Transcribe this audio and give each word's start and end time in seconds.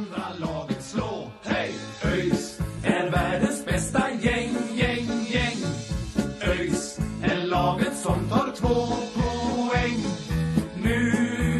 Andra 0.00 0.46
laget 0.46 0.82
slå. 0.82 1.30
Hej! 1.42 1.74
ÖIS 2.04 2.60
är 2.84 3.10
världens 3.10 3.64
bästa 3.64 4.10
gäng, 4.20 4.56
gäng, 4.74 5.06
gäng. 5.28 5.56
ÖIS 6.42 6.98
är 7.22 7.46
laget 7.46 7.96
som 7.96 8.28
tar 8.28 8.52
två 8.56 8.86
poäng. 9.14 9.98
Nu 10.82 11.12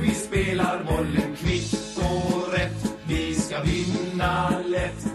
vi 0.02 0.10
spelar 0.10 0.84
bollen 0.84 1.36
kvitt 1.36 1.98
och 1.98 2.52
rätt. 2.52 2.94
Vi 3.08 3.34
ska 3.34 3.62
vinna 3.62 4.62
lätt. 4.66 5.06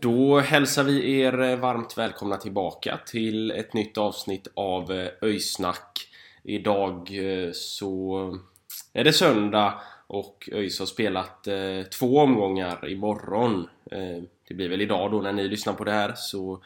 Då 0.00 0.40
hälsar 0.40 0.84
vi 0.84 1.20
er 1.20 1.56
varmt 1.56 1.98
välkomna 1.98 2.36
tillbaka 2.36 2.98
till 3.06 3.50
ett 3.50 3.74
nytt 3.74 3.98
avsnitt 3.98 4.48
av 4.54 4.92
eh, 4.92 5.08
Öysnack. 5.22 6.08
Idag 6.44 7.10
så 7.52 8.38
är 8.92 9.04
det 9.04 9.12
söndag 9.12 9.74
och 10.06 10.48
ÖIS 10.52 10.78
har 10.78 10.86
spelat 10.86 11.46
eh, 11.46 11.82
två 11.82 12.18
omgångar 12.18 12.88
imorgon. 12.88 13.68
Eh, 13.90 14.22
det 14.48 14.54
blir 14.54 14.68
väl 14.68 14.80
idag 14.80 15.10
då 15.10 15.20
när 15.20 15.32
ni 15.32 15.48
lyssnar 15.48 15.72
på 15.72 15.84
det 15.84 15.92
här 15.92 16.12
så 16.16 16.62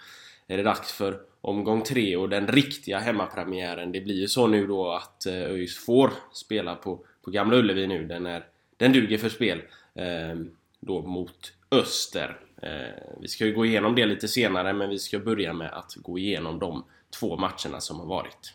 är 0.46 0.56
det 0.56 0.62
dags 0.62 0.92
för 0.92 1.20
omgång 1.40 1.82
tre 1.82 2.16
och 2.16 2.28
den 2.28 2.48
riktiga 2.48 2.98
hemmapremiären. 2.98 3.92
Det 3.92 4.00
blir 4.00 4.20
ju 4.20 4.28
så 4.28 4.46
nu 4.46 4.66
då 4.66 4.92
att 4.92 5.26
eh, 5.26 5.34
ÖIS 5.34 5.78
får 5.78 6.10
spela 6.32 6.74
på, 6.74 7.04
på 7.24 7.30
Gamla 7.30 7.56
Ullevi 7.56 7.86
nu. 7.86 8.06
Den, 8.06 8.26
är, 8.26 8.46
den 8.76 8.92
duger 8.92 9.18
för 9.18 9.28
spel. 9.28 9.62
Eh, 9.94 10.38
då 10.80 11.02
mot 11.02 11.52
Öster. 11.70 12.40
Eh, 12.62 13.18
vi 13.20 13.28
ska 13.28 13.46
ju 13.46 13.54
gå 13.54 13.66
igenom 13.66 13.94
det 13.94 14.06
lite 14.06 14.28
senare 14.28 14.72
men 14.72 14.90
vi 14.90 14.98
ska 14.98 15.18
börja 15.18 15.52
med 15.52 15.72
att 15.72 15.94
gå 15.94 16.18
igenom 16.18 16.58
de 16.58 16.84
två 17.20 17.36
matcherna 17.36 17.80
som 17.80 18.00
har 18.00 18.06
varit. 18.06 18.54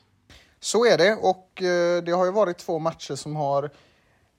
Så 0.59 0.86
är 0.86 0.97
det 0.97 1.16
och 1.16 1.61
eh, 1.61 2.03
det 2.03 2.11
har 2.11 2.25
ju 2.25 2.31
varit 2.31 2.58
två 2.58 2.80
matcher 2.80 3.16
som 3.16 3.36
har 3.36 3.70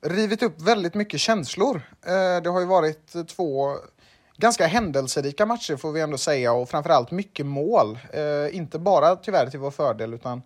rivit 0.00 0.42
upp 0.42 0.60
väldigt 0.60 0.94
mycket 0.94 1.20
känslor. 1.20 1.82
Eh, 2.06 2.42
det 2.42 2.50
har 2.50 2.60
ju 2.60 2.66
varit 2.66 3.28
två 3.28 3.76
ganska 4.36 4.66
händelserika 4.66 5.46
matcher 5.46 5.76
får 5.76 5.92
vi 5.92 6.00
ändå 6.00 6.18
säga 6.18 6.52
och 6.52 6.68
framförallt 6.68 7.10
mycket 7.10 7.46
mål. 7.46 7.98
Eh, 8.12 8.56
inte 8.56 8.78
bara 8.78 9.16
tyvärr 9.16 9.46
till 9.50 9.60
vår 9.60 9.70
fördel 9.70 10.14
utan 10.14 10.42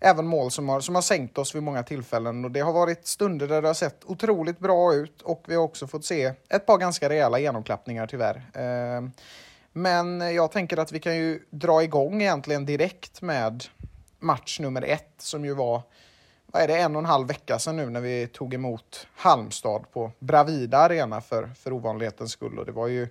även 0.00 0.26
mål 0.26 0.50
som 0.50 0.68
har, 0.68 0.80
som 0.80 0.94
har 0.94 1.02
sänkt 1.02 1.38
oss 1.38 1.54
vid 1.54 1.62
många 1.62 1.82
tillfällen. 1.82 2.44
Och 2.44 2.50
det 2.50 2.60
har 2.60 2.72
varit 2.72 3.06
stunder 3.06 3.48
där 3.48 3.62
det 3.62 3.68
har 3.68 3.74
sett 3.74 4.04
otroligt 4.04 4.58
bra 4.58 4.94
ut 4.94 5.22
och 5.22 5.44
vi 5.46 5.54
har 5.54 5.62
också 5.62 5.86
fått 5.86 6.04
se 6.04 6.32
ett 6.48 6.66
par 6.66 6.78
ganska 6.78 7.08
rejäla 7.08 7.38
genomklappningar 7.38 8.06
tyvärr. 8.06 8.36
Eh, 8.54 9.08
men 9.72 10.20
jag 10.34 10.52
tänker 10.52 10.76
att 10.76 10.92
vi 10.92 11.00
kan 11.00 11.16
ju 11.16 11.42
dra 11.50 11.82
igång 11.82 12.22
egentligen 12.22 12.66
direkt 12.66 13.22
med 13.22 13.64
match 14.18 14.60
nummer 14.60 14.82
ett 14.82 15.14
som 15.18 15.44
ju 15.44 15.54
var 15.54 15.82
vad 16.52 16.62
är 16.62 16.68
det, 16.68 16.76
en 16.76 16.96
och 16.96 17.02
en 17.02 17.06
halv 17.06 17.28
vecka 17.28 17.58
sedan 17.58 17.76
nu 17.76 17.90
när 17.90 18.00
vi 18.00 18.26
tog 18.26 18.54
emot 18.54 19.06
Halmstad 19.14 19.84
på 19.92 20.10
Bravida 20.18 20.78
Arena 20.78 21.20
för, 21.20 21.50
för 21.54 21.72
ovanlighetens 21.72 22.32
skull. 22.32 22.58
Och 22.58 22.66
det 22.66 22.72
var 22.72 22.86
ju, 22.86 23.08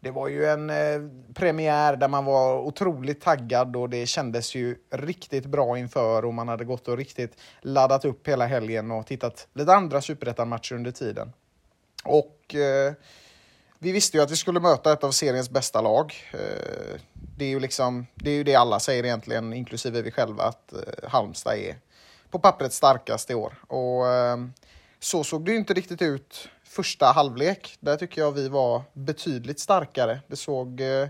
det 0.00 0.10
var 0.10 0.28
ju 0.28 0.46
en 0.46 0.70
eh, 0.70 1.00
premiär 1.34 1.96
där 1.96 2.08
man 2.08 2.24
var 2.24 2.58
otroligt 2.58 3.20
taggad 3.20 3.76
och 3.76 3.90
det 3.90 4.06
kändes 4.06 4.54
ju 4.54 4.76
riktigt 4.90 5.46
bra 5.46 5.78
inför 5.78 6.24
och 6.24 6.34
man 6.34 6.48
hade 6.48 6.64
gått 6.64 6.88
och 6.88 6.96
riktigt 6.96 7.36
laddat 7.60 8.04
upp 8.04 8.28
hela 8.28 8.46
helgen 8.46 8.90
och 8.90 9.06
tittat 9.06 9.48
lite 9.52 9.74
andra 9.74 10.00
superettan-matcher 10.00 10.74
under 10.74 10.90
tiden. 10.90 11.32
Och 12.04 12.54
eh, 12.54 12.92
vi 13.78 13.92
visste 13.92 14.16
ju 14.16 14.22
att 14.22 14.30
vi 14.30 14.36
skulle 14.36 14.60
möta 14.60 14.92
ett 14.92 15.04
av 15.04 15.10
seriens 15.10 15.50
bästa 15.50 15.80
lag. 15.80 16.14
Eh, 16.32 17.00
det 17.12 17.44
är 17.44 17.48
ju 17.48 17.60
liksom, 17.60 18.06
det 18.14 18.30
är 18.30 18.34
ju 18.34 18.44
det 18.44 18.54
alla 18.54 18.80
säger 18.80 19.04
egentligen, 19.04 19.52
inklusive 19.52 20.02
vi 20.02 20.10
själva, 20.10 20.42
att 20.42 20.72
eh, 20.72 21.08
Halmstad 21.08 21.54
är 21.54 21.76
på 22.32 22.38
pappret 22.38 22.72
starkast 22.72 23.30
i 23.30 23.34
år. 23.34 23.54
Och 23.66 24.06
eh, 24.06 24.36
så 25.00 25.24
såg 25.24 25.44
det 25.44 25.50
ju 25.50 25.56
inte 25.56 25.74
riktigt 25.74 26.02
ut 26.02 26.48
första 26.64 27.06
halvlek. 27.06 27.76
Där 27.80 27.96
tycker 27.96 28.20
jag 28.20 28.32
vi 28.32 28.48
var 28.48 28.82
betydligt 28.92 29.60
starkare. 29.60 30.20
Det 30.26 30.36
såg 30.36 30.80
eh, 30.80 31.08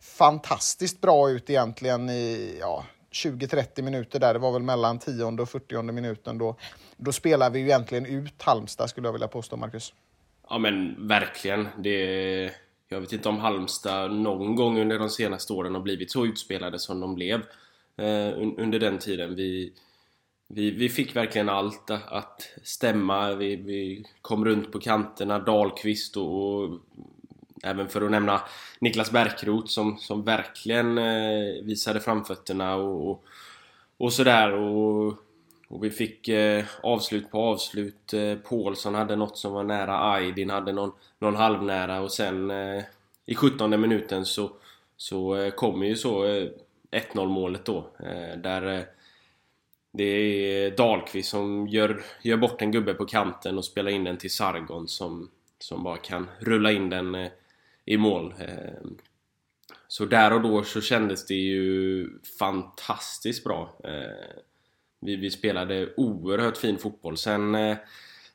fantastiskt 0.00 1.00
bra 1.00 1.30
ut 1.30 1.50
egentligen 1.50 2.10
i 2.10 2.56
ja, 2.60 2.84
20-30 3.12 3.82
minuter 3.82 4.20
där. 4.20 4.32
Det 4.32 4.38
var 4.38 4.52
väl 4.52 4.62
mellan 4.62 4.98
10 4.98 5.24
och 5.24 5.48
40 5.48 5.82
minuten. 5.82 6.38
Då, 6.38 6.56
då 6.96 7.12
spelar 7.12 7.50
vi 7.50 7.58
ju 7.58 7.64
egentligen 7.64 8.06
ut 8.06 8.42
Halmstad 8.42 8.90
skulle 8.90 9.08
jag 9.08 9.12
vilja 9.12 9.28
påstå, 9.28 9.56
Marcus. 9.56 9.92
Ja 10.48 10.58
men 10.58 11.08
verkligen. 11.08 11.68
Det... 11.78 12.50
Jag 12.88 13.00
vet 13.00 13.12
inte 13.12 13.28
om 13.28 13.38
Halmstad 13.38 14.12
någon 14.12 14.56
gång 14.56 14.80
under 14.80 14.98
de 14.98 15.10
senaste 15.10 15.52
åren 15.52 15.74
har 15.74 15.82
blivit 15.82 16.12
så 16.12 16.26
utspelade 16.26 16.78
som 16.78 17.00
de 17.00 17.14
blev 17.14 17.40
eh, 17.96 18.32
under 18.58 18.78
den 18.78 18.98
tiden. 18.98 19.34
Vi, 19.34 19.72
vi, 20.54 20.70
vi 20.70 20.88
fick 20.88 21.16
verkligen 21.16 21.48
allt 21.48 21.90
att 21.90 22.48
stämma. 22.62 23.34
Vi, 23.34 23.56
vi 23.56 24.04
kom 24.22 24.44
runt 24.44 24.72
på 24.72 24.78
kanterna, 24.80 25.38
Dahlqvist 25.38 26.16
och, 26.16 26.62
och 26.62 26.78
även 27.62 27.88
för 27.88 28.02
att 28.02 28.10
nämna 28.10 28.40
Niklas 28.80 29.10
Bärkroth 29.10 29.66
som, 29.66 29.98
som 29.98 30.24
verkligen 30.24 30.98
eh, 30.98 31.62
visade 31.62 32.00
framfötterna 32.00 32.74
och, 32.74 33.10
och, 33.10 33.24
och 33.96 34.12
sådär. 34.12 34.52
Och, 34.52 35.14
och 35.68 35.84
vi 35.84 35.90
fick 35.90 36.28
eh, 36.28 36.64
avslut 36.82 37.30
på 37.30 37.38
avslut. 37.38 38.12
Eh, 38.12 38.34
Paulsson 38.34 38.94
hade 38.94 39.16
något 39.16 39.38
som 39.38 39.52
var 39.52 39.64
nära, 39.64 40.12
Aydin 40.12 40.50
hade 40.50 40.72
någon, 40.72 40.92
någon 41.18 41.36
halvnära 41.36 42.00
och 42.00 42.12
sen 42.12 42.50
eh, 42.50 42.82
i 43.26 43.34
17 43.34 43.80
minuten 43.80 44.24
så, 44.24 44.50
så 44.96 45.36
eh, 45.36 45.50
kommer 45.50 45.86
ju 45.86 45.96
så 45.96 46.24
eh, 46.24 46.48
1-0 46.90 47.26
målet 47.26 47.64
då. 47.64 47.86
Eh, 47.98 48.38
där 48.38 48.78
eh, 48.78 48.82
det 49.92 50.04
är 50.04 50.70
Dahlqvist 50.70 51.30
som 51.30 51.68
gör, 51.68 52.02
gör 52.22 52.36
bort 52.36 52.62
en 52.62 52.72
gubbe 52.72 52.94
på 52.94 53.04
kanten 53.04 53.58
och 53.58 53.64
spelar 53.64 53.90
in 53.90 54.04
den 54.04 54.18
till 54.18 54.32
Sargon 54.32 54.88
som, 54.88 55.30
som 55.58 55.82
bara 55.82 55.96
kan 55.96 56.30
rulla 56.38 56.72
in 56.72 56.90
den 56.90 57.14
eh, 57.14 57.30
i 57.84 57.96
mål. 57.96 58.34
Ehm, 58.38 58.98
så 59.88 60.04
där 60.04 60.32
och 60.32 60.40
då 60.40 60.62
så 60.62 60.80
kändes 60.80 61.26
det 61.26 61.34
ju 61.34 62.08
fantastiskt 62.38 63.44
bra. 63.44 63.78
Ehm, 63.84 64.40
vi, 65.00 65.16
vi 65.16 65.30
spelade 65.30 65.94
oerhört 65.96 66.56
fin 66.56 66.78
fotboll. 66.78 67.16
Sen 67.16 67.54
eh, 67.54 67.76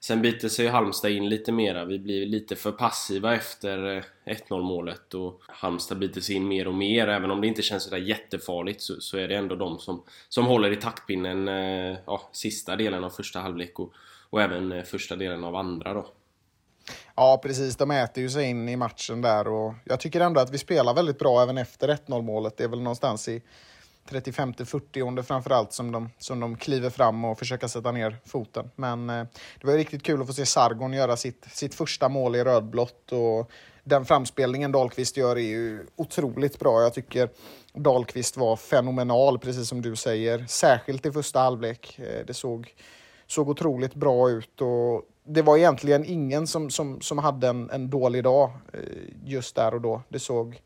Sen 0.07 0.21
biter 0.21 0.49
sig 0.49 0.67
Halmstad 0.67 1.11
in 1.11 1.29
lite 1.29 1.51
mera. 1.51 1.85
Vi 1.85 1.99
blir 1.99 2.25
lite 2.25 2.55
för 2.55 2.71
passiva 2.71 3.35
efter 3.35 3.97
eh, 3.97 4.03
1-0 4.25 4.61
målet 4.61 5.13
och 5.13 5.41
Halmstad 5.47 5.99
biter 5.99 6.21
sig 6.21 6.35
in 6.35 6.47
mer 6.47 6.67
och 6.67 6.73
mer. 6.73 7.07
Även 7.07 7.31
om 7.31 7.41
det 7.41 7.47
inte 7.47 7.61
känns 7.61 7.83
sådär 7.83 7.97
jättefarligt 7.97 8.81
så, 8.81 9.01
så 9.01 9.17
är 9.17 9.27
det 9.27 9.35
ändå 9.35 9.55
de 9.55 9.79
som, 9.79 10.03
som 10.29 10.45
håller 10.45 10.71
i 10.71 10.75
taktpinnen 10.75 11.47
eh, 11.47 11.97
ja, 12.05 12.29
sista 12.31 12.75
delen 12.75 13.03
av 13.03 13.09
första 13.09 13.39
halvlek 13.39 13.79
och, 13.79 13.93
och 14.29 14.41
även 14.41 14.71
eh, 14.71 14.83
första 14.83 15.15
delen 15.15 15.43
av 15.43 15.55
andra 15.55 15.93
då. 15.93 16.07
Ja, 17.15 17.39
precis. 17.43 17.75
De 17.75 17.91
äter 17.91 18.23
ju 18.23 18.29
sig 18.29 18.49
in 18.49 18.69
i 18.69 18.75
matchen 18.75 19.21
där 19.21 19.47
och 19.47 19.73
jag 19.85 19.99
tycker 19.99 20.21
ändå 20.21 20.41
att 20.41 20.51
vi 20.51 20.57
spelar 20.57 20.93
väldigt 20.93 21.19
bra 21.19 21.43
även 21.43 21.57
efter 21.57 21.87
1-0 21.87 22.21
målet. 22.21 22.57
Det 22.57 22.63
är 22.63 22.67
väl 22.67 22.81
någonstans 22.81 23.27
i 23.27 23.41
35-40 24.09 25.21
framförallt 25.23 25.73
som 25.73 25.91
de, 25.91 26.09
som 26.17 26.39
de 26.39 26.57
kliver 26.57 26.89
fram 26.89 27.25
och 27.25 27.39
försöker 27.39 27.67
sätta 27.67 27.91
ner 27.91 28.17
foten. 28.25 28.69
Men 28.75 29.09
eh, 29.09 29.25
det 29.61 29.67
var 29.67 29.73
riktigt 29.73 30.03
kul 30.03 30.21
att 30.21 30.27
få 30.27 30.33
se 30.33 30.45
Sargon 30.45 30.93
göra 30.93 31.17
sitt, 31.17 31.45
sitt 31.51 31.75
första 31.75 32.09
mål 32.09 32.35
i 32.35 32.43
rödblått 32.43 33.11
och 33.11 33.51
den 33.83 34.05
framspelningen 34.05 34.71
Dahlqvist 34.71 35.17
gör 35.17 35.35
är 35.35 35.41
ju 35.41 35.85
otroligt 35.95 36.59
bra. 36.59 36.81
Jag 36.81 36.93
tycker 36.93 37.29
Dahlqvist 37.73 38.37
var 38.37 38.55
fenomenal, 38.55 39.39
precis 39.39 39.67
som 39.67 39.81
du 39.81 39.95
säger. 39.95 40.45
Särskilt 40.47 41.05
i 41.05 41.11
första 41.11 41.39
halvlek. 41.39 41.99
Eh, 41.99 42.25
det 42.25 42.33
såg, 42.33 42.75
såg 43.27 43.49
otroligt 43.49 43.95
bra 43.95 44.29
ut 44.29 44.61
och 44.61 45.03
det 45.23 45.41
var 45.41 45.57
egentligen 45.57 46.05
ingen 46.05 46.47
som, 46.47 46.69
som, 46.69 47.01
som 47.01 47.17
hade 47.17 47.47
en, 47.47 47.69
en 47.69 47.89
dålig 47.89 48.23
dag 48.23 48.51
eh, 48.73 48.79
just 49.25 49.55
där 49.55 49.73
och 49.73 49.81
då. 49.81 50.01
Det 50.09 50.19
såg 50.19 50.61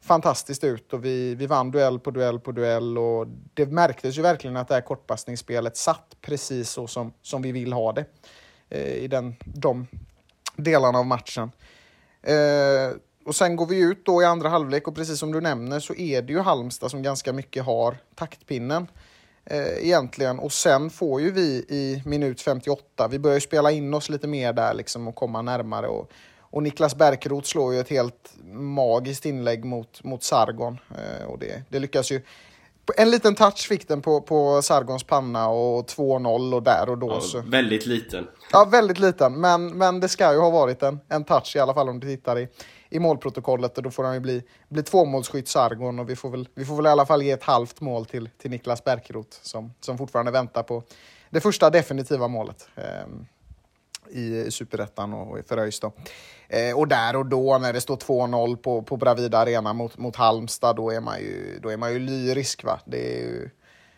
fantastiskt 0.00 0.64
ut 0.64 0.92
och 0.92 1.04
vi, 1.04 1.34
vi 1.34 1.46
vann 1.46 1.70
duell 1.70 1.98
på 1.98 2.10
duell 2.10 2.40
på 2.40 2.52
duell 2.52 2.98
och 2.98 3.26
det 3.54 3.66
märktes 3.66 4.18
ju 4.18 4.22
verkligen 4.22 4.56
att 4.56 4.68
det 4.68 4.74
här 4.74 4.80
kortpassningsspelet 4.80 5.76
satt 5.76 6.16
precis 6.20 6.70
så 6.70 6.86
som, 6.86 7.12
som 7.22 7.42
vi 7.42 7.52
vill 7.52 7.72
ha 7.72 7.92
det 7.92 8.04
eh, 8.68 8.94
i 8.94 9.08
den, 9.08 9.36
de 9.44 9.86
delarna 10.56 10.98
av 10.98 11.06
matchen. 11.06 11.52
Eh, 12.22 12.96
och 13.24 13.34
sen 13.34 13.56
går 13.56 13.66
vi 13.66 13.80
ut 13.80 14.04
då 14.04 14.22
i 14.22 14.24
andra 14.24 14.48
halvlek 14.48 14.88
och 14.88 14.94
precis 14.94 15.18
som 15.18 15.32
du 15.32 15.40
nämner 15.40 15.80
så 15.80 15.94
är 15.94 16.22
det 16.22 16.32
ju 16.32 16.38
Halmstad 16.40 16.90
som 16.90 17.02
ganska 17.02 17.32
mycket 17.32 17.64
har 17.64 17.96
taktpinnen. 18.14 18.86
eh, 19.44 19.86
egentligen. 19.86 20.38
Och 20.38 20.52
sen 20.52 20.90
får 20.90 21.20
ju 21.20 21.30
vi 21.30 21.64
i 21.68 22.02
minut 22.06 22.40
58, 22.40 23.08
vi 23.08 23.18
börjar 23.18 23.34
ju 23.34 23.40
spela 23.40 23.70
in 23.70 23.94
oss 23.94 24.08
lite 24.08 24.26
mer 24.26 24.52
där 24.52 24.74
liksom 24.74 25.08
och 25.08 25.14
komma 25.14 25.42
närmare. 25.42 25.86
Och, 25.86 26.12
och 26.50 26.62
Niklas 26.62 26.94
Bärkeroth 26.94 27.48
slår 27.48 27.74
ju 27.74 27.80
ett 27.80 27.88
helt 27.88 28.34
magiskt 28.52 29.26
inlägg 29.26 29.64
mot, 29.64 30.04
mot 30.04 30.22
Sargon. 30.22 30.78
Eh, 30.90 31.26
och 31.26 31.38
det, 31.38 31.62
det 31.68 31.78
lyckas 31.78 32.12
ju. 32.12 32.22
En 32.96 33.10
liten 33.10 33.34
touch 33.34 33.68
fick 33.68 33.88
den 33.88 34.02
på, 34.02 34.20
på 34.20 34.62
Sargons 34.62 35.04
panna 35.04 35.48
och 35.48 35.86
2-0 35.86 36.54
och 36.54 36.62
där 36.62 36.88
och 36.88 36.98
då. 36.98 37.08
Ja, 37.08 37.20
så. 37.20 37.40
Väldigt 37.40 37.86
liten. 37.86 38.26
Ja, 38.52 38.68
väldigt 38.72 38.98
liten. 38.98 39.40
Men, 39.40 39.78
men 39.78 40.00
det 40.00 40.08
ska 40.08 40.32
ju 40.32 40.38
ha 40.38 40.50
varit 40.50 40.82
en, 40.82 41.00
en 41.08 41.24
touch 41.24 41.56
i 41.56 41.58
alla 41.58 41.74
fall 41.74 41.88
om 41.88 42.00
du 42.00 42.06
tittar 42.06 42.38
i, 42.38 42.48
i 42.90 42.98
målprotokollet. 42.98 43.76
Och 43.76 43.82
då 43.82 43.90
får 43.90 44.04
han 44.04 44.14
ju 44.14 44.20
bli, 44.20 44.42
bli 44.68 44.82
tvåmålsskytt 44.82 45.48
Sargon 45.48 45.98
och 45.98 46.10
vi 46.10 46.16
får, 46.16 46.30
väl, 46.30 46.48
vi 46.54 46.64
får 46.64 46.76
väl 46.76 46.86
i 46.86 46.88
alla 46.88 47.06
fall 47.06 47.22
ge 47.22 47.30
ett 47.30 47.42
halvt 47.42 47.80
mål 47.80 48.06
till, 48.06 48.28
till 48.38 48.50
Niklas 48.50 48.84
Bärkeroth 48.84 49.38
som, 49.42 49.74
som 49.80 49.98
fortfarande 49.98 50.32
väntar 50.32 50.62
på 50.62 50.82
det 51.30 51.40
första 51.40 51.70
definitiva 51.70 52.28
målet. 52.28 52.68
Eh, 52.76 53.06
i 54.12 54.50
Superettan 54.50 55.14
och 55.14 55.38
för 55.46 55.58
ÖIS. 55.58 55.80
Eh, 56.48 56.78
och 56.78 56.88
där 56.88 57.16
och 57.16 57.26
då 57.26 57.58
när 57.58 57.72
det 57.72 57.80
står 57.80 57.96
2-0 57.96 58.56
på, 58.56 58.82
på 58.82 58.96
Bravida 58.96 59.38
Arena 59.38 59.72
mot, 59.72 59.98
mot 59.98 60.16
Halmstad, 60.16 60.76
då 60.76 60.90
är 60.90 61.00
man 61.00 61.18
ju, 61.18 61.58
då 61.62 61.68
är 61.68 61.76
man 61.76 61.92
ju 61.92 61.98
lyrisk. 61.98 62.64
Va? 62.64 62.80
Det, 62.84 62.98
ju, 62.98 63.50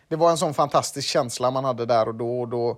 det 0.07 0.15
var 0.15 0.31
en 0.31 0.37
sån 0.37 0.53
fantastisk 0.53 1.07
känsla 1.07 1.51
man 1.51 1.65
hade 1.65 1.85
där 1.85 2.07
och 2.07 2.15
då. 2.15 2.41
Och 2.41 2.47
då 2.47 2.77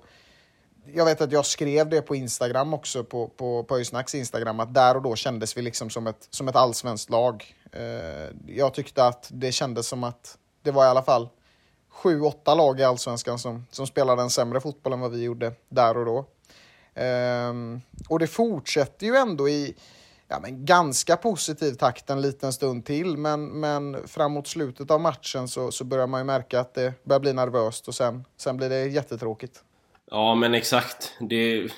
jag 0.93 1.05
vet 1.05 1.21
att 1.21 1.31
jag 1.31 1.45
skrev 1.45 1.89
det 1.89 2.01
på 2.01 2.15
Instagram 2.15 2.73
också, 2.73 3.03
på, 3.03 3.27
på, 3.27 3.63
på 3.63 3.75
Öysnacks 3.75 4.15
Instagram, 4.15 4.59
att 4.59 4.73
där 4.73 4.95
och 4.95 5.01
då 5.01 5.15
kändes 5.15 5.57
vi 5.57 5.61
liksom 5.61 5.89
som 5.89 6.07
ett, 6.07 6.27
som 6.29 6.47
ett 6.47 6.55
allsvenskt 6.55 7.09
lag. 7.09 7.55
Eh, 7.71 8.35
jag 8.47 8.73
tyckte 8.73 9.05
att 9.05 9.29
det 9.31 9.51
kändes 9.51 9.87
som 9.87 10.03
att 10.03 10.37
det 10.61 10.71
var 10.71 10.85
i 10.85 10.87
alla 10.87 11.03
fall 11.03 11.29
sju, 11.89 12.21
åtta 12.21 12.55
lag 12.55 12.79
i 12.79 12.83
allsvenskan 12.83 13.39
som, 13.39 13.65
som 13.71 13.87
spelade 13.87 14.21
en 14.21 14.29
sämre 14.29 14.61
fotboll 14.61 14.93
än 14.93 14.99
vad 14.99 15.11
vi 15.11 15.23
gjorde 15.23 15.53
där 15.69 15.97
och 15.97 16.05
då. 16.05 16.25
Um, 17.49 17.81
och 18.09 18.19
det 18.19 18.27
fortsätter 18.27 19.07
ju 19.07 19.15
ändå 19.15 19.49
i 19.49 19.75
ja, 20.27 20.39
men 20.39 20.65
ganska 20.65 21.17
positiv 21.17 21.73
takt 21.73 22.09
en 22.09 22.21
liten 22.21 22.53
stund 22.53 22.85
till. 22.85 23.17
Men, 23.17 23.59
men 23.59 24.07
framåt 24.07 24.47
slutet 24.47 24.91
av 24.91 25.01
matchen 25.01 25.47
så, 25.47 25.71
så 25.71 25.83
börjar 25.83 26.07
man 26.07 26.19
ju 26.19 26.25
märka 26.25 26.59
att 26.59 26.73
det 26.73 26.93
börjar 27.03 27.19
bli 27.19 27.33
nervöst 27.33 27.87
och 27.87 27.95
sen, 27.95 28.25
sen 28.37 28.57
blir 28.57 28.69
det 28.69 28.85
jättetråkigt. 28.85 29.63
Ja 30.11 30.35
men 30.35 30.53
exakt. 30.53 31.13
Det, 31.19 31.69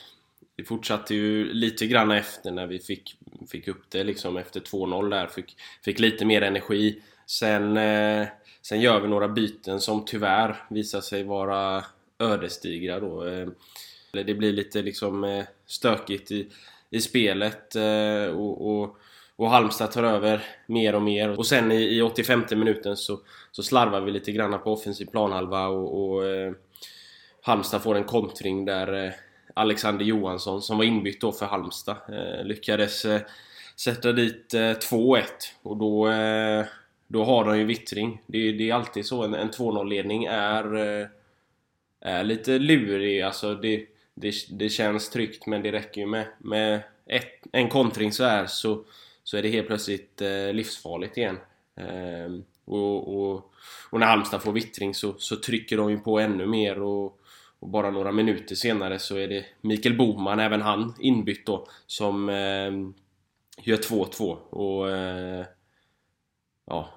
det 0.55 0.63
fortsatte 0.63 1.15
ju 1.15 1.53
lite 1.53 1.87
grann 1.87 2.11
efter 2.11 2.51
när 2.51 2.67
vi 2.67 2.79
fick, 2.79 3.17
fick 3.51 3.67
upp 3.67 3.83
det 3.89 4.03
liksom 4.03 4.37
efter 4.37 4.59
2-0 4.59 5.09
där. 5.09 5.27
Fick, 5.27 5.55
fick 5.83 5.99
lite 5.99 6.25
mer 6.25 6.41
energi. 6.41 7.01
Sen, 7.25 7.77
eh, 7.77 8.27
sen 8.61 8.81
gör 8.81 8.99
vi 8.99 9.07
några 9.07 9.27
byten 9.27 9.81
som 9.81 10.05
tyvärr 10.05 10.65
visar 10.69 11.01
sig 11.01 11.23
vara 11.23 11.83
ödesdigra 12.19 12.99
då. 12.99 13.27
Eh, 13.27 13.47
det 14.11 14.33
blir 14.33 14.53
lite 14.53 14.81
liksom 14.81 15.23
eh, 15.23 15.45
stökigt 15.65 16.31
i, 16.31 16.47
i 16.89 17.01
spelet 17.01 17.75
eh, 17.75 18.35
och, 18.35 18.67
och, 18.69 18.97
och 19.35 19.49
Halmstad 19.49 19.91
tar 19.91 20.03
över 20.03 20.43
mer 20.65 20.95
och 20.95 21.01
mer. 21.01 21.29
Och 21.39 21.45
sen 21.45 21.71
i, 21.71 21.97
i 21.97 22.01
85 22.01 22.43
minuten 22.51 22.97
så, 22.97 23.19
så 23.51 23.63
slarvar 23.63 24.01
vi 24.01 24.11
lite 24.11 24.31
grann 24.31 24.59
på 24.63 24.73
offensiv 24.73 25.05
planhalva 25.05 25.67
och, 25.67 26.09
och 26.09 26.25
eh, 26.25 26.53
Halmstad 27.41 27.83
får 27.83 27.95
en 27.95 28.03
kontring 28.03 28.65
där 28.65 29.15
Alexander 29.53 30.05
Johansson 30.05 30.61
som 30.61 30.77
var 30.77 30.83
inbytt 30.83 31.21
då 31.21 31.31
för 31.31 31.45
Halmstad 31.45 31.97
lyckades 32.43 33.05
sätta 33.75 34.11
dit 34.11 34.53
2-1 34.53 35.23
och 35.61 35.77
då, 35.77 36.13
då 37.07 37.23
har 37.23 37.45
de 37.45 37.57
ju 37.57 37.65
vittring. 37.65 38.21
Det, 38.27 38.51
det 38.51 38.69
är 38.69 38.73
alltid 38.73 39.05
så, 39.05 39.23
en, 39.23 39.33
en 39.33 39.49
2-0 39.49 39.89
ledning 39.89 40.25
är, 40.25 40.65
är 42.01 42.23
lite 42.23 42.59
lurig. 42.59 43.21
Alltså 43.21 43.55
det, 43.55 43.85
det, 44.19 44.33
det 44.49 44.69
känns 44.69 45.09
tryggt 45.09 45.45
men 45.45 45.61
det 45.61 45.71
räcker 45.71 46.01
ju 46.01 46.07
med, 46.07 46.27
med 46.37 46.81
ett, 47.05 47.47
en 47.51 47.69
kontring 47.69 48.11
så 48.11 48.23
här 48.23 48.45
så, 48.45 48.83
så 49.23 49.37
är 49.37 49.41
det 49.41 49.49
helt 49.49 49.67
plötsligt 49.67 50.21
eh, 50.21 50.53
livsfarligt 50.53 51.17
igen. 51.17 51.37
Eh, 51.75 52.31
och, 52.65 53.17
och, 53.17 53.51
och, 53.89 53.99
när 53.99 54.07
Halmstad 54.07 54.41
får 54.41 54.51
vittring 54.51 54.93
så, 54.93 55.13
så 55.17 55.35
trycker 55.35 55.77
de 55.77 55.91
ju 55.91 55.97
på 55.97 56.19
ännu 56.19 56.45
mer 56.45 56.81
och, 56.81 57.19
och, 57.59 57.69
bara 57.69 57.91
några 57.91 58.11
minuter 58.11 58.55
senare 58.55 58.99
så 58.99 59.15
är 59.15 59.27
det 59.27 59.45
Mikael 59.61 59.97
Boman, 59.97 60.39
även 60.39 60.61
han 60.61 60.95
inbytt 60.99 61.45
då, 61.45 61.67
som 61.85 62.29
eh, 62.29 62.71
gör 63.63 63.77
2-2 63.77 64.37
och 64.49 64.91
eh, 64.91 65.45
ja, 66.65 66.93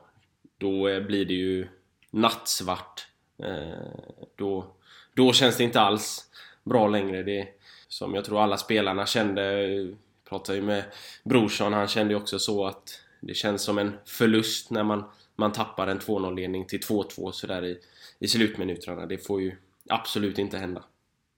då 0.59 0.89
eh, 0.89 1.01
blir 1.01 1.25
det 1.25 1.35
ju 1.35 1.69
nattsvart. 2.11 3.07
Eh, 3.43 4.21
då, 4.37 4.67
då 5.15 5.33
känns 5.33 5.57
det 5.57 5.65
inte 5.65 5.81
alls 5.81 6.31
bra 6.71 6.89
längre. 6.89 7.23
Det 7.23 7.49
som 7.89 8.15
jag 8.15 8.25
tror 8.25 8.43
alla 8.43 8.57
spelarna 8.57 9.07
kände. 9.07 9.69
Jag 9.69 9.97
pratade 10.29 10.59
ju 10.59 10.65
med 10.65 10.85
Brorsson, 11.25 11.73
han 11.73 11.89
kände 11.89 12.15
ju 12.15 12.21
också 12.21 12.39
så 12.39 12.67
att 12.67 13.01
det 13.21 13.35
känns 13.35 13.63
som 13.63 13.79
en 13.79 13.93
förlust 14.07 14.71
när 14.71 14.83
man, 14.85 15.05
man 15.37 15.53
tappar 15.53 15.87
en 15.87 16.01
2-0 16.01 16.37
ledning 16.37 16.67
till 16.67 16.81
2-2 16.81 17.33
sådär 17.33 17.65
i, 17.65 17.79
i 18.19 18.29
slutminuterna. 18.29 19.07
Det 19.07 19.19
får 19.19 19.43
ju 19.43 19.57
absolut 19.89 20.39
inte 20.39 20.59
hända. 20.59 20.85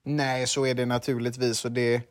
Nej, 0.03 0.47
så 0.47 0.65
är 0.65 0.73
det 0.73 0.85
naturligtvis. 0.85 1.65
Och 1.65 1.71
det, 1.71 2.01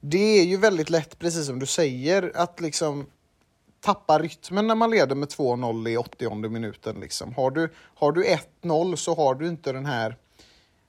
det 0.00 0.40
är 0.40 0.44
ju 0.44 0.56
väldigt 0.56 0.90
lätt, 0.90 1.18
precis 1.18 1.46
som 1.46 1.58
du 1.58 1.66
säger, 1.66 2.32
att 2.34 2.60
liksom 2.60 3.06
tappa 3.80 4.18
rytmen 4.18 4.66
när 4.66 4.74
man 4.74 4.90
leder 4.90 5.14
med 5.14 5.28
2-0 5.28 5.88
i 5.88 5.96
80 5.96 6.48
minuten. 6.48 7.00
Liksom. 7.00 7.34
Har 7.34 7.50
du, 7.50 7.68
har 7.94 8.12
du 8.12 8.24
1-0 8.62 8.96
så 8.96 9.14
har 9.14 9.34
du 9.34 9.48
inte 9.48 9.72
den 9.72 9.86
här 9.86 10.16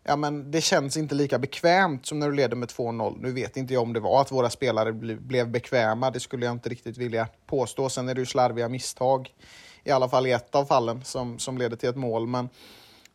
ja, 0.04 0.16
men 0.16 0.52
det 0.52 0.62
känns 0.62 0.98
inte 0.98 1.16
lika 1.16 1.40
bekvämt 1.40 2.06
som 2.06 2.20
när 2.20 2.30
du 2.30 2.36
leder 2.36 2.56
med 2.56 2.70
2-0. 2.70 3.18
Nu 3.22 3.32
vet 3.32 3.58
inte 3.58 3.74
jag 3.74 3.84
om 3.84 3.94
det 3.94 4.00
var 4.00 4.22
att 4.22 4.32
våra 4.32 4.50
spelare 4.50 4.94
blev 5.16 5.50
bekväma, 5.50 6.12
det 6.12 6.20
skulle 6.20 6.46
jag 6.46 6.52
inte 6.52 6.70
riktigt 6.70 6.98
vilja 6.98 7.28
påstå. 7.46 7.90
Sen 7.90 8.10
är 8.10 8.16
det 8.16 8.20
ju 8.20 8.26
slarviga 8.26 8.70
misstag, 8.70 9.34
i 9.84 9.92
alla 9.92 10.10
fall 10.10 10.28
i 10.28 10.32
ett 10.32 10.56
av 10.56 10.66
fallen, 10.66 11.04
som, 11.04 11.40
som 11.40 11.58
leder 11.58 11.78
till 11.78 11.90
ett 11.90 11.96
mål. 11.96 12.28
Men 12.28 12.50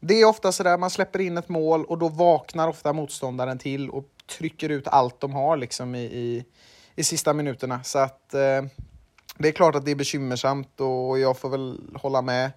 det 0.00 0.21
är 0.21 0.25
ofta 0.25 0.53
så 0.53 0.62
där 0.62 0.79
man 0.79 0.91
släpper 0.91 1.19
in 1.19 1.38
ett 1.38 1.49
mål 1.49 1.85
och 1.85 1.99
då 1.99 2.09
vaknar 2.09 2.69
ofta 2.69 2.93
motståndaren 2.93 3.59
till 3.59 3.91
och 3.91 4.05
trycker 4.38 4.69
ut 4.69 4.88
allt 4.88 5.21
de 5.21 5.33
har 5.33 5.56
liksom 5.56 5.94
i, 5.94 6.05
i, 6.05 6.44
i 6.94 7.05
sista 7.05 7.33
minuterna. 7.33 7.83
Så 7.83 7.99
att 7.99 8.35
eh, 8.35 8.62
det 9.38 9.49
är 9.49 9.53
klart 9.53 9.75
att 9.75 9.85
det 9.85 9.91
är 9.91 9.97
bekymmersamt 9.97 10.81
och 10.81 11.19
jag 11.19 11.38
får 11.38 11.49
väl 11.49 11.81
hålla 11.94 12.23
med 12.23 12.50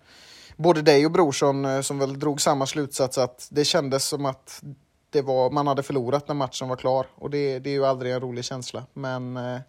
både 0.59 0.81
dig 0.81 1.05
och 1.05 1.11
brorson 1.11 1.65
eh, 1.65 1.81
som 1.81 1.99
väl 1.99 2.19
drog 2.19 2.41
samma 2.41 2.65
slutsats 2.65 3.17
att 3.17 3.47
det 3.51 3.65
kändes 3.65 4.05
som 4.05 4.25
att 4.25 4.63
det 5.09 5.21
var, 5.21 5.49
man 5.49 5.67
hade 5.67 5.83
förlorat 5.83 6.27
när 6.27 6.35
matchen 6.35 6.67
var 6.69 6.75
klar. 6.75 7.05
Och 7.15 7.29
det, 7.29 7.59
det 7.59 7.69
är 7.69 7.73
ju 7.73 7.85
aldrig 7.85 8.13
en 8.13 8.21
rolig 8.21 8.45
känsla. 8.45 8.85
Men 8.93 9.37
eh, 9.37 9.59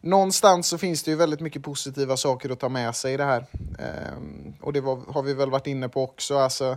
någonstans 0.00 0.68
så 0.68 0.78
finns 0.78 1.02
det 1.02 1.10
ju 1.10 1.16
väldigt 1.16 1.40
mycket 1.40 1.62
positiva 1.62 2.16
saker 2.16 2.50
att 2.50 2.60
ta 2.60 2.68
med 2.68 2.96
sig 2.96 3.14
i 3.14 3.16
det 3.16 3.24
här. 3.24 3.46
Eh, 3.78 4.18
och 4.60 4.72
det 4.72 4.80
var, 4.80 5.12
har 5.12 5.22
vi 5.22 5.34
väl 5.34 5.50
varit 5.50 5.66
inne 5.66 5.88
på 5.88 6.02
också. 6.02 6.38
Alltså, 6.38 6.76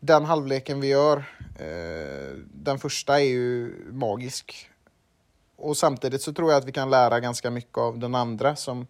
den 0.00 0.24
halvleken 0.24 0.80
vi 0.80 0.86
gör, 0.86 1.16
eh, 1.58 2.36
den 2.52 2.78
första 2.78 3.20
är 3.20 3.24
ju 3.24 3.74
magisk. 3.92 4.70
Och 5.56 5.76
samtidigt 5.76 6.22
så 6.22 6.32
tror 6.32 6.50
jag 6.50 6.58
att 6.58 6.68
vi 6.68 6.72
kan 6.72 6.90
lära 6.90 7.20
ganska 7.20 7.50
mycket 7.50 7.78
av 7.78 7.98
den 7.98 8.14
andra 8.14 8.56
som 8.56 8.86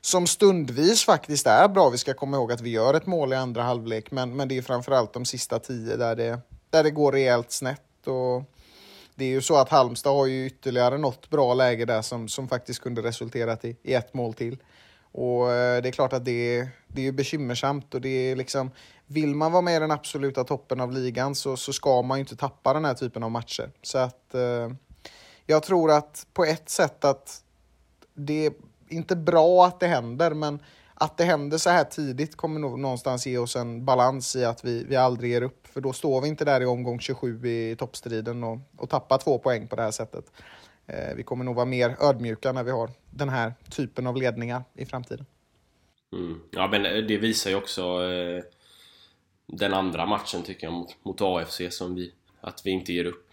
som 0.00 0.26
stundvis 0.26 1.04
faktiskt 1.04 1.46
är 1.46 1.68
bra. 1.68 1.90
Vi 1.90 1.98
ska 1.98 2.14
komma 2.14 2.36
ihåg 2.36 2.52
att 2.52 2.60
vi 2.60 2.70
gör 2.70 2.94
ett 2.94 3.06
mål 3.06 3.32
i 3.32 3.36
andra 3.36 3.62
halvlek, 3.62 4.10
men, 4.10 4.36
men 4.36 4.48
det 4.48 4.58
är 4.58 4.62
framförallt 4.62 5.12
de 5.12 5.24
sista 5.24 5.58
tio 5.58 5.96
där 5.96 6.16
det, 6.16 6.40
där 6.70 6.82
det 6.82 6.90
går 6.90 7.12
rejält 7.12 7.52
snett. 7.52 8.06
Och 8.06 8.42
det 9.14 9.24
är 9.24 9.28
ju 9.28 9.40
så 9.40 9.56
att 9.56 9.68
Halmstad 9.68 10.12
har 10.12 10.26
ju 10.26 10.46
ytterligare 10.46 10.98
något 10.98 11.30
bra 11.30 11.54
läge 11.54 11.84
där 11.84 12.02
som, 12.02 12.28
som 12.28 12.48
faktiskt 12.48 12.80
kunde 12.80 13.02
resulterat 13.02 13.64
i, 13.64 13.76
i 13.82 13.94
ett 13.94 14.14
mål 14.14 14.34
till. 14.34 14.58
Och 15.12 15.52
eh, 15.52 15.82
det 15.82 15.88
är 15.88 15.92
klart 15.92 16.12
att 16.12 16.24
det, 16.24 16.68
det 16.88 17.06
är 17.06 17.12
bekymmersamt 17.12 17.94
och 17.94 18.00
det 18.00 18.30
är 18.30 18.36
liksom, 18.36 18.70
vill 19.06 19.34
man 19.34 19.52
vara 19.52 19.62
med 19.62 19.76
i 19.76 19.78
den 19.78 19.90
absoluta 19.90 20.44
toppen 20.44 20.80
av 20.80 20.92
ligan 20.92 21.34
så, 21.34 21.56
så 21.56 21.72
ska 21.72 22.02
man 22.02 22.18
ju 22.18 22.20
inte 22.20 22.36
tappa 22.36 22.72
den 22.72 22.84
här 22.84 22.94
typen 22.94 23.22
av 23.22 23.30
matcher. 23.30 23.70
Så 23.82 23.98
att 23.98 24.34
eh, 24.34 24.70
jag 25.46 25.62
tror 25.62 25.90
att 25.90 26.26
på 26.32 26.44
ett 26.44 26.68
sätt 26.68 27.04
att 27.04 27.42
det 28.14 28.52
inte 28.90 29.16
bra 29.16 29.66
att 29.66 29.80
det 29.80 29.86
händer, 29.86 30.34
men 30.34 30.58
att 30.94 31.16
det 31.16 31.24
händer 31.24 31.58
så 31.58 31.70
här 31.70 31.84
tidigt 31.84 32.36
kommer 32.36 32.60
nog 32.60 32.78
någonstans 32.78 33.26
ge 33.26 33.38
oss 33.38 33.56
en 33.56 33.84
balans 33.84 34.36
i 34.36 34.44
att 34.44 34.64
vi, 34.64 34.84
vi 34.84 34.96
aldrig 34.96 35.30
ger 35.30 35.42
upp. 35.42 35.66
För 35.66 35.80
då 35.80 35.92
står 35.92 36.20
vi 36.20 36.28
inte 36.28 36.44
där 36.44 36.60
i 36.60 36.66
omgång 36.66 37.00
27 37.00 37.48
i 37.48 37.76
toppstriden 37.76 38.44
och, 38.44 38.58
och 38.76 38.90
tappar 38.90 39.18
två 39.18 39.38
poäng 39.38 39.68
på 39.68 39.76
det 39.76 39.82
här 39.82 39.90
sättet. 39.90 40.24
Eh, 40.86 41.14
vi 41.16 41.22
kommer 41.22 41.44
nog 41.44 41.54
vara 41.54 41.66
mer 41.66 41.96
ödmjuka 42.00 42.52
när 42.52 42.64
vi 42.64 42.70
har 42.70 42.90
den 43.10 43.28
här 43.28 43.54
typen 43.70 44.06
av 44.06 44.16
ledningar 44.16 44.64
i 44.74 44.86
framtiden. 44.86 45.26
Mm. 46.12 46.40
Ja, 46.50 46.68
men 46.70 46.86
eh, 46.86 46.92
det 46.92 47.16
visar 47.16 47.50
ju 47.50 47.56
också 47.56 47.82
eh, 47.82 48.42
den 49.46 49.74
andra 49.74 50.06
matchen 50.06 50.42
tycker 50.42 50.66
jag 50.66 50.74
mot, 50.74 51.04
mot 51.04 51.20
AFC 51.20 51.60
som 51.70 51.94
vi, 51.94 52.14
att 52.40 52.62
vi 52.64 52.70
inte 52.70 52.92
ger 52.92 53.04
upp. 53.04 53.30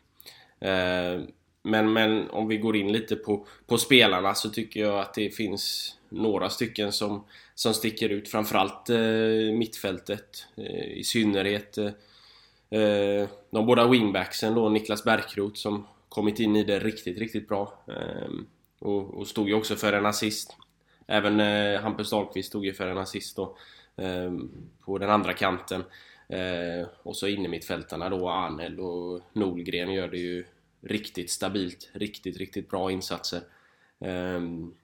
Eh, 0.59 1.21
men, 1.67 1.93
men 1.93 2.29
om 2.29 2.47
vi 2.47 2.57
går 2.57 2.75
in 2.75 2.91
lite 2.91 3.15
på, 3.15 3.45
på 3.67 3.77
spelarna 3.77 4.33
så 4.33 4.49
tycker 4.49 4.79
jag 4.79 4.99
att 4.99 5.13
det 5.13 5.29
finns 5.29 5.95
några 6.09 6.49
stycken 6.49 6.91
som, 6.91 7.23
som 7.55 7.73
sticker 7.73 8.09
ut. 8.09 8.29
Framförallt 8.29 8.89
eh, 8.89 9.57
mittfältet. 9.57 10.45
Eh, 10.57 10.97
I 10.97 11.03
synnerhet 11.03 11.77
eh, 11.77 11.91
eh 12.79 13.27
de 13.49 13.65
båda 13.65 13.87
wingbacksen 13.87 14.55
då, 14.55 14.69
Niklas 14.69 15.03
Bärkroth 15.03 15.55
som 15.55 15.87
kommit 16.09 16.39
in 16.39 16.55
i 16.55 16.63
det 16.63 16.79
riktigt, 16.79 17.17
riktigt 17.17 17.47
bra. 17.47 17.73
Eh, 17.87 18.29
och, 18.79 19.17
och, 19.17 19.27
stod 19.27 19.47
ju 19.47 19.53
också 19.53 19.75
för 19.75 19.93
en 19.93 20.05
assist. 20.05 20.57
Även 21.07 21.39
eh, 21.39 21.81
Hampus 21.81 22.09
Dahlqvist 22.09 22.49
stod 22.49 22.65
ju 22.65 22.73
för 22.73 22.87
en 22.87 22.97
assist 22.97 23.35
då. 23.35 23.57
Ehm, 23.97 24.51
på 24.85 24.97
den 24.97 25.09
andra 25.09 25.33
kanten. 25.33 25.83
Eh, 26.29 26.87
och 27.03 27.15
så 27.15 27.27
innermittfältarna 27.27 28.09
då, 28.09 28.29
Arnel 28.29 28.79
och 28.79 29.21
Nolgren 29.33 29.93
gör 29.93 30.07
det 30.07 30.17
ju 30.17 30.45
riktigt 30.87 31.31
stabilt, 31.31 31.89
riktigt, 31.93 32.37
riktigt 32.37 32.69
bra 32.69 32.91
insatser. 32.91 33.41
Um, 33.99 34.75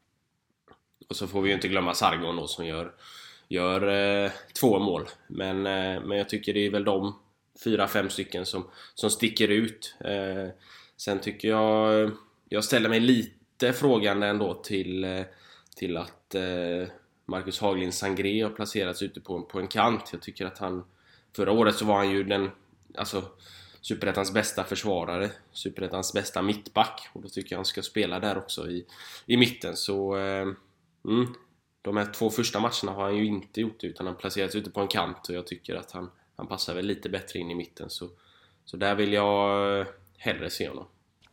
och 1.09 1.15
så 1.15 1.27
får 1.27 1.41
vi 1.41 1.49
ju 1.49 1.55
inte 1.55 1.67
glömma 1.67 1.93
Sargon 1.93 2.35
då 2.35 2.47
som 2.47 2.65
gör, 2.65 2.93
gör 3.47 3.87
eh, 3.87 4.31
två 4.59 4.79
mål. 4.79 5.09
Men, 5.27 5.57
eh, 5.57 6.03
men 6.03 6.17
jag 6.17 6.29
tycker 6.29 6.53
det 6.53 6.65
är 6.65 6.71
väl 6.71 6.83
de 6.83 7.19
fyra, 7.63 7.87
fem 7.87 8.09
stycken 8.09 8.45
som, 8.45 8.67
som 8.93 9.09
sticker 9.09 9.47
ut. 9.47 9.95
Eh, 9.99 10.47
sen 10.97 11.19
tycker 11.19 11.47
jag, 11.47 12.11
jag 12.49 12.63
ställer 12.63 12.89
mig 12.89 12.99
lite 12.99 13.73
frågande 13.73 14.27
ändå 14.27 14.53
till, 14.53 15.03
eh, 15.03 15.21
till 15.75 15.97
att 15.97 16.35
eh, 16.35 16.87
Marcus 17.25 17.59
Haglind 17.59 17.93
Sangré 17.93 18.43
har 18.43 18.49
placerats 18.49 19.01
ute 19.01 19.21
på, 19.21 19.41
på 19.41 19.59
en 19.59 19.67
kant. 19.67 20.09
Jag 20.11 20.21
tycker 20.21 20.45
att 20.45 20.57
han 20.57 20.83
Förra 21.35 21.51
året 21.51 21.75
så 21.75 21.85
var 21.85 21.95
han 21.95 22.11
ju 22.11 22.23
den 22.23 22.49
Alltså 22.97 23.23
Superettans 23.83 24.33
bästa 24.33 24.63
försvarare, 24.63 25.31
Superettans 25.51 26.13
bästa 26.13 26.41
mittback 26.41 27.09
och 27.13 27.21
då 27.21 27.29
tycker 27.29 27.51
jag 27.51 27.57
han 27.57 27.65
ska 27.65 27.81
spela 27.81 28.19
där 28.19 28.37
också 28.37 28.67
i, 28.67 28.85
i 29.25 29.37
mitten 29.37 29.75
så 29.75 30.17
eh, 30.17 30.47
mm, 31.05 31.33
De 31.81 31.97
här 31.97 32.13
två 32.13 32.29
första 32.29 32.59
matcherna 32.59 32.91
har 32.91 33.03
han 33.03 33.17
ju 33.17 33.25
inte 33.25 33.61
gjort 33.61 33.79
det 33.79 33.87
utan 33.87 34.07
han 34.07 34.15
placerats 34.15 34.55
ute 34.55 34.69
på 34.69 34.81
en 34.81 34.87
kant 34.87 35.29
och 35.29 35.35
jag 35.35 35.47
tycker 35.47 35.75
att 35.75 35.91
han, 35.91 36.11
han 36.35 36.47
passar 36.47 36.75
väl 36.75 36.85
lite 36.85 37.09
bättre 37.09 37.39
in 37.39 37.51
i 37.51 37.55
mitten 37.55 37.89
så, 37.89 38.09
så 38.65 38.77
där 38.77 38.95
vill 38.95 39.13
jag 39.13 39.79
eh, 39.79 39.87
hellre 40.17 40.49
se 40.49 40.69
honom. 40.69 40.85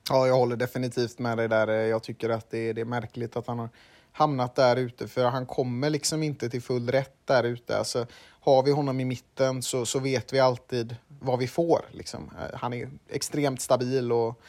Ja, 0.09 0.27
jag 0.27 0.35
håller 0.35 0.57
definitivt 0.57 1.19
med 1.19 1.39
dig 1.39 1.49
där. 1.49 1.69
Eh, 1.69 1.75
jag 1.75 2.03
tycker 2.03 2.31
att 2.31 2.51
det, 2.51 2.73
det 2.73 2.81
är 2.81 2.85
märkligt 2.85 3.37
att 3.37 3.47
han 3.47 3.59
har 3.59 3.69
hamnat 4.13 4.57
där 4.57 4.77
ute 4.77 5.09
för 5.09 5.25
han 5.25 5.47
kommer 5.47 5.91
liksom 5.91 6.23
inte 6.23 6.51
till 6.51 6.63
full 6.63 6.89
rätt 6.89 7.17
där 7.25 7.45
ute. 7.45 7.79
Alltså, 7.79 8.07
har 8.41 8.63
vi 8.63 8.71
honom 8.71 9.01
i 9.01 9.05
mitten 9.05 9.63
så, 9.63 9.87
så 9.87 9.99
vet 9.99 10.33
vi 10.33 10.41
alltid 10.41 10.97
vad 11.21 11.39
vi 11.39 11.47
får. 11.47 11.85
Liksom. 11.91 12.31
Eh, 12.39 12.59
han 12.59 12.73
är 12.73 12.89
extremt 13.09 13.61
stabil 13.61 14.13
och 14.13 14.41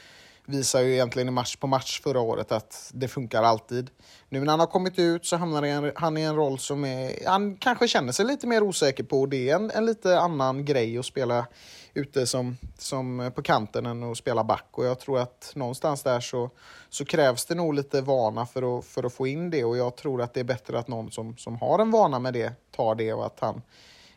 visar 0.45 0.81
ju 0.81 0.93
egentligen 0.93 1.27
i 1.27 1.31
match 1.31 1.55
på 1.55 1.67
match 1.67 2.01
förra 2.01 2.19
året 2.19 2.51
att 2.51 2.91
det 2.93 3.07
funkar 3.07 3.43
alltid. 3.43 3.89
Nu 4.29 4.39
när 4.39 4.51
han 4.51 4.59
har 4.59 4.67
kommit 4.67 4.99
ut 4.99 5.25
så 5.25 5.37
hamnar 5.37 5.99
han 5.99 6.17
i 6.17 6.21
en 6.21 6.35
roll 6.35 6.59
som 6.59 6.85
är, 6.85 7.27
han 7.27 7.57
kanske 7.57 7.87
känner 7.87 8.11
sig 8.11 8.25
lite 8.25 8.47
mer 8.47 8.63
osäker 8.63 9.03
på. 9.03 9.25
Det 9.25 9.49
är 9.49 9.55
en, 9.55 9.71
en 9.71 9.85
lite 9.85 10.19
annan 10.19 10.65
grej 10.65 10.97
att 10.97 11.05
spela 11.05 11.47
ute 11.93 12.27
som, 12.27 12.57
som 12.77 13.31
på 13.35 13.41
kanten 13.41 13.85
än 13.85 14.03
att 14.03 14.17
spela 14.17 14.43
back. 14.43 14.67
Och 14.71 14.85
jag 14.85 14.99
tror 14.99 15.19
att 15.19 15.51
någonstans 15.55 16.03
där 16.03 16.19
så, 16.19 16.49
så 16.89 17.05
krävs 17.05 17.45
det 17.45 17.55
nog 17.55 17.73
lite 17.73 18.01
vana 18.01 18.45
för 18.45 18.77
att, 18.77 18.85
för 18.85 19.03
att 19.03 19.13
få 19.13 19.27
in 19.27 19.49
det. 19.49 19.63
Och 19.63 19.77
jag 19.77 19.95
tror 19.95 20.21
att 20.21 20.33
det 20.33 20.39
är 20.39 20.43
bättre 20.43 20.79
att 20.79 20.87
någon 20.87 21.11
som, 21.11 21.37
som 21.37 21.55
har 21.55 21.79
en 21.79 21.91
vana 21.91 22.19
med 22.19 22.33
det 22.33 22.53
tar 22.75 22.95
det 22.95 23.13
och 23.13 23.25
att 23.25 23.39
han 23.39 23.61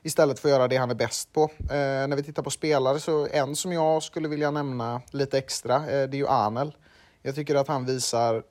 istället 0.05 0.39
för 0.39 0.49
att 0.49 0.53
göra 0.53 0.69
det 0.69 0.77
han 0.77 0.91
är 0.91 0.95
bäst 0.95 1.33
på. 1.33 1.43
Eh, 1.43 2.07
när 2.09 2.17
vi 2.17 2.23
tittar 2.23 2.43
på 2.43 2.51
spelare 2.51 3.01
så 3.01 3.29
en 3.33 3.57
som 3.57 3.73
jag 3.73 4.03
skulle 4.03 4.29
vilja 4.29 4.51
nämna 4.51 5.03
lite 5.11 5.39
extra, 5.39 5.77
eh, 5.77 6.09
det 6.09 6.17
är 6.17 6.19
ju 6.19 6.29
Arnel. 6.29 6.77
Jag 7.23 7.35
tycker 7.35 7.55
att 7.55 7.69
han 7.69 7.85
visar, 7.85 8.43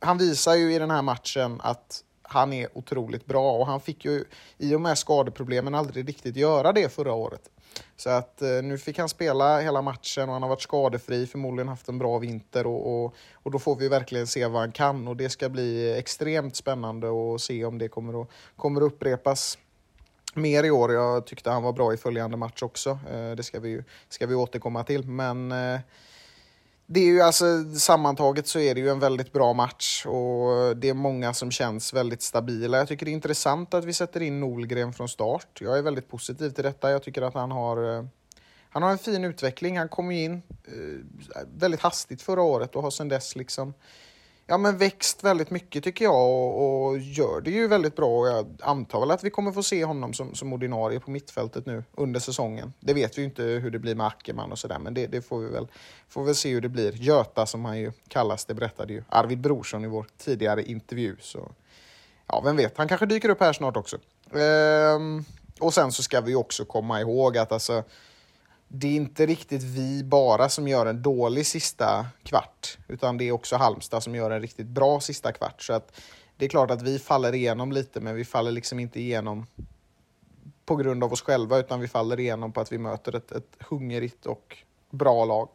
han 0.00 0.18
visar 0.18 0.54
ju 0.54 0.74
i 0.74 0.78
den 0.78 0.90
här 0.90 1.02
matchen 1.02 1.60
att 1.62 2.04
han 2.22 2.52
är 2.52 2.78
otroligt 2.78 3.26
bra 3.26 3.52
och 3.52 3.66
han 3.66 3.80
fick 3.80 4.04
ju 4.04 4.24
i 4.58 4.74
och 4.74 4.80
med 4.80 4.98
skadeproblemen 4.98 5.74
aldrig 5.74 6.08
riktigt 6.08 6.36
göra 6.36 6.72
det 6.72 6.92
förra 6.92 7.12
året. 7.12 7.50
Så 7.96 8.10
att 8.10 8.42
eh, 8.42 8.62
nu 8.62 8.78
fick 8.78 8.98
han 8.98 9.08
spela 9.08 9.60
hela 9.60 9.82
matchen 9.82 10.28
och 10.28 10.32
han 10.32 10.42
har 10.42 10.48
varit 10.48 10.62
skadefri, 10.62 11.26
förmodligen 11.26 11.68
haft 11.68 11.88
en 11.88 11.98
bra 11.98 12.18
vinter 12.18 12.66
och, 12.66 13.04
och, 13.04 13.14
och 13.32 13.50
då 13.50 13.58
får 13.58 13.76
vi 13.76 13.88
verkligen 13.88 14.26
se 14.26 14.46
vad 14.46 14.60
han 14.60 14.72
kan 14.72 15.08
och 15.08 15.16
det 15.16 15.28
ska 15.28 15.48
bli 15.48 15.98
extremt 15.98 16.56
spännande 16.56 17.08
att 17.08 17.40
se 17.40 17.64
om 17.64 17.78
det 17.78 17.88
kommer 17.88 18.22
att, 18.22 18.28
kommer 18.56 18.80
att 18.80 18.92
upprepas 18.92 19.58
mer 20.34 20.64
i 20.64 20.70
år. 20.70 20.92
Jag 20.92 21.26
tyckte 21.26 21.50
han 21.50 21.62
var 21.62 21.72
bra 21.72 21.94
i 21.94 21.96
följande 21.96 22.36
match 22.36 22.62
också. 22.62 22.90
Eh, 22.90 23.30
det 23.30 23.42
ska 23.42 23.60
vi, 23.60 23.82
ska 24.08 24.26
vi 24.26 24.34
återkomma 24.34 24.84
till. 24.84 25.04
Men 25.04 25.52
eh, 25.52 25.80
det 26.86 27.00
är 27.00 27.04
ju 27.04 27.20
alltså, 27.20 27.44
sammantaget 27.74 28.46
så 28.46 28.58
är 28.58 28.74
det 28.74 28.80
ju 28.80 28.88
en 28.88 29.00
väldigt 29.00 29.32
bra 29.32 29.52
match 29.52 30.06
och 30.06 30.76
det 30.76 30.88
är 30.88 30.94
många 30.94 31.34
som 31.34 31.50
känns 31.50 31.94
väldigt 31.94 32.22
stabila. 32.22 32.78
Jag 32.78 32.88
tycker 32.88 33.06
det 33.06 33.12
är 33.12 33.14
intressant 33.14 33.74
att 33.74 33.84
vi 33.84 33.92
sätter 33.92 34.20
in 34.20 34.40
Nolgren 34.40 34.92
från 34.92 35.08
start. 35.08 35.58
Jag 35.60 35.78
är 35.78 35.82
väldigt 35.82 36.08
positiv 36.08 36.50
till 36.50 36.64
detta. 36.64 36.90
Jag 36.90 37.02
tycker 37.02 37.22
att 37.22 37.34
han 37.34 37.50
har, 37.50 37.96
eh, 37.96 38.04
han 38.70 38.82
har 38.82 38.90
en 38.90 38.98
fin 38.98 39.24
utveckling. 39.24 39.78
Han 39.78 39.88
kom 39.88 40.12
ju 40.12 40.24
in 40.24 40.42
väldigt 41.54 41.80
hastigt 41.80 42.22
förra 42.22 42.42
året 42.42 42.76
och 42.76 42.82
har 42.82 42.90
sedan 42.90 43.08
dess 43.08 43.36
liksom 43.36 43.74
ja, 44.50 44.58
men 44.58 44.76
växt 44.76 45.24
väldigt 45.24 45.50
mycket 45.50 45.84
tycker 45.84 46.04
jag 46.04 46.14
och, 46.14 46.86
och, 46.86 46.98
gör 46.98 47.40
det 47.40 47.50
ju 47.50 47.68
väldigt 47.68 47.96
bra. 47.96 48.18
Och 48.18 48.28
jag 48.28 48.56
antar 48.62 49.00
väl 49.00 49.10
att 49.10 49.24
vi 49.24 49.30
kommer 49.30 49.52
få 49.52 49.62
se 49.62 49.84
honom 49.84 50.14
som, 50.14 50.34
som 50.34 50.52
ordinarie 50.52 51.00
på 51.00 51.10
mittfältet 51.10 51.66
nu 51.66 51.84
under 51.92 52.20
säsongen. 52.20 52.72
Det 52.80 52.94
vet 52.94 53.18
vi 53.18 53.22
ju 53.22 53.28
inte 53.28 53.42
hur 53.42 53.70
det 53.70 53.78
blir 53.78 53.94
med 53.94 54.06
Ackerman 54.06 54.52
och 54.52 54.58
sådär, 54.58 54.78
men 54.78 54.94
det, 54.94 55.06
det, 55.06 55.22
får 55.22 55.38
vi 55.38 55.48
väl 55.48 55.66
får 56.08 56.24
väl 56.24 56.34
se 56.34 56.50
hur 56.50 56.60
det 56.60 56.68
blir. 56.68 56.92
Göta 56.92 57.46
som 57.46 57.64
han 57.64 57.78
ju 57.78 57.92
kallas, 58.08 58.44
det 58.44 58.54
berättade 58.54 58.92
ju 58.92 59.02
Arvid 59.08 59.40
Brorsson 59.40 59.84
i 59.84 59.88
vår 59.88 60.06
tidigare 60.18 60.62
intervju. 60.62 61.16
Så 61.20 61.50
ja, 62.26 62.40
vem 62.44 62.56
vet, 62.56 62.78
han 62.78 62.88
kanske 62.88 63.06
dyker 63.06 63.28
upp 63.28 63.40
här 63.40 63.52
snart 63.52 63.76
också. 63.76 63.96
Ehm, 64.34 65.24
och 65.60 65.74
sen 65.74 65.92
så 65.92 66.02
ska 66.02 66.20
vi 66.20 66.34
också 66.34 66.64
komma 66.64 67.00
ihåg 67.00 67.38
att 67.38 67.52
alltså 67.52 67.84
det 68.68 68.86
är 68.86 68.96
inte 68.96 69.26
riktigt 69.26 69.62
vi 69.62 70.04
bara 70.04 70.48
som 70.48 70.68
gör 70.68 70.86
en 70.86 71.02
dålig 71.02 71.46
sista 71.46 72.06
kvart, 72.22 72.78
utan 72.88 73.16
det 73.16 73.28
är 73.28 73.32
också 73.32 73.56
Halmstad 73.56 74.02
som 74.02 74.14
gör 74.14 74.30
en 74.30 74.40
riktigt 74.40 74.66
bra 74.66 75.00
sista 75.00 75.32
kvart. 75.32 75.62
Så 75.62 75.72
att 75.72 76.00
det 76.36 76.44
är 76.44 76.48
klart 76.48 76.70
att 76.70 76.82
vi 76.82 76.98
faller 76.98 77.34
igenom 77.34 77.72
lite, 77.72 78.00
men 78.00 78.14
vi 78.14 78.24
faller 78.24 78.52
liksom 78.52 78.80
inte 78.80 79.00
igenom 79.00 79.46
på 80.64 80.76
grund 80.76 81.04
av 81.04 81.12
oss 81.12 81.22
själva, 81.22 81.58
utan 81.58 81.80
vi 81.80 81.88
faller 81.88 82.20
igenom 82.20 82.52
på 82.52 82.60
att 82.60 82.72
vi 82.72 82.78
möter 82.78 83.16
ett, 83.16 83.32
ett 83.32 83.56
hungrigt 83.68 84.26
och 84.26 84.56
bra 84.90 85.24
lag. 85.24 85.48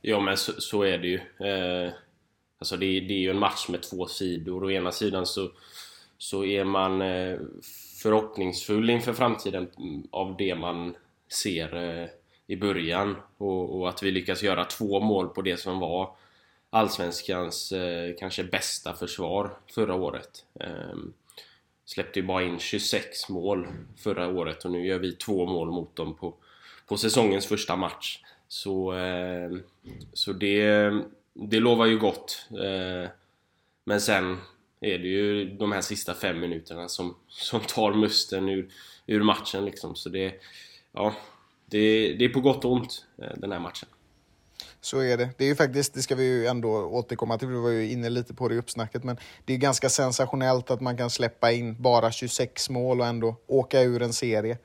Ja, 0.00 0.20
men 0.20 0.36
så, 0.36 0.52
så 0.52 0.82
är 0.82 0.98
det 0.98 1.08
ju. 1.08 1.20
Eh, 1.48 1.92
alltså 2.58 2.76
det, 2.76 2.86
det, 2.86 3.14
är 3.14 3.18
ju 3.18 3.30
en 3.30 3.38
match 3.38 3.68
med 3.68 3.82
två 3.82 4.06
sidor. 4.06 4.64
Å 4.64 4.70
ena 4.70 4.92
sidan 4.92 5.26
så, 5.26 5.50
så 6.18 6.44
är 6.44 6.64
man 6.64 7.02
eh, 7.02 7.38
förhoppningsfull 8.02 8.90
inför 8.90 9.12
framtiden 9.12 9.70
av 10.10 10.36
det 10.36 10.54
man 10.54 10.94
ser 11.28 12.00
eh, 12.00 12.08
i 12.46 12.56
början 12.56 13.16
och, 13.38 13.78
och, 13.78 13.88
att 13.88 14.02
vi 14.02 14.10
lyckas 14.10 14.42
göra 14.42 14.64
två 14.64 15.00
mål 15.00 15.28
på 15.28 15.42
det 15.42 15.56
som 15.56 15.78
var 15.78 16.16
Allsvenskans 16.70 17.72
eh, 17.72 18.14
kanske 18.18 18.44
bästa 18.44 18.94
försvar 18.94 19.50
förra 19.74 19.94
året. 19.94 20.44
Eh, 20.60 20.96
släppte 21.84 22.20
ju 22.20 22.26
bara 22.26 22.42
in 22.42 22.58
26 22.58 23.28
mål 23.28 23.68
förra 23.96 24.28
året 24.28 24.64
och 24.64 24.70
nu 24.70 24.86
gör 24.86 24.98
vi 24.98 25.12
två 25.12 25.46
mål 25.46 25.70
mot 25.70 25.96
dem 25.96 26.14
på, 26.14 26.34
på 26.86 26.96
säsongens 26.96 27.46
första 27.46 27.76
match. 27.76 28.20
Så, 28.48 28.94
eh, 28.94 29.50
så 30.12 30.32
det, 30.32 30.92
det 31.32 31.60
lovar 31.60 31.86
ju 31.86 31.98
gott. 31.98 32.46
Eh, 32.50 33.10
men 33.84 34.00
sen 34.00 34.38
är 34.80 34.98
det 34.98 35.08
ju 35.08 35.44
de 35.44 35.72
här 35.72 35.80
sista 35.80 36.14
fem 36.14 36.40
minuterna 36.40 36.88
som, 36.88 37.16
som 37.28 37.60
tar 37.60 37.92
musten 37.92 38.48
ur, 38.48 38.68
ur 39.06 39.22
matchen 39.22 39.64
liksom. 39.64 39.96
Så 39.96 40.08
det, 40.08 40.34
ja, 40.92 41.14
det, 41.74 42.14
det 42.18 42.24
är 42.24 42.28
på 42.28 42.40
gott 42.40 42.64
och 42.64 42.72
ont 42.72 43.04
eh, 43.22 43.28
den 43.36 43.52
här 43.52 43.58
matchen. 43.58 43.88
Så 44.80 44.98
är 44.98 45.16
det. 45.16 45.30
Det 45.36 45.44
är 45.44 45.48
ju 45.48 45.54
faktiskt, 45.54 45.94
det 45.94 46.02
ska 46.02 46.14
vi 46.14 46.24
ju 46.24 46.46
ändå 46.46 46.68
återkomma 46.68 47.38
till, 47.38 47.48
vi 47.48 47.56
var 47.56 47.70
ju 47.70 47.90
inne 47.90 48.10
lite 48.10 48.34
på 48.34 48.48
det 48.48 48.54
i 48.54 48.58
uppsnacket, 48.58 49.04
men 49.04 49.16
det 49.44 49.54
är 49.54 49.56
ganska 49.56 49.88
sensationellt 49.88 50.70
att 50.70 50.80
man 50.80 50.96
kan 50.96 51.10
släppa 51.10 51.52
in 51.52 51.82
bara 51.82 52.10
26 52.10 52.70
mål 52.70 53.00
och 53.00 53.06
ändå 53.06 53.36
åka 53.46 53.82
ur 53.82 54.02
en 54.02 54.12
serie. 54.12 54.58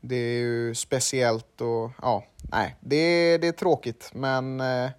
Det 0.00 0.16
är 0.16 0.38
ju 0.38 0.74
speciellt 0.74 1.60
och 1.60 1.90
ja, 2.02 2.24
nej, 2.52 2.76
det, 2.80 3.38
det 3.38 3.48
är 3.48 3.52
tråkigt, 3.52 4.10
men 4.12 4.60
eh, 4.60 4.90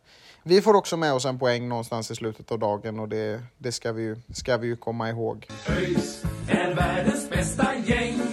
vi 0.43 0.61
får 0.61 0.73
också 0.73 0.97
med 0.97 1.13
oss 1.13 1.25
en 1.25 1.39
poäng 1.39 1.69
någonstans 1.69 2.11
i 2.11 2.15
slutet 2.15 2.51
av 2.51 2.59
dagen 2.59 2.99
och 2.99 3.09
det, 3.09 3.43
det 3.57 3.71
ska, 3.71 3.91
vi 3.91 4.03
ju, 4.03 4.15
ska 4.33 4.57
vi 4.57 4.67
ju 4.67 4.75
komma 4.75 5.09
ihåg. 5.09 5.47
ÖIS 5.69 6.23
är 6.49 6.75
världens 6.75 7.29
bästa 7.29 7.75
gäng. 7.85 8.24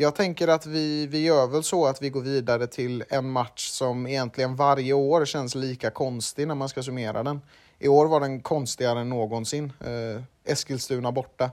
Jag 0.00 0.14
tänker 0.14 0.48
att 0.48 0.66
vi, 0.66 1.06
vi 1.06 1.24
gör 1.24 1.46
väl 1.46 1.62
så 1.62 1.86
att 1.86 2.02
vi 2.02 2.10
går 2.10 2.20
vidare 2.20 2.66
till 2.66 3.04
en 3.08 3.30
match 3.30 3.68
som 3.68 4.06
egentligen 4.06 4.56
varje 4.56 4.92
år 4.92 5.24
känns 5.24 5.54
lika 5.54 5.90
konstig 5.90 6.48
när 6.48 6.54
man 6.54 6.68
ska 6.68 6.82
summera 6.82 7.22
den. 7.22 7.40
I 7.78 7.88
år 7.88 8.06
var 8.06 8.20
den 8.20 8.40
konstigare 8.40 9.00
än 9.00 9.08
någonsin. 9.08 9.72
Eh, 9.80 10.22
Eskilstuna 10.44 11.12
borta. 11.12 11.50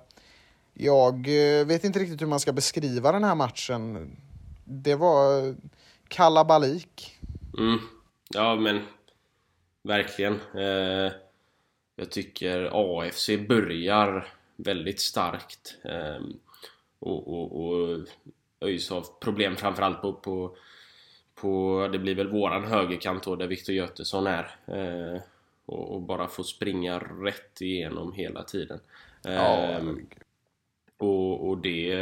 Jag 0.73 1.15
eh, 1.15 1.65
vet 1.65 1.83
inte 1.83 1.99
riktigt 1.99 2.21
hur 2.21 2.27
man 2.27 2.39
ska 2.39 2.53
beskriva 2.53 3.11
den 3.11 3.23
här 3.23 3.35
matchen. 3.35 4.11
Det 4.65 4.95
var 4.95 5.47
eh, 5.47 5.53
kalabalik. 6.07 7.19
Mm. 7.57 7.79
Ja, 8.29 8.55
men 8.55 8.81
verkligen. 9.83 10.33
Eh, 10.55 11.11
jag 11.95 12.11
tycker 12.11 12.69
AFC 12.73 13.29
börjar 13.47 14.33
väldigt 14.55 14.99
starkt. 14.99 15.75
Eh, 15.83 16.21
och, 16.99 17.27
och, 17.27 17.67
och 17.67 17.99
ÖIS 18.61 18.89
har 18.89 19.03
problem 19.21 19.55
framförallt 19.55 20.01
på, 20.01 20.13
på, 20.13 20.57
på, 21.35 21.89
det 21.91 21.99
blir 21.99 22.15
väl 22.15 22.31
våran 22.31 22.65
högerkant 22.65 23.23
då 23.23 23.35
där 23.35 23.47
Viktor 23.47 23.75
Götesson 23.75 24.27
är. 24.27 24.55
Eh, 24.67 25.21
och, 25.65 25.95
och, 25.95 26.01
bara 26.01 26.27
få 26.27 26.43
springa 26.43 26.99
rätt 26.99 27.61
igenom 27.61 28.13
hela 28.13 28.43
tiden. 28.43 28.79
Ja, 29.23 29.79
och, 30.97 31.49
och 31.49 31.57
det, 31.57 31.95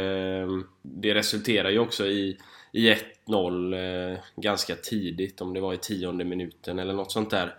det 0.82 1.14
resulterar 1.14 1.70
ju 1.70 1.78
också 1.78 2.06
i, 2.06 2.38
i 2.72 2.94
1-0 3.26 4.12
eh, 4.12 4.18
ganska 4.36 4.74
tidigt, 4.74 5.40
om 5.40 5.54
det 5.54 5.60
var 5.60 5.74
i 5.74 5.78
tionde 5.78 6.24
minuten 6.24 6.78
eller 6.78 6.94
något 6.94 7.12
sånt 7.12 7.30
där. 7.30 7.54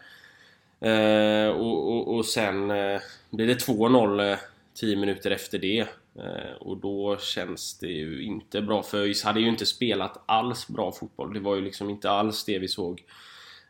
Eh, 0.79 1.49
och, 1.49 1.91
och, 1.91 2.15
och, 2.15 2.25
sen 2.25 2.71
eh, 2.71 3.01
blir 3.29 3.47
det 3.47 3.67
2-0 3.67 4.31
eh, 4.31 4.37
10 4.73 4.95
minuter 4.95 5.31
efter 5.31 5.59
det. 5.59 5.87
Eh, 6.17 6.53
och 6.59 6.77
då 6.77 7.17
känns 7.17 7.79
det 7.79 7.87
ju 7.87 8.23
inte 8.23 8.61
bra 8.61 8.83
för 8.83 8.97
ÖIS 8.97 9.23
hade 9.23 9.39
ju 9.39 9.47
inte 9.47 9.65
spelat 9.65 10.23
alls 10.25 10.67
bra 10.67 10.91
fotboll. 10.91 11.33
Det 11.33 11.39
var 11.39 11.55
ju 11.55 11.61
liksom 11.61 11.89
inte 11.89 12.09
alls 12.09 12.45
det 12.45 12.59
vi 12.59 12.67
såg 12.67 13.03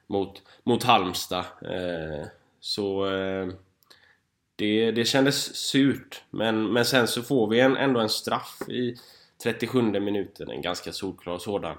mot, 0.07 0.41
mot 0.63 0.83
Halmstad. 0.83 1.45
Eh, 1.61 2.27
så 2.59 3.15
eh, 3.15 3.47
det, 4.55 4.91
det 4.91 5.05
kändes 5.05 5.55
surt. 5.55 6.23
Men, 6.29 6.73
men 6.73 6.85
sen 6.85 7.07
så 7.07 7.23
får 7.23 7.47
vi 7.47 7.59
en, 7.59 7.77
ändå 7.77 7.99
en 7.99 8.09
straff 8.09 8.61
i 8.69 8.95
37 9.43 9.81
minuten, 9.81 10.49
en 10.49 10.61
ganska 10.61 10.91
solklar 10.91 11.37
sådan. 11.37 11.77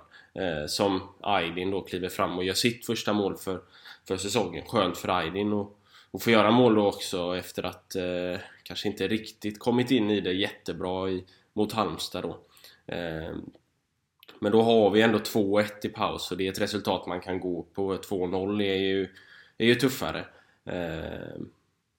Som 0.69 1.03
Aydin 1.21 1.71
då 1.71 1.81
kliver 1.81 2.09
fram 2.09 2.39
och 2.39 2.45
gör 2.45 2.55
sitt 2.55 2.87
första 2.87 3.13
mål 3.13 3.37
för, 3.37 3.61
för 4.09 4.17
säsongen. 4.17 4.65
Skönt 4.67 4.99
för 4.99 5.09
Aydin 5.09 5.53
och, 5.53 5.79
och 6.11 6.23
få 6.23 6.31
göra 6.31 6.51
mål 6.51 6.75
då 6.75 6.87
också 6.87 7.37
efter 7.37 7.63
att 7.63 7.97
kanske 8.69 8.89
inte 8.89 9.09
riktigt 9.09 9.59
kommit 9.59 9.91
in 9.91 10.11
i 10.11 10.21
det 10.21 10.33
jättebra 10.33 11.11
i, 11.11 11.25
mot 11.53 11.73
Halmstad 11.73 12.23
då. 12.23 12.41
Eh, 12.95 13.37
men 14.41 14.53
då 14.53 14.63
har 14.63 14.91
vi 14.91 15.03
ändå 15.03 15.19
2-1 15.19 15.65
i 15.83 15.89
paus 15.89 16.31
och 16.31 16.37
det 16.37 16.47
är 16.47 16.53
ett 16.53 16.61
resultat 16.61 17.07
man 17.07 17.21
kan 17.21 17.41
gå 17.41 17.63
på. 17.63 17.97
2-0 17.97 18.63
är 18.63 18.75
ju, 18.75 19.09
är 19.59 19.67
ju 19.67 19.75
tuffare. 19.75 20.27
Eh, 20.65 21.41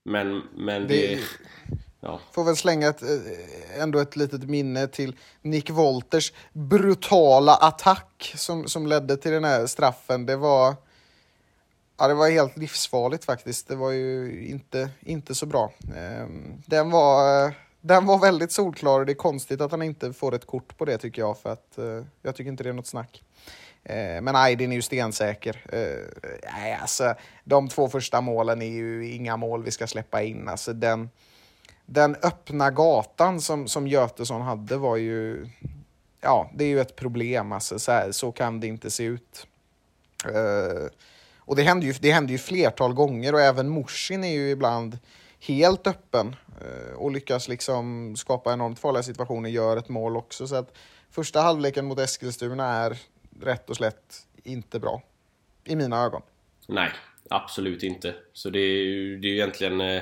men, 0.03 0.41
men 0.55 0.87
det... 0.87 1.15
det 1.15 1.19
ja. 1.99 2.19
Får 2.31 2.43
väl 2.43 2.55
slänga 2.55 2.87
ett, 2.87 3.01
eh, 3.01 3.81
ändå 3.81 3.99
ett 3.99 4.15
litet 4.15 4.43
minne 4.43 4.87
till 4.87 5.15
Nick 5.41 5.69
Wolters 5.69 6.33
brutala 6.53 7.55
attack 7.55 8.33
som, 8.35 8.67
som 8.67 8.87
ledde 8.87 9.17
till 9.17 9.31
den 9.31 9.43
här 9.43 9.67
straffen. 9.67 10.25
Det 10.25 10.35
var... 10.35 10.75
Ja, 11.99 12.07
det 12.07 12.13
var 12.13 12.29
helt 12.29 12.57
livsfarligt 12.57 13.25
faktiskt. 13.25 13.67
Det 13.67 13.75
var 13.75 13.91
ju 13.91 14.45
inte, 14.47 14.89
inte 14.99 15.35
så 15.35 15.45
bra. 15.45 15.73
Ehm, 15.97 16.61
den 16.65 16.91
var, 16.91 17.53
den 17.81 18.05
var 18.05 18.19
väldigt 18.19 18.51
solklar 18.51 18.99
och 18.99 19.05
det 19.05 19.11
är 19.11 19.15
konstigt 19.15 19.61
att 19.61 19.71
han 19.71 19.81
inte 19.81 20.13
får 20.13 20.35
ett 20.35 20.45
kort 20.45 20.77
på 20.77 20.85
det 20.85 20.97
tycker 20.97 21.21
jag, 21.21 21.37
för 21.37 21.53
att 21.53 21.77
eh, 21.77 22.03
jag 22.21 22.35
tycker 22.35 22.49
inte 22.49 22.63
det 22.63 22.69
är 22.69 22.73
något 22.73 22.87
snack. 22.87 23.23
Ehm, 23.83 24.13
men 24.13 24.23
men 24.23 24.35
Aydin 24.35 24.71
är 24.71 24.75
ju 24.75 24.81
stensäker. 24.81 25.65
Eh, 25.73 26.29
nej, 26.53 26.73
alltså, 26.81 27.15
de 27.43 27.69
två 27.69 27.89
första 27.89 28.21
målen 28.21 28.61
är 28.61 28.71
ju 28.71 29.11
inga 29.11 29.37
mål 29.37 29.63
vi 29.63 29.71
ska 29.71 29.87
släppa 29.87 30.21
in. 30.21 30.47
Alltså, 30.47 30.73
den, 30.73 31.09
den 31.85 32.15
öppna 32.15 32.71
gatan 32.71 33.41
som, 33.41 33.67
som 33.67 33.87
Götesson 33.87 34.41
hade 34.41 34.77
var 34.77 34.95
ju... 34.95 35.49
Ja, 36.21 36.51
det 36.55 36.63
är 36.63 36.69
ju 36.69 36.79
ett 36.79 36.95
problem. 36.95 37.51
Alltså, 37.51 37.79
så, 37.79 37.91
här, 37.91 38.11
så 38.11 38.31
kan 38.31 38.59
det 38.59 38.67
inte 38.67 38.91
se 38.91 39.03
ut. 39.03 39.47
Eh, 40.25 40.89
och 41.49 41.55
det 41.55 41.63
händer, 41.63 41.87
ju, 41.87 41.93
det 41.93 42.11
händer 42.11 42.31
ju 42.31 42.37
flertal 42.37 42.93
gånger 42.93 43.33
och 43.33 43.41
även 43.41 43.69
Morsin 43.69 44.23
är 44.23 44.33
ju 44.33 44.49
ibland 44.49 44.99
helt 45.39 45.87
öppen 45.87 46.35
uh, 46.61 46.95
och 46.95 47.11
lyckas 47.11 47.47
liksom 47.47 48.15
skapa 48.15 48.53
enormt 48.53 48.79
farliga 48.79 49.03
situationer, 49.03 49.49
gör 49.49 49.77
ett 49.77 49.89
mål 49.89 50.17
också. 50.17 50.47
Så 50.47 50.55
att 50.55 50.77
första 51.11 51.41
halvleken 51.41 51.85
mot 51.85 51.99
Eskilstuna 51.99 52.65
är 52.65 52.97
rätt 53.41 53.69
och 53.69 53.75
slätt 53.75 54.27
inte 54.43 54.79
bra. 54.79 55.01
I 55.65 55.75
mina 55.75 56.03
ögon. 56.03 56.21
Nej, 56.67 56.91
absolut 57.29 57.83
inte. 57.83 58.15
Så 58.33 58.49
det 58.49 58.59
är 58.59 58.83
ju, 58.83 59.19
det 59.19 59.27
är 59.27 59.29
ju 59.29 59.35
egentligen... 59.35 59.81
Eh, 59.81 60.01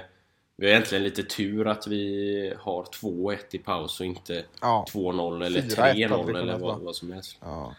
vi 0.57 0.65
har 0.65 0.71
egentligen 0.71 1.03
lite 1.03 1.23
tur 1.23 1.67
att 1.67 1.87
vi 1.87 2.53
har 2.59 2.83
2-1 2.83 3.37
i 3.51 3.57
paus 3.57 3.99
och 3.99 4.05
inte 4.05 4.45
ja. 4.61 4.85
2-0 4.93 5.45
eller 5.45 5.61
3-0 5.61 6.37
eller 6.39 6.57
vad, 6.57 6.79
vad, 6.79 6.95
som 6.95 7.11
helst. 7.11 7.37
Ja. 7.41 7.75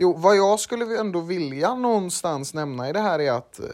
Jo, 0.00 0.14
vad 0.16 0.36
jag 0.36 0.60
skulle 0.60 1.00
ändå 1.00 1.20
vilja 1.20 1.74
någonstans 1.74 2.54
nämna 2.54 2.88
i 2.88 2.92
det 2.92 3.00
här 3.00 3.18
är 3.18 3.32
att 3.32 3.60
eh, 3.60 3.66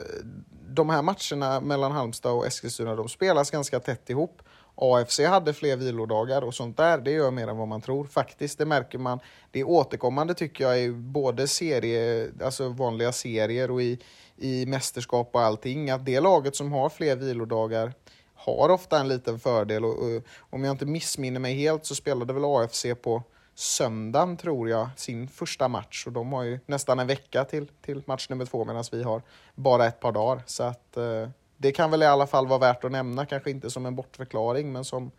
de 0.69 0.91
här 0.91 1.03
matcherna 1.03 1.61
mellan 1.61 1.93
Halmstad 1.93 2.33
och 2.33 2.47
Eskilstuna, 2.47 2.95
de 2.95 3.09
spelas 3.09 3.51
ganska 3.51 3.81
tätt 3.81 4.11
ihop. 4.11 4.43
AFC 4.75 5.21
hade 5.21 5.53
fler 5.53 5.77
vilodagar 5.77 6.43
och 6.43 6.55
sånt 6.55 6.77
där, 6.77 6.99
det 6.99 7.11
gör 7.11 7.31
mer 7.31 7.49
än 7.49 7.57
vad 7.57 7.69
man 7.69 7.81
tror. 7.81 8.05
Faktiskt, 8.05 8.59
det 8.59 8.67
märker 8.67 8.99
man. 8.99 9.21
Det 9.51 9.61
är 9.61 9.69
återkommande 9.69 10.35
tycker 10.35 10.65
jag 10.65 10.81
i 10.81 10.93
både 10.93 11.49
serie, 11.49 12.31
alltså 12.45 12.69
vanliga 12.69 13.13
serier 13.13 13.71
och 13.71 13.83
i, 13.83 13.99
i 14.37 14.67
mästerskap 14.67 15.31
och 15.33 15.41
allting, 15.41 15.91
att 15.91 16.07
det 16.07 16.21
laget 16.21 16.57
som 16.57 16.73
har 16.73 16.89
fler 16.89 17.17
vilodagar 17.17 17.93
har 18.35 18.69
ofta 18.69 19.01
en 19.01 19.09
liten 19.09 19.39
fördel. 19.39 19.85
Och, 19.85 19.99
och, 19.99 20.23
om 20.51 20.65
jag 20.65 20.73
inte 20.73 20.87
missminner 20.87 21.41
mig 21.41 21.55
helt 21.55 21.87
så 21.87 21.95
spelade 21.95 22.33
väl 22.33 22.45
AFC 22.45 22.87
på 23.03 23.23
söndagen, 23.55 24.37
tror 24.37 24.69
jag, 24.69 24.89
sin 24.97 25.29
första 25.29 25.69
match. 25.69 26.07
Och 26.07 26.13
de 26.13 26.33
har 26.33 26.43
ju 26.43 26.59
nästan 26.67 26.99
en 26.99 27.07
vecka 27.07 27.45
till, 27.45 27.67
till 27.67 28.03
match 28.07 28.29
nummer 28.29 28.47
två 28.47 28.65
medan 28.65 28.85
vi 28.93 29.03
har 29.03 29.23
bara 29.55 29.87
ett 29.87 30.01
par 30.01 30.13
dagar. 30.13 30.43
Så 30.47 30.63
att 30.63 30.97
eh, 30.97 31.29
det 31.57 31.73
kan 31.73 31.91
väl 31.91 32.03
i 32.03 32.07
alla 32.07 32.27
fall 32.27 32.47
vara 32.47 32.59
värt 32.59 32.85
att 32.85 32.93
nämna, 32.93 33.27
kanske 33.27 33.51
inte 33.51 33.71
som 33.71 33.87
en 33.87 33.97
bortförklaring, 33.97 34.73
men 34.73 34.85
som 34.85 35.11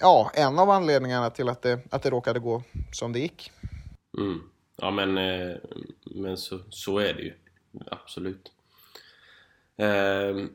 ja, 0.00 0.30
en 0.34 0.58
av 0.58 0.70
anledningarna 0.70 1.30
till 1.30 1.48
att 1.48 1.62
det, 1.62 1.80
att 1.90 2.02
det 2.02 2.10
råkade 2.10 2.40
gå 2.40 2.62
som 2.92 3.12
det 3.12 3.18
gick. 3.18 3.52
Mm. 4.18 4.42
Ja, 4.76 4.90
men, 4.90 5.18
eh, 5.18 5.56
men 6.04 6.36
så, 6.36 6.58
så 6.70 6.98
är 6.98 7.14
det 7.14 7.22
ju. 7.22 7.34
Absolut. 7.86 8.52
Eh, 9.76 10.46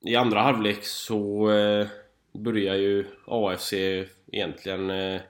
I 0.00 0.16
andra 0.16 0.40
halvlek 0.40 0.84
så 0.84 1.50
eh, 1.50 1.86
börjar 2.32 2.74
ju 2.74 3.06
AFC 3.26 3.72
egentligen 4.32 4.90
eh, 4.90 5.20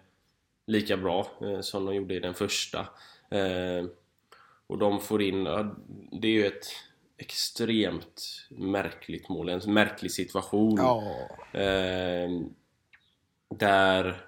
lika 0.72 0.96
bra 0.96 1.26
eh, 1.40 1.60
som 1.60 1.86
de 1.86 1.94
gjorde 1.94 2.14
i 2.14 2.20
den 2.20 2.34
första. 2.34 2.80
Eh, 3.30 3.86
och 4.66 4.78
de 4.78 5.00
får 5.00 5.22
in, 5.22 5.44
det 6.12 6.28
är 6.28 6.32
ju 6.32 6.46
ett 6.46 6.66
extremt 7.16 8.48
märkligt 8.50 9.28
mål, 9.28 9.48
en 9.48 9.60
märklig 9.66 10.12
situation. 10.12 10.76
Ja. 10.76 11.02
Eh, 11.60 12.30
där 13.54 14.26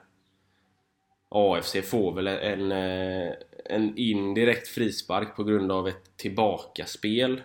AFC 1.29 1.77
får 1.85 2.13
väl 2.13 2.27
en, 2.27 2.73
en 3.65 3.99
indirekt 3.99 4.69
frispark 4.69 5.37
på 5.37 5.45
grund 5.45 5.73
av 5.73 5.89
ett 5.89 6.17
tillbakaspel. 6.17 7.43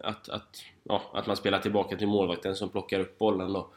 Att, 0.00 0.28
att, 0.28 0.62
ja, 0.82 1.02
att 1.12 1.26
man 1.26 1.36
spelar 1.36 1.58
tillbaka 1.58 1.96
till 1.96 2.06
målvakten 2.06 2.56
som 2.56 2.68
plockar 2.68 3.00
upp 3.00 3.18
bollen 3.18 3.52
då. 3.52 3.70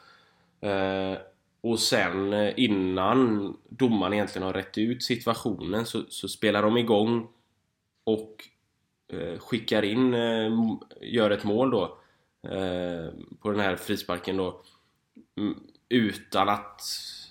Och 1.61 1.79
sen 1.79 2.33
eh, 2.33 2.53
innan 2.57 3.53
domaren 3.69 4.13
egentligen 4.13 4.45
har 4.45 4.53
rätt 4.53 4.77
ut 4.77 5.03
situationen 5.03 5.85
så, 5.85 6.03
så 6.09 6.27
spelar 6.27 6.63
de 6.63 6.77
igång 6.77 7.27
och 8.03 8.49
Eh, 9.13 9.39
skickar 9.39 9.83
in, 9.83 10.13
eh, 10.13 10.51
gör 11.01 11.31
ett 11.31 11.43
mål 11.43 11.71
då 11.71 11.83
eh, 12.49 13.13
på 13.41 13.51
den 13.51 13.59
här 13.59 13.75
frisparken 13.75 14.37
då 14.37 14.61
utan 15.89 16.49
att 16.49 16.81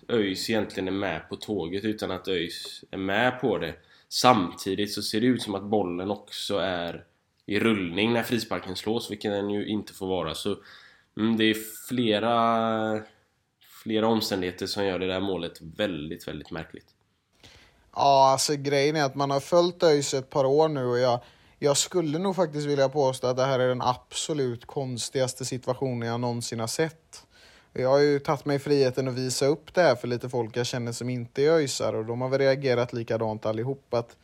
ÖIS 0.08 0.50
egentligen 0.50 0.88
är 0.88 0.92
med 0.92 1.28
på 1.28 1.36
tåget, 1.36 1.84
utan 1.84 2.10
att 2.10 2.28
ÖIS 2.28 2.84
är 2.90 2.98
med 2.98 3.40
på 3.40 3.58
det. 3.58 3.74
Samtidigt 4.08 4.92
så 4.92 5.02
ser 5.02 5.20
det 5.20 5.26
ut 5.26 5.42
som 5.42 5.54
att 5.54 5.62
bollen 5.62 6.10
också 6.10 6.56
är 6.58 7.04
i 7.46 7.60
rullning 7.60 8.12
när 8.12 8.22
frisparken 8.22 8.76
slås, 8.76 9.10
vilket 9.10 9.32
den 9.32 9.50
ju 9.50 9.66
inte 9.66 9.92
får 9.94 10.06
vara. 10.06 10.34
Så 10.34 10.56
mm, 11.16 11.36
det 11.36 11.44
är 11.44 11.56
flera, 11.88 13.02
flera 13.82 14.06
omständigheter 14.06 14.66
som 14.66 14.84
gör 14.84 14.98
det 14.98 15.06
där 15.06 15.20
målet 15.20 15.60
väldigt, 15.60 16.28
väldigt 16.28 16.50
märkligt. 16.50 16.86
Ja, 17.94 18.30
alltså 18.32 18.56
grejen 18.56 18.96
är 18.96 19.04
att 19.04 19.14
man 19.14 19.30
har 19.30 19.40
följt 19.40 19.82
ÖIS 19.82 20.14
ett 20.14 20.30
par 20.30 20.44
år 20.44 20.68
nu 20.68 20.86
och 20.86 20.98
jag 20.98 21.20
jag 21.58 21.76
skulle 21.76 22.18
nog 22.18 22.36
faktiskt 22.36 22.66
vilja 22.66 22.88
påstå 22.88 23.26
att 23.26 23.36
det 23.36 23.44
här 23.44 23.58
är 23.58 23.68
den 23.68 23.82
absolut 23.82 24.66
konstigaste 24.66 25.44
situationen 25.44 26.08
jag 26.08 26.20
någonsin 26.20 26.60
har 26.60 26.66
sett. 26.66 27.26
Jag 27.72 27.88
har 27.88 27.98
ju 27.98 28.18
tagit 28.18 28.44
mig 28.44 28.58
friheten 28.58 29.08
att 29.08 29.14
visa 29.14 29.46
upp 29.46 29.74
det 29.74 29.82
här 29.82 29.96
för 29.96 30.08
lite 30.08 30.28
folk 30.28 30.56
jag 30.56 30.66
känner 30.66 30.92
som 30.92 31.10
inte 31.10 31.42
är 31.42 31.50
ÖISar 31.50 31.94
och 31.94 32.04
de 32.04 32.20
har 32.20 32.28
väl 32.28 32.38
reagerat 32.38 32.92
likadant 32.92 33.46
allihop 33.46 33.94
att 33.94 34.16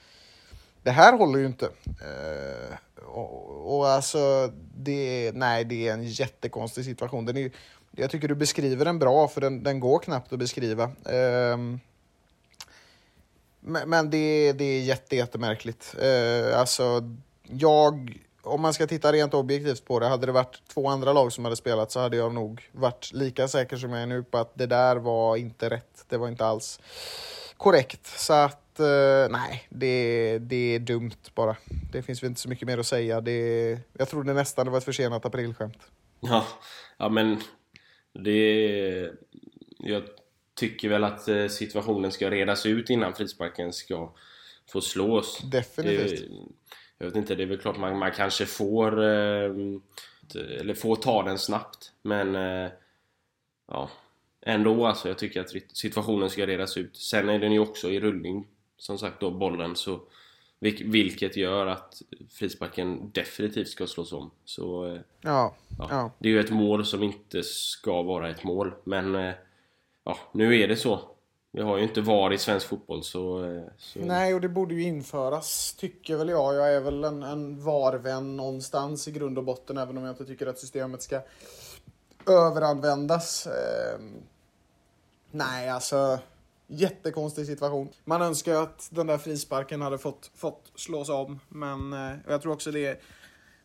det 0.83 0.91
här 0.91 1.19
håller 1.19 1.39
ju 1.39 1.47
inte. 1.47 1.67
Eh, 1.85 2.77
och, 3.05 3.77
och, 3.77 3.89
alltså, 3.89 4.53
det 4.77 5.27
är, 5.27 5.33
nej, 5.33 5.65
det 5.65 5.89
är 5.89 5.93
en 5.93 6.05
jättekonstig 6.05 6.85
situation. 6.85 7.27
Den 7.27 7.37
är, 7.37 7.51
jag 7.97 8.11
tycker 8.11 8.29
du 8.29 8.35
beskriver 8.35 8.85
den 8.85 8.99
bra, 8.99 9.29
för 9.29 9.41
den, 9.41 9.63
den 9.63 9.81
går 9.81 9.99
knappt 9.99 10.33
att 10.33 10.39
beskriva. 10.39 10.85
Eh, 10.85 11.57
men, 13.61 13.89
men 13.89 14.11
det, 14.11 14.53
det 14.53 14.65
är 14.65 14.81
jätte, 14.81 15.17
jättemärkligt. 15.17 15.95
Eh, 16.03 16.59
alltså, 16.59 17.13
jag 17.43 18.19
om 18.45 18.61
man 18.61 18.75
ska 18.75 18.87
titta 18.87 19.13
rent 19.13 19.35
objektivt 19.35 19.85
på 19.85 20.01
det, 20.01 20.07
hade 20.07 20.27
det 20.27 20.33
varit 20.33 20.63
två 20.69 20.89
andra 20.89 21.13
lag 21.13 21.33
som 21.33 21.45
hade 21.45 21.57
spelat 21.57 21.91
så 21.91 22.01
hade 22.01 22.17
jag 22.17 22.35
nog 22.35 22.69
varit 22.73 23.13
lika 23.13 23.49
säker 23.49 23.77
som 23.77 23.93
jag 23.93 24.03
är 24.03 24.07
nu 24.07 24.23
på 24.23 24.39
att 24.39 24.55
det 24.55 24.67
där 24.67 24.97
var 24.97 25.37
inte 25.37 25.71
rätt. 25.71 26.05
Det 26.09 26.17
var 26.17 26.29
inte 26.29 26.47
alls 26.47 26.81
korrekt. 27.57 28.07
Så 28.07 28.33
att 28.33 28.81
eh, 28.81 29.31
nej, 29.31 29.67
det, 29.69 30.39
det 30.39 30.75
är 30.75 30.79
dumt 30.79 31.11
bara. 31.35 31.57
Det 31.93 32.03
finns 32.03 32.23
väl 32.23 32.29
inte 32.29 32.41
så 32.41 32.49
mycket 32.49 32.69
mer 32.69 32.79
att 32.79 32.87
säga. 32.87 33.21
Det, 33.21 33.79
jag 33.93 34.09
trodde 34.09 34.33
nästan 34.33 34.65
det 34.65 34.71
var 34.71 34.79
ett 34.79 34.85
försenat 34.85 35.27
aprilskämt. 35.27 35.79
Ja, 36.21 36.45
ja 36.99 37.09
men 37.09 37.41
det... 38.15 39.11
Jag 39.79 40.03
tycker 40.55 40.89
väl 40.89 41.05
att 41.05 41.29
eh, 41.29 41.47
situationen 41.47 42.13
ska 42.13 42.31
redas 42.31 42.67
ut 42.67 42.91
innan 42.91 43.15
frisparken 43.15 43.73
ska 43.73 44.13
få 44.73 44.81
slås. 44.81 45.39
Definitivt. 45.39 46.21
Det, 46.21 46.37
jag 46.99 47.07
vet 47.07 47.17
inte, 47.17 47.35
det 47.35 47.43
är 47.43 47.47
väl 47.47 47.59
klart 47.59 47.79
man, 47.79 47.99
man 47.99 48.13
kanske 48.13 48.47
får... 48.47 49.03
Eh, 49.03 49.53
eller 50.61 50.75
får 50.75 50.97
ta 50.97 51.23
den 51.23 51.39
snabbt. 51.39 51.93
Men... 52.03 52.35
Eh, 52.35 52.71
ja. 53.69 53.91
Ändå 54.47 54.87
alltså, 54.87 55.09
jag 55.09 55.19
tycker 55.19 55.41
att 55.41 55.53
situationen 55.73 56.31
ska 56.31 56.47
redas 56.47 56.77
ut. 56.77 56.97
Sen 56.97 57.29
är 57.29 57.39
den 57.39 57.53
ju 57.53 57.59
också 57.59 57.91
i 57.91 58.01
rullning, 58.01 58.47
som 58.77 58.99
sagt 58.99 59.21
då, 59.21 59.31
bollen. 59.31 59.77
Så, 59.77 60.01
vilket 60.85 61.37
gör 61.37 61.67
att 61.67 62.03
frisparken 62.31 63.11
definitivt 63.11 63.69
ska 63.69 63.87
slås 63.87 64.13
om. 64.13 64.31
Så, 64.45 64.87
eh, 64.87 65.01
ja, 65.21 65.55
ja, 65.79 65.87
ja. 65.91 66.11
Det 66.19 66.29
är 66.29 66.33
ju 66.33 66.41
ett 66.41 66.51
mål 66.51 66.87
som 66.87 67.03
inte 67.03 67.43
ska 67.43 68.03
vara 68.03 68.31
ett 68.31 68.45
mål. 68.45 68.75
Men 68.85 69.15
eh, 69.15 69.35
ja, 70.05 70.19
nu 70.33 70.61
är 70.61 70.69
det 70.69 70.77
så. 70.77 71.01
Vi 71.51 71.63
har 71.63 71.77
ju 71.77 71.83
inte 71.83 72.01
VAR 72.01 72.33
i 72.33 72.39
svensk 72.39 72.69
fotboll 72.69 73.03
så, 73.03 73.45
eh, 73.45 73.63
så... 73.79 73.99
Nej, 73.99 74.35
och 74.35 74.41
det 74.41 74.49
borde 74.49 74.75
ju 74.75 74.83
införas, 74.83 75.75
tycker 75.79 76.17
väl 76.17 76.29
jag. 76.29 76.55
Jag 76.55 76.75
är 76.75 76.81
väl 76.81 77.05
en, 77.05 77.23
en 77.23 77.65
VAR-vän 77.65 78.37
någonstans 78.37 79.09
i 79.09 79.11
grund 79.11 79.39
och 79.39 79.45
botten, 79.45 79.79
även 79.79 79.99
om 79.99 80.05
jag 80.05 80.13
inte 80.13 80.25
tycker 80.25 80.47
att 80.47 80.59
systemet 80.59 81.03
ska 81.03 81.21
överanvändas. 82.27 83.47
Eh, 83.47 84.01
nej, 85.31 85.69
alltså 85.69 86.19
jättekonstig 86.77 87.47
situation. 87.47 87.89
Man 88.05 88.23
önskar 88.23 88.55
att 88.55 88.89
den 88.93 89.07
där 89.07 89.19
frisparken 89.19 89.81
hade 89.81 89.99
fått, 89.99 90.31
fått 90.35 90.73
slås 90.75 91.09
om, 91.09 91.41
men 91.49 91.93
eh, 91.93 92.17
jag 92.29 92.43
tror 92.43 92.53
också 92.53 92.71
det, 92.71 93.03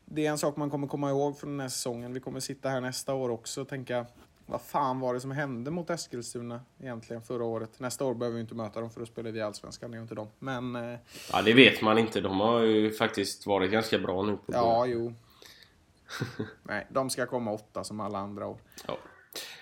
det 0.06 0.26
är 0.26 0.32
en 0.32 0.38
sak 0.38 0.58
man 0.58 0.70
kommer 0.70 0.88
komma 0.88 1.10
ihåg 1.10 1.40
från 1.40 1.50
den 1.50 1.60
här 1.60 1.70
säsongen. 1.70 2.14
Vi 2.14 2.20
kommer 2.20 2.40
sitta 2.40 2.70
här 2.70 2.82
nästa 2.82 3.14
år 3.14 3.30
också 3.30 3.62
och 3.62 3.68
tänka 3.68 4.06
vad 4.46 4.62
fan 4.62 5.00
var 5.00 5.14
det 5.14 5.20
som 5.20 5.32
hände 5.32 5.72
mot 5.72 5.90
Eskilstuna 5.90 6.62
egentligen 6.80 7.22
förra 7.22 7.44
året? 7.44 7.80
Nästa 7.80 8.06
år 8.06 8.14
behöver 8.14 8.36
vi 8.36 8.42
inte 8.42 8.56
möta 8.56 8.82
dem 8.82 8.90
för 8.90 9.02
att 9.02 9.08
spela 9.08 9.30
i 9.30 9.42
Allsvenskan, 9.42 9.92
det 9.92 9.98
är 9.98 10.02
inte 10.02 10.16
dem. 10.16 10.28
Men... 10.40 10.76
Eh, 10.76 11.00
ja, 11.32 11.42
det 11.42 11.54
vet 11.54 11.82
man 11.82 11.98
inte. 11.98 12.22
De 12.22 12.40
har 12.40 12.60
ju 12.60 12.92
faktiskt 12.92 13.46
varit 13.46 13.72
ganska 13.72 14.00
bra 14.00 14.24
nu. 14.24 14.32
På 14.32 14.54
ja, 14.54 14.86
jo. 14.86 15.14
Nej, 16.64 16.88
de 16.90 17.10
ska 17.10 17.26
komma 17.26 17.52
åtta 17.52 17.84
som 17.84 18.00
alla 18.00 18.20
andra 18.20 18.48
år. 18.48 18.58
Ja. 18.88 18.98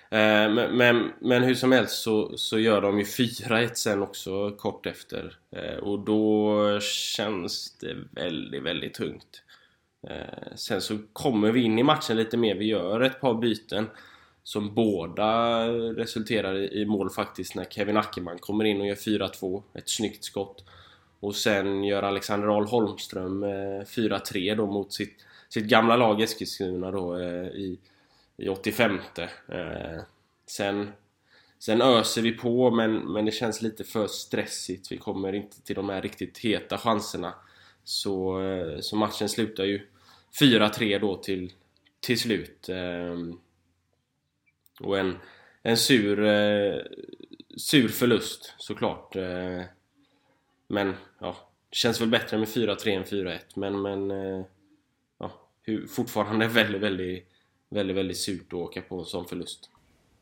Eh, 0.10 0.50
men, 0.50 0.78
men, 0.78 1.12
men, 1.20 1.44
hur 1.44 1.56
som 1.56 1.72
helst 1.72 2.02
så, 2.02 2.38
så 2.38 2.60
gör 2.60 2.82
de 2.82 3.00
ju 3.00 3.04
4-1 3.04 3.70
sen 3.74 4.02
också 4.02 4.52
kort 4.52 4.86
efter. 4.86 5.38
Eh, 5.52 5.78
och 5.78 6.00
då 6.00 6.80
känns 7.16 7.78
det 7.78 7.96
väldigt, 8.12 8.64
väldigt 8.64 8.94
tungt. 8.94 9.44
Eh, 10.10 10.56
sen 10.56 10.82
så 10.82 10.98
kommer 11.14 11.52
vi 11.52 11.62
in 11.62 11.80
i 11.80 11.84
matchen 11.84 12.18
lite 12.18 12.38
mer. 12.38 12.56
Vi 12.56 12.66
gör 12.66 13.02
ett 13.02 13.22
par 13.22 13.34
byten 13.34 13.90
som 14.44 14.74
båda 14.74 15.68
resulterar 15.94 16.74
i 16.74 16.86
mål 16.86 17.10
faktiskt 17.10 17.56
när 17.56 17.66
Kevin 17.66 17.98
Ackerman 17.98 18.38
kommer 18.40 18.66
in 18.66 18.82
och 18.82 18.88
gör 18.88 18.96
4-2. 18.96 19.64
Ett 19.74 19.90
snyggt 19.90 20.24
skott. 20.24 20.64
Och 21.20 21.36
sen 21.36 21.84
gör 21.84 22.04
Alexander 22.04 22.48
Ahl 22.48 22.66
Holmström 22.66 23.44
4-3 23.44 24.52
eh, 24.52 24.58
då 24.58 24.66
mot 24.66 24.94
sitt, 24.94 25.26
sitt 25.50 25.66
gamla 25.66 25.96
lag 25.96 26.22
Eskilstuna 26.22 26.92
då 26.92 27.18
eh, 27.18 27.48
i 27.48 27.80
i 28.38 28.50
85 28.50 29.00
eh, 29.48 30.02
sen, 30.46 30.92
sen 31.60 31.82
öser 31.82 32.22
vi 32.22 32.32
på 32.32 32.72
men, 32.72 33.14
men 33.14 33.26
det 33.26 33.32
känns 33.32 33.62
lite 33.62 33.84
för 33.84 34.08
stressigt. 34.08 34.92
Vi 34.92 34.98
kommer 34.98 35.34
inte 35.34 35.62
till 35.62 35.76
de 35.76 35.90
här 35.90 36.02
riktigt 36.02 36.38
heta 36.38 36.78
chanserna. 36.78 37.34
Så, 37.84 38.42
eh, 38.42 38.80
så 38.80 38.96
matchen 38.96 39.30
slutar 39.30 39.64
ju 39.64 39.88
4-3 40.40 41.00
då 41.00 41.16
till, 41.16 41.54
till 42.00 42.20
slut. 42.20 42.70
Eh, 42.70 43.18
och 44.80 45.00
en, 45.00 45.18
en 45.64 45.78
sur, 45.78 46.26
eh, 46.26 46.82
sur 47.58 47.88
förlust 47.88 48.54
såklart. 48.58 49.16
Eh, 49.16 49.62
men 50.68 50.96
ja, 51.20 51.38
det 51.70 51.76
känns 51.76 52.02
väl 52.02 52.10
bättre 52.10 52.38
med 52.38 52.48
4-3 52.48 52.90
än 52.90 53.04
4-1 53.04 53.40
men, 53.56 53.82
men 53.82 54.12
eh, 54.12 54.46
ja, 55.18 55.32
fortfarande 55.90 56.48
väldigt, 56.48 56.82
väldigt 56.82 57.28
väldigt, 57.70 57.98
väldigt 57.98 58.18
surt 58.18 58.48
att 58.48 58.54
åka 58.54 58.82
på 58.82 59.00
en 59.00 59.06
sån 59.06 59.26
förlust. 59.26 59.70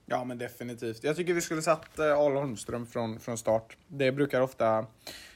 Ja, 0.05 0.23
men 0.23 0.37
definitivt. 0.37 1.03
Jag 1.03 1.15
tycker 1.15 1.33
vi 1.33 1.41
skulle 1.41 1.61
satt 1.61 1.99
eh, 1.99 2.19
Arl 2.19 2.35
Holmström 2.35 2.87
från, 2.87 3.19
från 3.19 3.37
start. 3.37 3.77
Det 3.87 4.11
brukar 4.11 4.41
ofta 4.41 4.85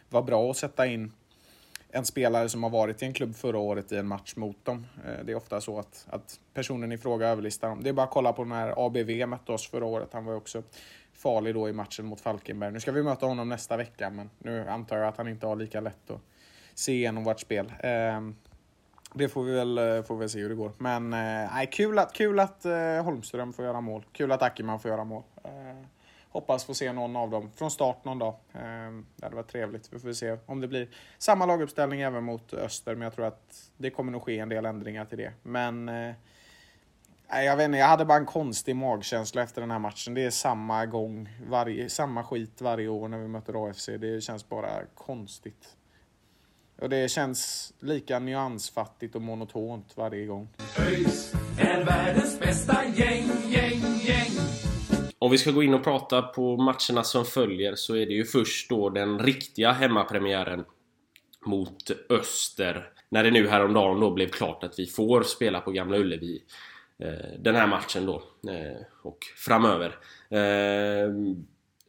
vara 0.10 0.24
bra 0.24 0.52
att 0.52 0.58
sätta 0.58 0.88
in 0.88 1.12
en 1.92 2.06
spelare 2.06 2.50
som 2.50 2.64
har 2.64 2.70
varit 2.70 3.02
i 3.02 3.06
en 3.06 3.14
klubb 3.14 3.36
förra 3.36 3.58
året 3.58 3.92
i 3.92 3.98
en 3.98 4.08
match 4.08 4.36
mot 4.36 4.66
dem. 4.66 4.88
Eh, 5.06 5.26
det 5.26 5.32
är 5.32 5.36
ofta 5.36 5.62
så 5.62 5.80
att, 5.80 6.08
att 6.10 6.40
personen 6.54 6.92
i 6.92 6.98
fråga 6.98 7.28
överlistar 7.28 7.70
dem. 7.70 7.84
Det 7.84 7.90
är 7.90 7.94
bara 7.94 8.06
att 8.06 8.12
kolla 8.12 8.34
på 8.34 8.46
när 8.46 8.86
ABV 8.86 9.28
mötte 9.28 9.52
oss 9.52 9.68
förra 9.68 9.86
året. 9.86 10.10
Han 10.14 10.26
var 10.26 10.34
ju 10.34 10.38
också 10.38 10.64
farlig 11.14 11.54
då 11.54 11.70
i 11.70 11.74
matchen 11.74 12.06
mot 12.06 12.22
Falkenberg. 12.22 12.72
Nu 12.72 12.80
ska 12.80 12.92
vi 12.92 13.04
möta 13.04 13.26
honom 13.26 13.50
nästa 13.50 13.78
vecka, 13.78 14.10
men 14.10 14.30
nu 14.38 14.68
antar 14.68 14.98
jag 14.98 15.08
att 15.08 15.18
han 15.18 15.28
inte 15.28 15.48
har 15.48 15.56
lika 15.56 15.82
lätt 15.82 16.12
att 16.12 16.22
se 16.74 16.92
igenom 16.92 17.24
vårt 17.24 17.40
spel. 17.40 17.74
Ehm, 17.80 18.36
det 19.14 19.30
får 19.30 19.44
vi 19.44 19.52
väl, 19.52 19.78
eh, 19.78 20.04
får 20.04 20.16
vi 20.16 20.30
se 20.30 20.40
hur 20.40 20.50
det 20.50 20.56
går. 20.56 20.72
Men 20.78 21.14
eh, 21.14 21.70
kul 21.72 22.00
att, 22.00 22.14
kul 22.14 22.40
att 22.40 22.66
eh, 22.66 23.04
Holmström 23.04 23.54
får 23.54 23.66
göra 23.66 23.82
mål. 23.82 24.06
Kul 24.12 24.32
att 24.32 24.42
Ackerman 24.42 24.80
får 24.80 24.92
göra 24.92 25.04
mål. 25.04 25.24
Eh, 25.44 25.86
hoppas 26.30 26.66
få 26.66 26.74
se 26.74 26.94
någon 26.94 27.16
av 27.16 27.30
dem 27.30 27.52
från 27.56 27.72
start 27.72 28.06
någon 28.06 28.20
dag. 28.20 28.34
Eh, 28.54 28.92
det 29.16 29.26
hade 29.26 29.36
varit 29.36 29.52
trevligt. 29.52 29.94
Vi 29.94 30.00
får 30.00 30.14
se 30.14 30.38
om 30.46 30.62
det 30.62 30.68
blir 30.68 30.90
samma 31.18 31.46
laguppställning 31.46 32.02
även 32.02 32.24
mot 32.24 32.54
Öster. 32.54 32.96
Men 32.96 33.02
jag 33.02 33.16
tror 33.16 33.26
att 33.26 33.72
det 33.78 33.90
kommer 33.90 34.12
nog 34.12 34.24
ske 34.24 34.40
en 34.40 34.50
del 34.50 34.66
ändringar 34.66 35.06
till 35.06 35.18
det. 35.18 35.34
Men 35.44 35.90
eh, 35.90 36.16
jag 37.32 37.58
vet 37.58 37.66
inte, 37.66 37.78
jag 37.78 37.88
hade 37.88 38.06
bara 38.06 38.18
en 38.18 38.26
konstig 38.26 38.76
magkänsla 38.76 39.42
efter 39.42 39.62
den 39.62 39.72
här 39.72 39.80
matchen. 39.80 40.14
Det 40.14 40.26
är 40.26 40.30
samma 40.32 40.86
gång, 40.86 41.30
varje, 41.48 41.90
samma 41.90 42.24
skit 42.24 42.62
varje 42.62 42.88
år 42.88 43.08
när 43.08 43.18
vi 43.18 43.28
möter 43.28 43.70
AFC. 43.70 43.86
Det 43.86 44.24
känns 44.24 44.50
bara 44.50 44.70
konstigt. 44.96 45.76
Och 46.82 46.90
det 46.90 47.12
känns 47.12 47.74
lika 47.80 48.20
nyansfattigt 48.20 49.16
och 49.16 49.22
monotont 49.22 49.94
varje 49.96 50.26
gång. 50.26 50.50
ÖIS 50.80 51.34
är 51.60 51.86
världens 51.86 52.40
bästa 52.40 52.86
gäng, 52.86 53.30
gäng, 53.50 53.82
gäng. 54.02 54.32
Om 55.20 55.32
vi 55.32 55.38
ska 55.38 55.52
gå 55.52 55.64
in 55.64 55.74
och 55.74 55.84
prata 55.84 56.22
på 56.22 56.58
matcherna 56.58 57.04
som 57.04 57.26
följer 57.26 57.76
så 57.76 57.96
är 57.96 58.06
det 58.06 58.14
ju 58.14 58.26
först 58.26 58.70
då 58.70 58.90
den 58.90 59.20
riktiga 59.20 59.72
hemmapremiären 59.72 60.66
mot 61.46 61.92
Öster. 62.10 62.90
När 63.10 63.24
det 63.24 63.32
nu 63.32 63.48
häromdagen 63.48 64.00
då 64.00 64.12
blev 64.12 64.28
klart 64.28 64.64
att 64.64 64.80
vi 64.80 64.86
får 64.86 65.24
spela 65.24 65.60
på 65.60 65.72
Gamla 65.72 65.98
Ullevi 65.98 66.44
eh, 67.00 67.40
den 67.40 67.56
här 67.56 67.68
matchen 67.68 68.06
då 68.06 68.16
eh, 68.52 68.82
och 69.02 69.18
framöver. 69.36 69.96
Eh, 70.30 71.10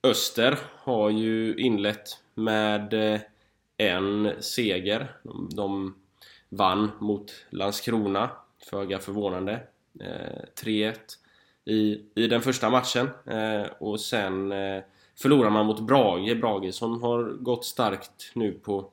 Öster 0.03 0.59
har 0.77 1.11
ju 1.11 1.55
inlett 1.57 2.19
med 2.35 2.95
en 3.81 4.33
seger. 4.41 5.17
De, 5.23 5.49
de 5.53 5.95
vann 6.49 6.91
mot 6.99 7.33
Landskrona, 7.51 8.31
föga 8.71 8.99
förvånande. 8.99 9.63
Eh, 10.01 10.65
3-1 10.65 10.95
i, 11.65 12.05
i 12.15 12.27
den 12.27 12.41
första 12.41 12.71
matchen. 12.71 13.09
Eh, 13.27 13.67
och 13.79 14.01
sen 14.01 14.53
eh, 14.53 14.83
förlorar 15.19 15.51
man 15.51 15.67
mot 15.67 15.81
Brage. 15.81 16.41
Brage 16.41 16.75
som 16.75 17.03
har 17.03 17.25
gått 17.25 17.65
starkt 17.65 18.33
nu 18.35 18.53
på, 18.53 18.91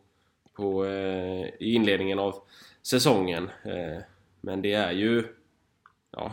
på, 0.53 0.85
eh, 0.85 1.45
i 1.59 1.73
inledningen 1.73 2.19
av 2.19 2.35
säsongen. 2.81 3.49
Eh, 3.63 4.03
men 4.41 4.61
det 4.61 4.73
är 4.73 4.91
ju... 4.91 5.23
Ja, 6.11 6.31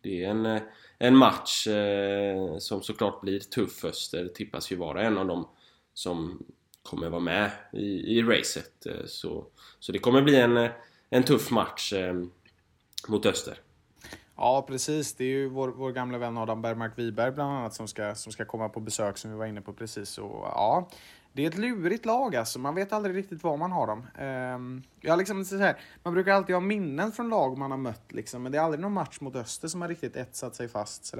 det 0.00 0.24
är 0.24 0.30
en, 0.30 0.46
eh, 0.46 0.62
en 0.98 1.16
match 1.16 1.66
eh, 1.66 2.58
som 2.58 2.82
såklart 2.82 3.20
blir 3.20 3.40
tuff. 3.40 3.84
Öster 3.84 4.28
tippas 4.28 4.72
ju 4.72 4.76
vara 4.76 5.02
en 5.02 5.18
av 5.18 5.26
dem 5.26 5.48
som 5.94 6.44
kommer 6.82 7.08
vara 7.08 7.20
med 7.20 7.50
i, 7.72 8.18
i 8.18 8.22
racet. 8.22 8.86
Eh, 8.86 9.06
så, 9.06 9.46
så 9.78 9.92
det 9.92 9.98
kommer 9.98 10.22
bli 10.22 10.40
en, 10.40 10.56
eh, 10.56 10.70
en 11.10 11.22
tuff 11.22 11.50
match 11.50 11.92
eh, 11.92 12.14
mot 13.08 13.26
Öster. 13.26 13.60
Ja, 14.36 14.64
precis. 14.68 15.14
Det 15.14 15.24
är 15.24 15.28
ju 15.28 15.48
vår, 15.48 15.68
vår 15.68 15.92
gamla 15.92 16.18
vän 16.18 16.38
Adam 16.38 16.62
Bergmark 16.62 16.92
Wiberg 16.96 17.32
bland 17.32 17.52
annat 17.52 17.74
som 17.74 17.88
ska, 17.88 18.14
som 18.14 18.32
ska 18.32 18.44
komma 18.44 18.68
på 18.68 18.80
besök 18.80 19.18
som 19.18 19.30
vi 19.30 19.36
var 19.36 19.46
inne 19.46 19.60
på 19.60 19.72
precis. 19.72 20.18
Och, 20.18 20.30
ja, 20.30 20.88
det 21.32 21.44
är 21.44 21.48
ett 21.48 21.58
lurigt 21.58 22.06
lag 22.06 22.36
alltså. 22.36 22.58
Man 22.58 22.74
vet 22.74 22.92
aldrig 22.92 23.16
riktigt 23.16 23.42
var 23.42 23.56
man 23.56 23.72
har 23.72 23.86
dem. 23.86 24.06
Um, 24.54 24.82
jag 25.00 25.18
liksom, 25.18 25.44
så 25.44 25.56
här, 25.56 25.76
man 26.02 26.14
brukar 26.14 26.32
alltid 26.32 26.54
ha 26.54 26.60
minnen 26.60 27.12
från 27.12 27.28
lag 27.28 27.58
man 27.58 27.70
har 27.70 27.78
mött, 27.78 28.12
liksom, 28.12 28.42
men 28.42 28.52
det 28.52 28.58
är 28.58 28.62
aldrig 28.62 28.80
någon 28.80 28.92
match 28.92 29.20
mot 29.20 29.36
Öster 29.36 29.68
som 29.68 29.80
har 29.80 29.88
riktigt 29.88 30.16
etsat 30.16 30.54
sig 30.54 30.68
fast. 30.68 31.04
Så 31.04 31.16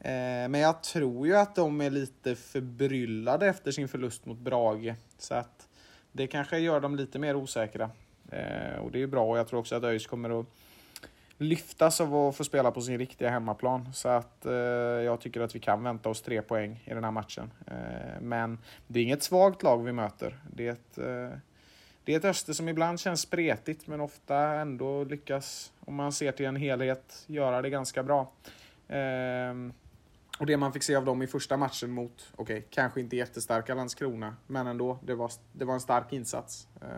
Eh, 0.00 0.48
men 0.48 0.54
jag 0.54 0.82
tror 0.82 1.26
ju 1.26 1.36
att 1.36 1.54
de 1.54 1.80
är 1.80 1.90
lite 1.90 2.34
förbryllade 2.34 3.46
efter 3.46 3.72
sin 3.72 3.88
förlust 3.88 4.26
mot 4.26 4.38
Brage. 4.38 4.94
Så 5.18 5.34
att 5.34 5.68
det 6.12 6.26
kanske 6.26 6.58
gör 6.58 6.80
dem 6.80 6.96
lite 6.96 7.18
mer 7.18 7.36
osäkra. 7.36 7.90
Eh, 8.30 8.78
och 8.78 8.90
det 8.90 9.02
är 9.02 9.06
bra 9.06 9.24
och 9.24 9.38
jag 9.38 9.48
tror 9.48 9.60
också 9.60 9.76
att 9.76 9.84
ÖIS 9.84 10.06
kommer 10.06 10.40
att 10.40 10.46
lyftas 11.38 12.00
av 12.00 12.14
att 12.16 12.36
få 12.36 12.44
spela 12.44 12.70
på 12.70 12.80
sin 12.80 12.98
riktiga 12.98 13.30
hemmaplan. 13.30 13.92
Så 13.92 14.08
att 14.08 14.46
eh, 14.46 14.52
jag 14.52 15.20
tycker 15.20 15.40
att 15.40 15.54
vi 15.54 15.60
kan 15.60 15.82
vänta 15.82 16.08
oss 16.08 16.22
tre 16.22 16.42
poäng 16.42 16.82
i 16.84 16.94
den 16.94 17.04
här 17.04 17.10
matchen. 17.10 17.50
Eh, 17.66 18.20
men 18.20 18.58
det 18.86 19.00
är 19.00 19.04
inget 19.04 19.22
svagt 19.22 19.62
lag 19.62 19.84
vi 19.84 19.92
möter. 19.92 20.38
Det 20.52 20.66
är 20.66 20.72
ett, 20.72 20.98
eh, 20.98 21.38
det 22.04 22.14
är 22.14 22.16
ett 22.16 22.24
Öster 22.24 22.52
som 22.52 22.68
ibland 22.68 23.00
känns 23.00 23.20
spretigt 23.20 23.86
men 23.86 24.00
ofta 24.00 24.36
ändå 24.38 25.04
lyckas, 25.04 25.72
om 25.80 25.94
man 25.94 26.12
ser 26.12 26.32
till 26.32 26.46
en 26.46 26.56
helhet, 26.56 27.24
göra 27.26 27.62
det 27.62 27.70
ganska 27.70 28.02
bra. 28.02 28.32
Eh, 28.88 29.54
och 30.40 30.46
det 30.46 30.56
man 30.56 30.72
fick 30.72 30.82
se 30.82 30.94
av 30.94 31.04
dem 31.04 31.22
i 31.22 31.26
första 31.26 31.56
matchen 31.56 31.90
mot, 31.90 32.32
okej, 32.36 32.58
okay, 32.58 32.68
kanske 32.70 33.00
inte 33.00 33.16
jättestarka 33.16 33.74
Landskrona, 33.74 34.36
men 34.46 34.66
ändå, 34.66 34.98
det 35.02 35.14
var, 35.14 35.32
det 35.52 35.64
var 35.64 35.74
en 35.74 35.80
stark 35.80 36.12
insats. 36.12 36.68
Eh, 36.82 36.88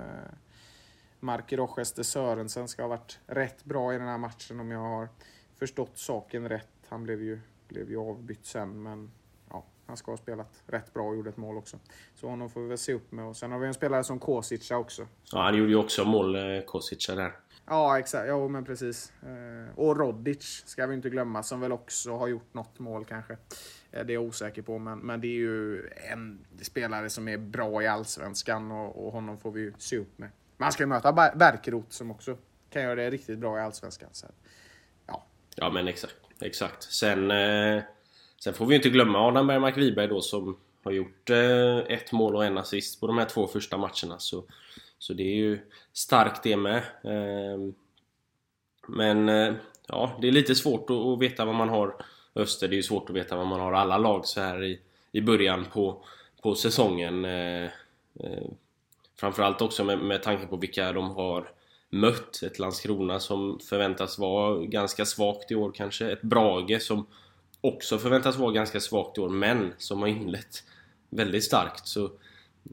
Mark 1.21 1.53
Rochester 1.53 2.03
Sörensen 2.03 2.69
ska 2.69 2.83
ha 2.83 2.89
varit 2.89 3.19
rätt 3.27 3.65
bra 3.65 3.95
i 3.95 3.99
den 3.99 4.09
här 4.09 4.19
matchen 4.19 4.61
om 4.61 4.71
jag 4.71 4.81
har 4.81 5.09
förstått 5.59 5.99
saken 5.99 6.49
rätt. 6.49 6.69
Han 6.89 7.05
blev 7.05 7.23
ju, 7.23 7.41
blev 7.69 7.91
ju 7.91 7.97
avbytt 7.97 8.47
sen, 8.47 8.83
men 8.83 9.11
ja, 9.51 9.65
han 9.87 9.97
ska 9.97 10.13
ha 10.13 10.17
spelat 10.17 10.63
rätt 10.67 10.95
bra 10.95 11.09
och 11.09 11.17
gjorde 11.17 11.31
ett 11.31 11.37
mål 11.37 11.57
också. 11.57 11.79
Så 12.15 12.29
honom 12.29 12.51
får 12.51 12.61
vi 12.61 12.69
väl 12.69 12.79
se 12.79 12.95
upp 12.95 13.13
med. 13.13 13.25
Och 13.25 13.37
sen 13.37 13.53
har 13.53 13.59
vi 13.59 13.67
en 13.67 13.75
spelare 13.75 14.05
som 14.05 14.19
Kosica 14.19 14.79
också. 14.79 15.07
Ja, 15.33 15.43
han 15.43 15.57
gjorde 15.57 15.71
ju 15.71 15.77
också 15.77 16.05
mål, 16.05 16.35
eh, 16.35 16.65
Kosica 16.67 17.15
där. 17.15 17.33
Ja, 17.67 17.99
exakt. 17.99 18.29
Ja, 18.29 18.49
men 18.49 18.65
precis. 18.65 19.13
Eh, 19.23 19.79
och 19.79 19.97
Rodic 19.97 20.63
ska 20.67 20.87
vi 20.87 20.95
inte 20.95 21.11
glömma, 21.11 21.43
som 21.43 21.61
väl 21.61 21.73
också 21.73 22.17
har 22.17 22.29
gjort 22.29 22.55
något 22.55 22.79
mål 22.79 23.05
kanske. 23.05 23.33
Eh, 23.91 24.05
det 24.05 24.13
är 24.13 24.15
jag 24.15 24.23
osäker 24.23 24.63
på, 24.63 24.79
men, 24.79 24.99
men 24.99 25.21
det 25.21 25.27
är 25.27 25.39
ju 25.39 25.89
en 26.13 26.45
spelare 26.63 27.11
som 27.11 27.29
är 27.29 27.39
bra 27.39 27.83
i 27.83 27.87
Allsvenskan 27.87 28.73
och, 28.73 29.07
och 29.07 29.13
honom 29.13 29.39
får 29.39 29.51
vi 29.51 29.61
ju 29.61 29.73
se 29.79 29.99
upp 29.99 30.19
med. 30.19 30.31
Man 30.57 30.73
ska 30.73 30.83
ju 30.83 30.87
möta 30.87 31.13
Bärkeroth 31.13 31.91
som 31.91 32.11
också 32.11 32.37
kan 32.71 32.83
göra 32.83 32.95
det 32.95 33.11
riktigt 33.11 33.39
bra 33.39 33.59
i 33.59 33.61
Allsvenskan. 33.61 34.09
Så, 34.13 34.27
ja. 35.07 35.25
ja, 35.57 35.71
men 35.71 35.89
exakt. 35.89 36.17
exakt. 36.41 36.83
Sen, 36.83 37.31
eh, 37.31 37.83
sen 38.39 38.55
får 38.55 38.67
vi 38.67 38.75
inte 38.77 38.89
glömma 38.89 39.19
Adam 39.19 39.47
Bergmark 39.47 39.77
Wiberg 39.77 40.09
då 40.09 40.21
som 40.21 40.59
har 40.85 40.93
gjort 40.93 41.31
eh, 41.31 41.79
ett 41.79 42.13
mål 42.13 42.37
och 42.37 42.45
en 42.45 42.59
assist 42.59 43.01
på 43.01 43.07
de 43.07 43.19
här 43.19 43.25
två 43.25 43.47
första 43.47 43.77
matcherna. 43.77 44.19
Så, 44.19 44.45
så 45.03 45.13
det 45.13 45.23
är 45.23 45.35
ju 45.35 45.59
starkt 45.93 46.43
det 46.43 46.57
med. 46.57 46.83
Ehm, 47.05 47.75
men 48.87 49.29
eh, 49.29 49.55
ja, 49.89 50.19
det 50.21 50.29
är 50.29 50.33
lite 50.33 50.55
svårt 50.55 50.91
att, 50.91 51.21
veta 51.21 51.45
vad 51.45 51.55
man 51.55 51.69
har. 51.69 51.97
Öster, 52.35 52.69
det 52.69 52.75
är 52.75 52.77
ju 52.77 52.83
svårt 52.83 53.11
att 53.11 53.17
veta 53.17 53.37
vad 53.37 53.47
man 53.47 53.61
har 53.61 53.73
alla 53.73 53.99
lag 53.99 54.27
så 54.27 54.41
här 54.41 54.65
i, 54.65 54.81
i 55.13 55.21
början 55.21 55.67
på, 55.73 56.05
på 56.43 56.55
säsongen. 56.55 57.25
Eh, 57.25 57.65
eh, 58.21 58.49
framförallt 59.17 59.63
också 59.63 59.85
med, 59.85 59.99
med 59.99 60.23
tanke 60.23 60.47
på 60.47 60.57
vilka 60.57 60.93
de 60.93 61.11
har 61.11 61.49
mött. 61.91 62.43
Ett 62.43 62.59
Landskrona 62.59 63.21
som 63.21 63.59
förväntas 63.59 64.19
vara 64.19 64.65
ganska 64.65 65.05
svagt 65.05 65.51
i 65.51 65.55
år 65.55 65.73
kanske. 65.75 66.13
Ett 66.13 66.23
Brage 66.23 66.83
som 66.83 67.07
också 67.61 67.99
förväntas 67.99 68.37
vara 68.37 68.53
ganska 68.53 68.81
svagt 68.81 69.19
i 69.19 69.21
år, 69.21 69.29
men 69.29 69.75
som 69.79 70.01
har 70.01 70.09
inlett 70.09 70.65
väldigt 71.11 71.45
starkt. 71.45 71.87
Så 71.87 72.11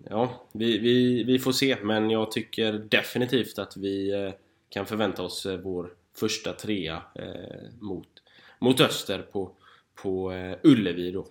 ja, 0.10 0.48
vi, 0.52 0.78
vi, 0.78 1.24
vi 1.24 1.40
får 1.40 1.52
se. 1.52 1.78
Men 1.84 2.10
jag 2.10 2.32
tycker 2.32 2.74
definitivt 2.74 3.60
att 3.60 3.78
vi 3.78 4.26
eh, 4.26 4.34
kan 4.70 4.86
förvänta 4.86 5.24
oss 5.24 5.46
eh, 5.46 5.58
vår 5.58 5.94
första 6.20 6.54
trea 6.54 7.02
eh, 7.16 7.72
mot, 7.80 8.08
mot 8.60 8.82
Öster 8.82 9.22
på, 9.32 9.52
på 10.04 10.34
Ullevi 10.64 11.12
då. 11.12 11.28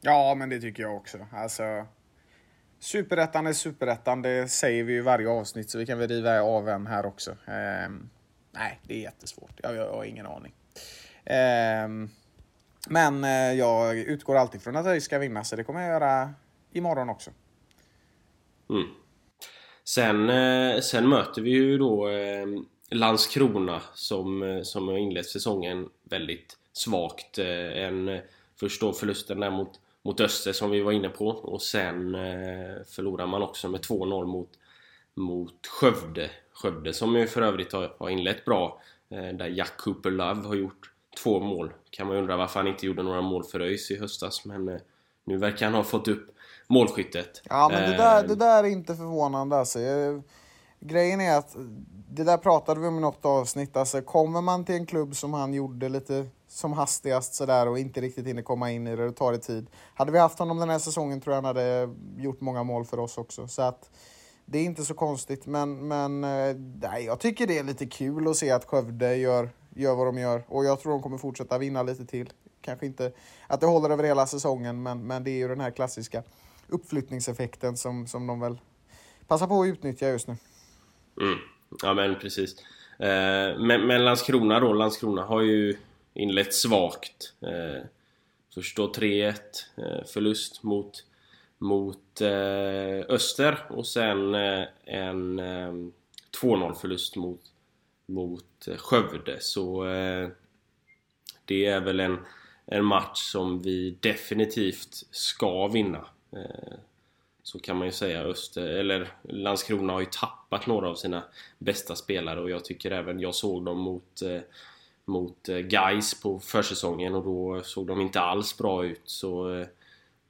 Ja, 0.00 0.34
men 0.34 0.48
det 0.48 0.60
tycker 0.60 0.82
jag 0.82 0.96
också. 0.96 1.18
Alltså, 1.32 1.86
Superettan 2.78 3.46
är 3.46 3.52
superettan, 3.52 4.22
det 4.22 4.48
säger 4.48 4.84
vi 4.84 4.96
i 4.96 5.00
varje 5.00 5.28
avsnitt 5.28 5.70
så 5.70 5.78
vi 5.78 5.86
kan 5.86 5.98
väl 5.98 6.08
riva 6.08 6.40
av 6.40 6.68
en 6.68 6.86
här 6.86 7.06
också. 7.06 7.36
Ehm, 7.46 8.10
nej, 8.52 8.80
det 8.82 8.94
är 8.94 9.00
jättesvårt. 9.00 9.60
Jag, 9.62 9.74
jag, 9.74 9.86
jag 9.86 9.92
har 9.92 10.04
ingen 10.04 10.26
aning. 10.26 10.54
Ehm, 11.24 12.10
men 12.88 13.22
jag 13.58 13.96
utgår 13.96 14.36
alltid 14.36 14.62
från 14.62 14.76
att 14.76 14.86
vi 14.86 15.00
ska 15.00 15.18
vinna, 15.18 15.44
så 15.44 15.56
det 15.56 15.64
kommer 15.64 15.80
jag 15.80 15.88
göra 15.88 16.34
imorgon 16.72 17.08
också. 17.08 17.30
Mm. 18.70 18.86
Sen, 19.84 20.30
eh, 20.30 20.80
sen 20.80 21.08
möter 21.08 21.42
vi 21.42 21.50
ju 21.50 21.78
då 21.78 22.08
eh, 22.08 22.46
Landskrona 22.90 23.82
som, 23.94 24.42
eh, 24.42 24.62
som 24.62 24.88
har 24.88 24.96
inlett 24.96 25.26
säsongen 25.26 25.88
väldigt 26.02 26.56
svagt. 26.72 27.38
En, 27.38 28.20
först 28.56 28.80
då 28.80 28.92
förlusten 28.92 29.40
där 29.40 29.50
mot 29.50 29.80
mot 30.06 30.20
Öster 30.20 30.52
som 30.52 30.70
vi 30.70 30.80
var 30.80 30.92
inne 30.92 31.08
på 31.08 31.28
och 31.28 31.62
sen 31.62 32.12
förlorar 32.86 33.26
man 33.26 33.42
också 33.42 33.68
med 33.68 33.80
2-0 33.80 34.24
mot, 34.24 34.48
mot 35.14 35.66
Skövde. 35.66 36.30
Skövde 36.52 36.92
som 36.92 37.16
ju 37.16 37.26
för 37.26 37.42
övrigt 37.42 37.72
har, 37.72 37.94
har 37.98 38.08
inlett 38.08 38.44
bra 38.44 38.80
där 39.08 39.48
Jack 39.48 39.76
Cooper 39.76 40.10
Love 40.10 40.48
har 40.48 40.54
gjort 40.54 40.92
två 41.22 41.40
mål. 41.40 41.72
Kan 41.90 42.06
man 42.06 42.16
undra 42.16 42.36
varför 42.36 42.60
han 42.60 42.68
inte 42.68 42.86
gjorde 42.86 43.02
några 43.02 43.20
mål 43.20 43.44
för 43.44 43.60
ÖIS 43.60 43.90
i 43.90 43.98
höstas 43.98 44.44
men 44.44 44.80
nu 45.24 45.36
verkar 45.36 45.66
han 45.66 45.74
ha 45.74 45.84
fått 45.84 46.08
upp 46.08 46.33
målskyttet. 46.66 47.42
Ja 47.44 47.68
men 47.72 47.90
det 47.90 47.96
där, 47.96 48.28
det 48.28 48.34
där 48.34 48.64
är 48.64 48.68
inte 48.68 48.96
förvånande 48.96 49.56
alltså. 49.56 49.78
Grejen 50.80 51.20
är 51.20 51.38
att 51.38 51.56
det 52.10 52.24
där 52.24 52.36
pratade 52.36 52.80
vi 52.80 52.86
om 52.86 52.98
i 52.98 53.00
något 53.00 53.24
avsnitt. 53.24 53.76
Alltså, 53.76 54.02
kommer 54.02 54.40
man 54.40 54.64
till 54.64 54.74
en 54.74 54.86
klubb 54.86 55.16
som 55.16 55.34
han 55.34 55.54
gjorde 55.54 55.88
lite 55.88 56.26
som 56.48 56.72
hastigast 56.72 57.34
sådär 57.34 57.68
och 57.68 57.78
inte 57.78 58.00
riktigt 58.00 58.26
hinner 58.26 58.42
komma 58.42 58.70
in 58.70 58.86
i 58.86 58.96
det, 58.96 59.06
det 59.06 59.12
tar 59.12 59.32
det 59.32 59.38
tid. 59.38 59.66
Hade 59.94 60.12
vi 60.12 60.18
haft 60.18 60.38
honom 60.38 60.58
den 60.58 60.70
här 60.70 60.78
säsongen 60.78 61.20
tror 61.20 61.34
jag 61.34 61.42
han 61.42 61.56
hade 61.56 61.88
gjort 62.16 62.40
många 62.40 62.62
mål 62.62 62.84
för 62.84 62.98
oss 62.98 63.18
också. 63.18 63.48
Så 63.48 63.62
att 63.62 63.90
det 64.46 64.58
är 64.58 64.64
inte 64.64 64.84
så 64.84 64.94
konstigt, 64.94 65.46
men, 65.46 65.88
men 65.88 66.24
eh, 66.24 66.56
nej, 66.82 67.04
jag 67.04 67.20
tycker 67.20 67.46
det 67.46 67.58
är 67.58 67.64
lite 67.64 67.86
kul 67.86 68.28
att 68.28 68.36
se 68.36 68.50
att 68.50 68.64
Skövde 68.64 69.16
gör, 69.16 69.50
gör 69.74 69.94
vad 69.94 70.06
de 70.06 70.18
gör 70.18 70.44
och 70.48 70.64
jag 70.64 70.80
tror 70.80 70.92
de 70.92 71.02
kommer 71.02 71.18
fortsätta 71.18 71.58
vinna 71.58 71.82
lite 71.82 72.06
till. 72.06 72.32
Kanske 72.60 72.86
inte 72.86 73.12
att 73.46 73.60
det 73.60 73.66
håller 73.66 73.90
över 73.90 74.04
hela 74.04 74.26
säsongen, 74.26 74.82
men, 74.82 75.06
men 75.06 75.24
det 75.24 75.30
är 75.30 75.38
ju 75.38 75.48
den 75.48 75.60
här 75.60 75.70
klassiska 75.70 76.22
uppflyttningseffekten 76.68 77.76
som, 77.76 78.06
som 78.06 78.26
de 78.26 78.40
väl 78.40 78.58
passar 79.26 79.46
på 79.46 79.62
att 79.62 79.66
utnyttja 79.66 80.08
just 80.08 80.28
nu. 80.28 80.36
Mm. 81.20 81.38
Ja 81.82 81.94
men 81.94 82.18
precis. 82.18 82.56
Eh, 82.98 83.58
men, 83.58 83.86
men 83.86 84.04
Landskrona 84.04 84.60
då, 84.60 84.72
Landskrona 84.72 85.24
har 85.24 85.40
ju 85.42 85.76
inlett 86.14 86.54
svagt. 86.54 87.32
Eh, 87.40 87.86
först 88.54 88.76
då 88.76 88.92
3-1 88.92 89.34
eh, 89.76 90.04
förlust 90.06 90.62
mot, 90.62 91.04
mot 91.58 92.20
eh, 92.20 93.14
Öster 93.14 93.66
och 93.68 93.86
sen 93.86 94.34
eh, 94.34 94.64
en 94.84 95.38
eh, 95.38 95.72
2-0 96.42 96.74
förlust 96.74 97.16
mot, 97.16 97.40
mot 98.06 98.68
eh, 98.68 98.76
Skövde. 98.76 99.40
Så 99.40 99.86
eh, 99.86 100.28
det 101.44 101.66
är 101.66 101.80
väl 101.80 102.00
en, 102.00 102.18
en 102.66 102.84
match 102.84 103.18
som 103.18 103.62
vi 103.62 103.96
definitivt 104.00 105.04
ska 105.10 105.68
vinna. 105.68 106.04
Eh, 106.32 106.74
så 107.42 107.58
kan 107.58 107.76
man 107.76 107.86
ju 107.86 107.92
säga. 107.92 108.22
Öster, 108.22 108.66
eller 108.66 109.12
Landskrona 109.22 109.92
har 109.92 110.00
ju 110.00 110.06
tappat 110.06 110.66
några 110.66 110.88
av 110.88 110.94
sina 110.94 111.24
bästa 111.58 111.96
spelare 111.96 112.40
och 112.40 112.50
jag 112.50 112.64
tycker 112.64 112.90
även 112.90 113.20
jag 113.20 113.34
såg 113.34 113.64
dem 113.64 113.78
mot 113.78 114.22
eh, 114.22 114.40
mot 115.04 115.48
eh, 115.48 115.58
Guys 115.58 116.20
på 116.20 116.40
försäsongen 116.40 117.14
och 117.14 117.24
då 117.24 117.62
såg 117.62 117.86
de 117.86 118.00
inte 118.00 118.20
alls 118.20 118.58
bra 118.58 118.84
ut 118.84 119.02
så 119.04 119.64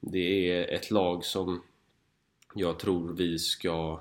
det 0.00 0.50
är 0.50 0.74
ett 0.74 0.90
lag 0.90 1.24
som 1.24 1.62
jag 2.54 2.78
tror 2.78 3.12
vi 3.12 3.38
ska 3.38 4.00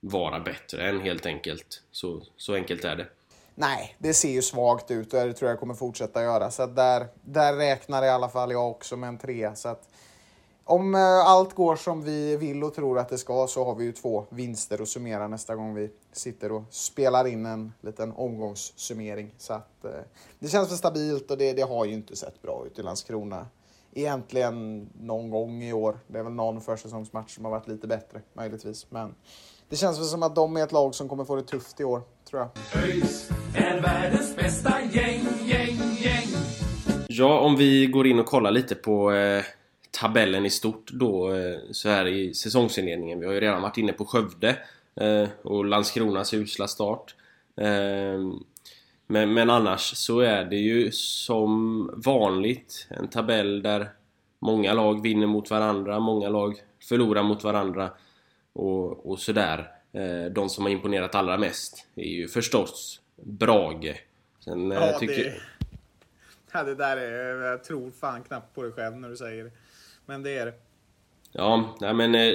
vara 0.00 0.40
bättre 0.40 0.88
än 0.88 1.00
helt 1.00 1.26
enkelt. 1.26 1.82
Så, 1.90 2.22
så 2.36 2.54
enkelt 2.54 2.84
är 2.84 2.96
det. 2.96 3.08
Nej, 3.54 3.96
det 3.98 4.14
ser 4.14 4.30
ju 4.30 4.42
svagt 4.42 4.90
ut 4.90 5.14
och 5.14 5.20
det 5.20 5.32
tror 5.32 5.50
jag 5.50 5.60
kommer 5.60 5.74
fortsätta 5.74 6.22
göra. 6.22 6.50
Så 6.50 6.66
där, 6.66 7.08
där 7.22 7.54
räknar 7.54 8.02
i 8.02 8.08
alla 8.08 8.28
fall 8.28 8.50
jag 8.50 8.70
också 8.70 8.96
med 8.96 9.08
en 9.08 9.18
trea. 9.18 9.54
Så 9.54 9.68
att 9.68 9.88
om 10.64 10.94
eh, 10.94 11.26
allt 11.26 11.54
går 11.54 11.76
som 11.76 12.02
vi 12.02 12.36
vill 12.36 12.64
och 12.64 12.74
tror 12.74 12.98
att 12.98 13.08
det 13.08 13.18
ska 13.18 13.46
så 13.46 13.64
har 13.64 13.74
vi 13.74 13.84
ju 13.84 13.92
två 13.92 14.26
vinster 14.30 14.82
att 14.82 14.88
summera 14.88 15.28
nästa 15.28 15.54
gång 15.54 15.74
vi 15.74 15.90
sitter 16.12 16.52
och 16.52 16.62
spelar 16.70 17.26
in 17.26 17.46
en 17.46 17.72
liten 17.80 18.12
omgångssummering. 18.12 19.34
Så 19.38 19.52
att, 19.52 19.84
eh, 19.84 19.90
det 20.38 20.48
känns 20.48 20.68
för 20.68 20.76
stabilt 20.76 21.30
och 21.30 21.38
det, 21.38 21.52
det 21.52 21.62
har 21.62 21.84
ju 21.84 21.92
inte 21.92 22.16
sett 22.16 22.42
bra 22.42 22.64
ut 22.66 22.78
i 22.78 22.82
Landskrona. 22.82 23.46
Egentligen 23.94 24.88
någon 25.00 25.30
gång 25.30 25.62
i 25.62 25.72
år. 25.72 25.98
Det 26.06 26.18
är 26.18 26.22
väl 26.22 26.32
någon 26.32 26.60
försäsongsmatch 26.60 27.34
som 27.34 27.44
har 27.44 27.52
varit 27.52 27.68
lite 27.68 27.86
bättre 27.86 28.22
möjligtvis. 28.32 28.90
Men 28.90 29.14
det 29.72 29.78
känns 29.78 29.98
väl 29.98 30.04
som 30.04 30.22
att 30.22 30.34
de 30.34 30.56
är 30.56 30.64
ett 30.64 30.72
lag 30.72 30.94
som 30.94 31.08
kommer 31.08 31.24
få 31.24 31.36
det 31.36 31.42
tufft 31.42 31.80
i 31.80 31.84
år, 31.84 32.02
tror 32.30 32.40
jag. 32.40 32.82
ÖIS 32.84 33.30
är 33.54 33.80
världens 33.80 34.36
bästa 34.36 34.80
gäng, 34.92 35.26
gäng, 35.44 35.78
gäng. 35.98 36.28
Ja, 37.08 37.38
om 37.40 37.56
vi 37.56 37.86
går 37.86 38.06
in 38.06 38.18
och 38.18 38.26
kollar 38.26 38.50
lite 38.50 38.74
på 38.74 39.12
eh 39.12 39.44
tabellen 39.90 40.46
i 40.46 40.50
stort 40.50 40.90
då 40.92 41.34
eh, 41.34 41.58
så 41.70 41.88
här 41.88 42.06
i 42.06 42.34
säsongsinledningen. 42.34 43.20
Vi 43.20 43.26
har 43.26 43.32
ju 43.32 43.40
redan 43.40 43.62
varit 43.62 43.76
inne 43.76 43.92
på 43.92 44.04
Skövde 44.04 44.56
eh, 45.00 45.28
och 45.42 45.64
Landskronas 45.64 46.34
usla 46.34 46.68
start. 46.68 47.14
Eh, 47.56 48.20
men, 49.06 49.34
men 49.34 49.50
annars 49.50 49.96
så 49.96 50.20
är 50.20 50.44
det 50.44 50.56
ju 50.56 50.90
som 50.92 51.90
vanligt 52.04 52.86
en 52.90 53.08
tabell 53.08 53.62
där 53.62 53.90
många 54.38 54.74
lag 54.74 55.02
vinner 55.02 55.26
mot 55.26 55.50
varandra, 55.50 56.00
många 56.00 56.28
lag 56.28 56.54
förlorar 56.88 57.22
mot 57.22 57.44
varandra 57.44 57.90
och, 58.52 59.10
och 59.10 59.18
sådär. 59.18 59.72
Eh, 59.92 60.32
de 60.32 60.48
som 60.48 60.64
har 60.64 60.70
imponerat 60.70 61.14
allra 61.14 61.38
mest 61.38 61.86
är 61.94 62.08
ju 62.08 62.28
förstås 62.28 63.00
Brage. 63.16 64.04
Sen, 64.44 64.72
eh, 64.72 64.78
Ja, 64.78 64.98
tycker... 64.98 65.24
det... 65.24 65.40
Ja, 66.52 66.62
det 66.62 66.74
där 66.74 66.96
är... 66.96 67.42
Jag 67.42 67.64
tror 67.64 67.90
fan 67.90 68.22
knappt 68.22 68.54
på 68.54 68.62
det 68.62 68.72
själv 68.72 68.96
när 68.96 69.08
du 69.08 69.16
säger 69.16 69.44
det. 69.44 69.50
Men 70.06 70.22
det 70.22 70.30
är 70.30 70.46
det. 70.46 70.54
Ja, 71.32 71.76
nej 71.80 71.94
men 71.94 72.14
eh, 72.14 72.34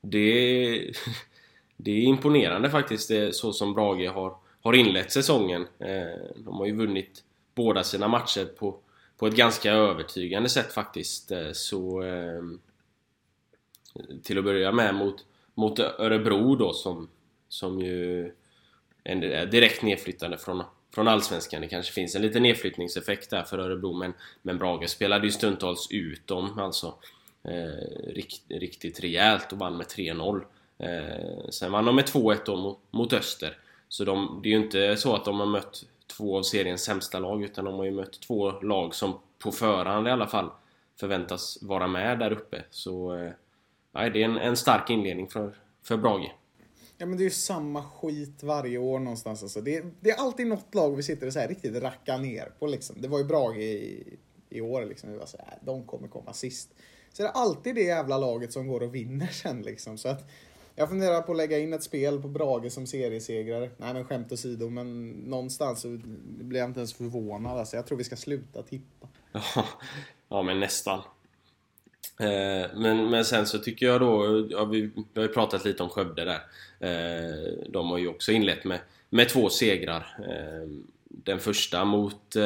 det, 0.00 0.92
det 1.76 1.90
är 1.90 2.02
imponerande 2.02 2.70
faktiskt 2.70 3.08
det, 3.08 3.34
så 3.34 3.52
som 3.52 3.74
Brage 3.74 4.10
har, 4.10 4.36
har 4.62 4.72
inlett 4.72 5.12
säsongen. 5.12 5.66
De 6.36 6.54
har 6.54 6.66
ju 6.66 6.76
vunnit 6.76 7.24
båda 7.54 7.84
sina 7.84 8.08
matcher 8.08 8.44
på, 8.44 8.76
på 9.18 9.26
ett 9.26 9.36
ganska 9.36 9.72
övertygande 9.72 10.48
sätt 10.48 10.72
faktiskt. 10.72 11.32
Så 11.52 12.02
eh, 12.02 12.42
till 14.22 14.38
att 14.38 14.44
börja 14.44 14.72
med 14.72 14.94
mot, 14.94 15.24
mot 15.54 15.78
Örebro 15.78 16.56
då 16.56 16.72
som, 16.72 17.08
som 17.48 17.80
ju 17.80 18.32
är 19.04 19.46
direkt 19.46 19.82
nedflyttande 19.82 20.38
från, 20.38 20.62
från 20.94 21.08
Allsvenskan. 21.08 21.60
Det 21.60 21.68
kanske 21.68 21.92
finns 21.92 22.16
en 22.16 22.22
liten 22.22 22.42
nedflyttningseffekt 22.42 23.30
där 23.30 23.42
för 23.42 23.58
Örebro 23.58 23.92
men, 23.92 24.12
men 24.42 24.58
Brage 24.58 24.90
spelade 24.90 25.26
ju 25.26 25.32
stundtals 25.32 25.88
ut 25.90 26.26
dem 26.26 26.58
alltså 26.58 26.94
eh, 27.44 28.12
rikt, 28.14 28.42
riktigt 28.48 29.00
rejält 29.00 29.52
och 29.52 29.58
vann 29.58 29.76
med 29.76 29.86
3-0. 29.86 30.44
Eh, 30.78 31.48
sen 31.50 31.72
vann 31.72 31.84
de 31.84 31.96
med 31.96 32.04
2-1 32.04 32.38
då 32.46 32.56
mot, 32.56 32.78
mot 32.90 33.12
Öster. 33.12 33.58
Så 33.88 34.04
de, 34.04 34.40
det 34.42 34.48
är 34.48 34.50
ju 34.50 34.64
inte 34.64 34.96
så 34.96 35.14
att 35.14 35.24
de 35.24 35.40
har 35.40 35.46
mött 35.46 35.84
två 36.16 36.38
av 36.38 36.42
seriens 36.42 36.84
sämsta 36.84 37.18
lag 37.18 37.44
utan 37.44 37.64
de 37.64 37.74
har 37.74 37.84
ju 37.84 37.90
mött 37.90 38.20
två 38.20 38.60
lag 38.60 38.94
som 38.94 39.18
på 39.38 39.52
förhand 39.52 40.08
i 40.08 40.10
alla 40.10 40.26
fall 40.26 40.50
förväntas 41.00 41.58
vara 41.62 41.86
med 41.86 42.18
där 42.18 42.32
uppe. 42.32 42.62
Så 42.70 43.16
eh, 43.16 43.32
nej, 43.92 44.10
det 44.10 44.22
är 44.22 44.24
en, 44.24 44.36
en 44.36 44.56
stark 44.56 44.90
inledning 44.90 45.28
för, 45.28 45.54
för 45.82 45.96
Brage. 45.96 46.32
Ja 46.98 47.06
men 47.06 47.16
det 47.18 47.22
är 47.22 47.24
ju 47.24 47.30
samma 47.30 47.82
skit 47.82 48.42
varje 48.42 48.78
år 48.78 48.98
någonstans 48.98 49.42
alltså. 49.42 49.60
det, 49.60 49.84
det 50.00 50.10
är 50.10 50.16
alltid 50.16 50.46
något 50.46 50.74
lag 50.74 50.96
vi 50.96 51.02
sitter 51.02 51.26
och 51.26 51.32
så 51.32 51.38
här 51.38 51.48
riktigt 51.48 51.82
rackar 51.82 52.18
ner 52.18 52.52
på 52.58 52.66
liksom. 52.66 52.96
Det 53.00 53.08
var 53.08 53.18
ju 53.18 53.24
Brage 53.24 53.56
i, 53.56 54.04
i 54.48 54.60
år 54.60 54.84
liksom. 54.84 55.12
Vi 55.12 55.18
var 55.18 55.26
så 55.26 55.36
här, 55.36 55.58
de 55.62 55.86
kommer 55.86 56.08
komma 56.08 56.32
sist. 56.32 56.74
Så 57.12 57.22
det 57.22 57.28
är 57.28 57.32
alltid 57.32 57.74
det 57.74 57.82
jävla 57.82 58.18
laget 58.18 58.52
som 58.52 58.68
går 58.68 58.82
och 58.82 58.94
vinner 58.94 59.26
sen 59.26 59.62
liksom. 59.62 59.98
Så 59.98 60.08
att 60.08 60.30
jag 60.74 60.88
funderar 60.88 61.22
på 61.22 61.32
att 61.32 61.38
lägga 61.38 61.58
in 61.58 61.72
ett 61.72 61.82
spel 61.82 62.22
på 62.22 62.28
Brage 62.28 62.72
som 62.72 62.86
seriesegrare. 62.86 63.70
Nej 63.76 63.94
men 63.94 64.04
skämt 64.04 64.32
åsido, 64.32 64.68
men 64.68 65.08
någonstans 65.10 65.80
så 65.80 65.88
blir 66.24 66.60
jag 66.60 66.70
inte 66.70 66.80
ens 66.80 66.94
förvånad. 66.94 67.58
Alltså, 67.58 67.76
jag 67.76 67.86
tror 67.86 67.98
vi 67.98 68.04
ska 68.04 68.16
sluta 68.16 68.62
tippa. 68.62 69.08
Ja, 69.32 69.42
ja 70.28 70.42
men 70.42 70.60
nästan. 70.60 71.02
Eh, 72.20 72.70
men, 72.74 73.10
men 73.10 73.24
sen 73.24 73.46
så 73.46 73.58
tycker 73.58 73.86
jag 73.86 74.00
då, 74.00 74.46
ja, 74.50 74.64
vi, 74.64 74.80
vi 74.80 75.20
har 75.20 75.22
ju 75.22 75.28
pratat 75.28 75.64
lite 75.64 75.82
om 75.82 75.88
Skövde 75.88 76.24
där. 76.24 76.40
Eh, 76.80 77.68
de 77.68 77.90
har 77.90 77.98
ju 77.98 78.08
också 78.08 78.32
inlett 78.32 78.64
med, 78.64 78.80
med 79.10 79.28
två 79.28 79.48
segrar. 79.48 80.18
Eh, 80.28 80.68
den 81.04 81.38
första 81.38 81.84
mot 81.84 82.36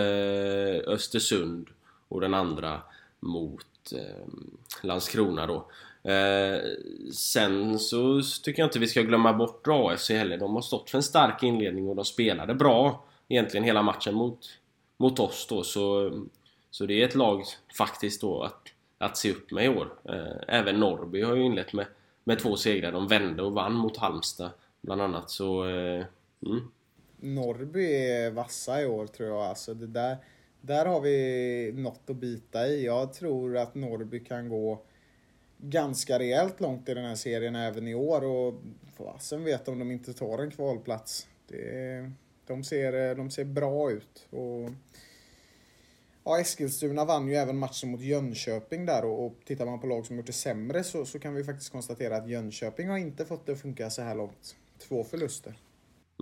Östersund 0.87 1.69
och 2.09 2.21
den 2.21 2.35
andra 2.35 2.83
mot 3.21 3.93
Landskrona 4.83 5.47
då. 5.47 5.71
sen 7.13 7.79
så 7.79 8.23
tycker 8.43 8.63
jag 8.63 8.67
inte 8.67 8.79
vi 8.79 8.87
ska 8.87 9.03
glömma 9.03 9.33
bort 9.33 9.67
AFC 9.67 10.11
heller. 10.11 10.39
De 10.39 10.55
har 10.55 10.63
stått 10.63 10.91
för 10.91 10.99
en 10.99 11.03
stark 11.03 11.43
inledning 11.43 11.89
och 11.89 11.97
de 11.97 12.05
spelade 12.05 12.55
bra 12.55 13.05
egentligen 13.29 13.65
hela 13.65 13.83
matchen 13.83 14.15
mot, 14.15 14.39
mot 14.97 15.19
oss 15.19 15.47
då. 15.49 15.63
Så, 15.63 16.13
så 16.71 16.87
det 16.87 17.03
är 17.03 17.05
ett 17.05 17.15
lag 17.15 17.43
faktiskt 17.79 18.21
då 18.21 18.43
att 18.43 18.69
att 18.99 19.17
se 19.17 19.31
upp 19.31 19.51
med 19.51 19.65
i 19.65 19.69
år. 19.69 19.93
Eh, 20.09 20.57
även 20.57 20.81
Norrby 20.81 21.23
har 21.23 21.37
ju 21.37 21.43
inlett 21.43 21.73
med, 21.73 21.87
med 22.25 22.39
två 22.39 22.57
segrar. 22.57 22.93
De 22.93 23.09
vände 23.09 23.43
och 23.43 23.53
vann 23.53 23.75
mot 23.75 23.97
Halmstad 23.97 24.51
bland 24.81 25.03
annat. 25.03 25.31
Så, 25.31 25.69
eh, 25.69 26.05
mm. 26.47 26.71
Norrby 27.17 27.95
är 27.95 28.31
vassa 28.31 28.83
i 28.83 28.87
år 28.87 29.07
tror 29.07 29.29
jag. 29.29 29.43
Alltså 29.43 29.75
det 29.75 29.87
där, 29.87 30.17
där 30.61 30.87
har 30.87 31.01
vi 31.01 31.73
något 31.75 32.11
att 32.11 32.17
bita 32.17 32.67
i. 32.67 32.85
Jag 32.85 33.13
tror 33.13 33.57
att 33.57 33.75
Norrby 33.75 34.25
kan 34.25 34.49
gå 34.49 34.83
ganska 35.59 36.19
rejält 36.19 36.61
långt 36.61 36.89
i 36.89 36.95
den 36.95 37.05
här 37.05 37.15
serien 37.15 37.57
även 37.57 37.89
i 37.89 37.95
år. 37.95 38.25
Och 38.25 38.55
fasen 38.97 39.45
vet 39.45 39.69
om 39.69 39.79
de 39.79 39.91
inte 39.91 40.13
tar 40.13 40.39
en 40.39 40.51
kvalplats. 40.51 41.29
Det, 41.49 42.11
de, 42.47 42.65
ser, 42.65 43.15
de 43.15 43.31
ser 43.31 43.45
bra 43.45 43.91
ut. 43.91 44.27
Och 44.31 44.71
Ja, 46.29 46.41
Eskilstuna 46.41 47.05
vann 47.05 47.29
ju 47.29 47.35
även 47.35 47.59
matchen 47.59 47.91
mot 47.91 48.01
Jönköping 48.01 48.87
där 48.87 49.05
och, 49.05 49.27
och 49.27 49.39
tittar 49.45 49.67
man 49.67 49.81
på 49.81 49.87
lag 49.87 50.07
som 50.07 50.17
gjort 50.17 50.27
det 50.27 50.33
sämre 50.33 50.85
så, 50.85 51.05
så 51.05 51.19
kan 51.19 51.35
vi 51.35 51.45
faktiskt 51.45 51.73
konstatera 51.73 52.17
att 52.17 52.29
Jönköping 52.29 52.89
har 52.89 52.97
inte 52.97 53.25
fått 53.25 53.47
det 53.47 53.53
att 53.53 53.63
funka 53.63 53.91
så 53.91 54.03
här 54.03 54.15
långt. 54.15 54.57
Två 54.89 55.05
förluster. 55.05 55.55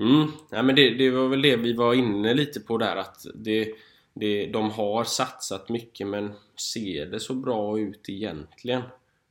Mm, 0.00 0.28
ja, 0.50 0.62
men 0.62 0.74
det, 0.74 0.94
det 0.94 1.10
var 1.10 1.28
väl 1.28 1.42
det 1.42 1.56
vi 1.56 1.72
var 1.72 1.94
inne 1.94 2.34
lite 2.34 2.60
på 2.60 2.78
där 2.78 2.96
att 2.96 3.26
det, 3.34 3.74
det, 4.14 4.46
de 4.46 4.70
har 4.70 5.04
satsat 5.04 5.68
mycket 5.68 6.06
men 6.06 6.32
ser 6.72 7.06
det 7.06 7.20
så 7.20 7.34
bra 7.34 7.78
ut 7.78 8.08
egentligen? 8.08 8.82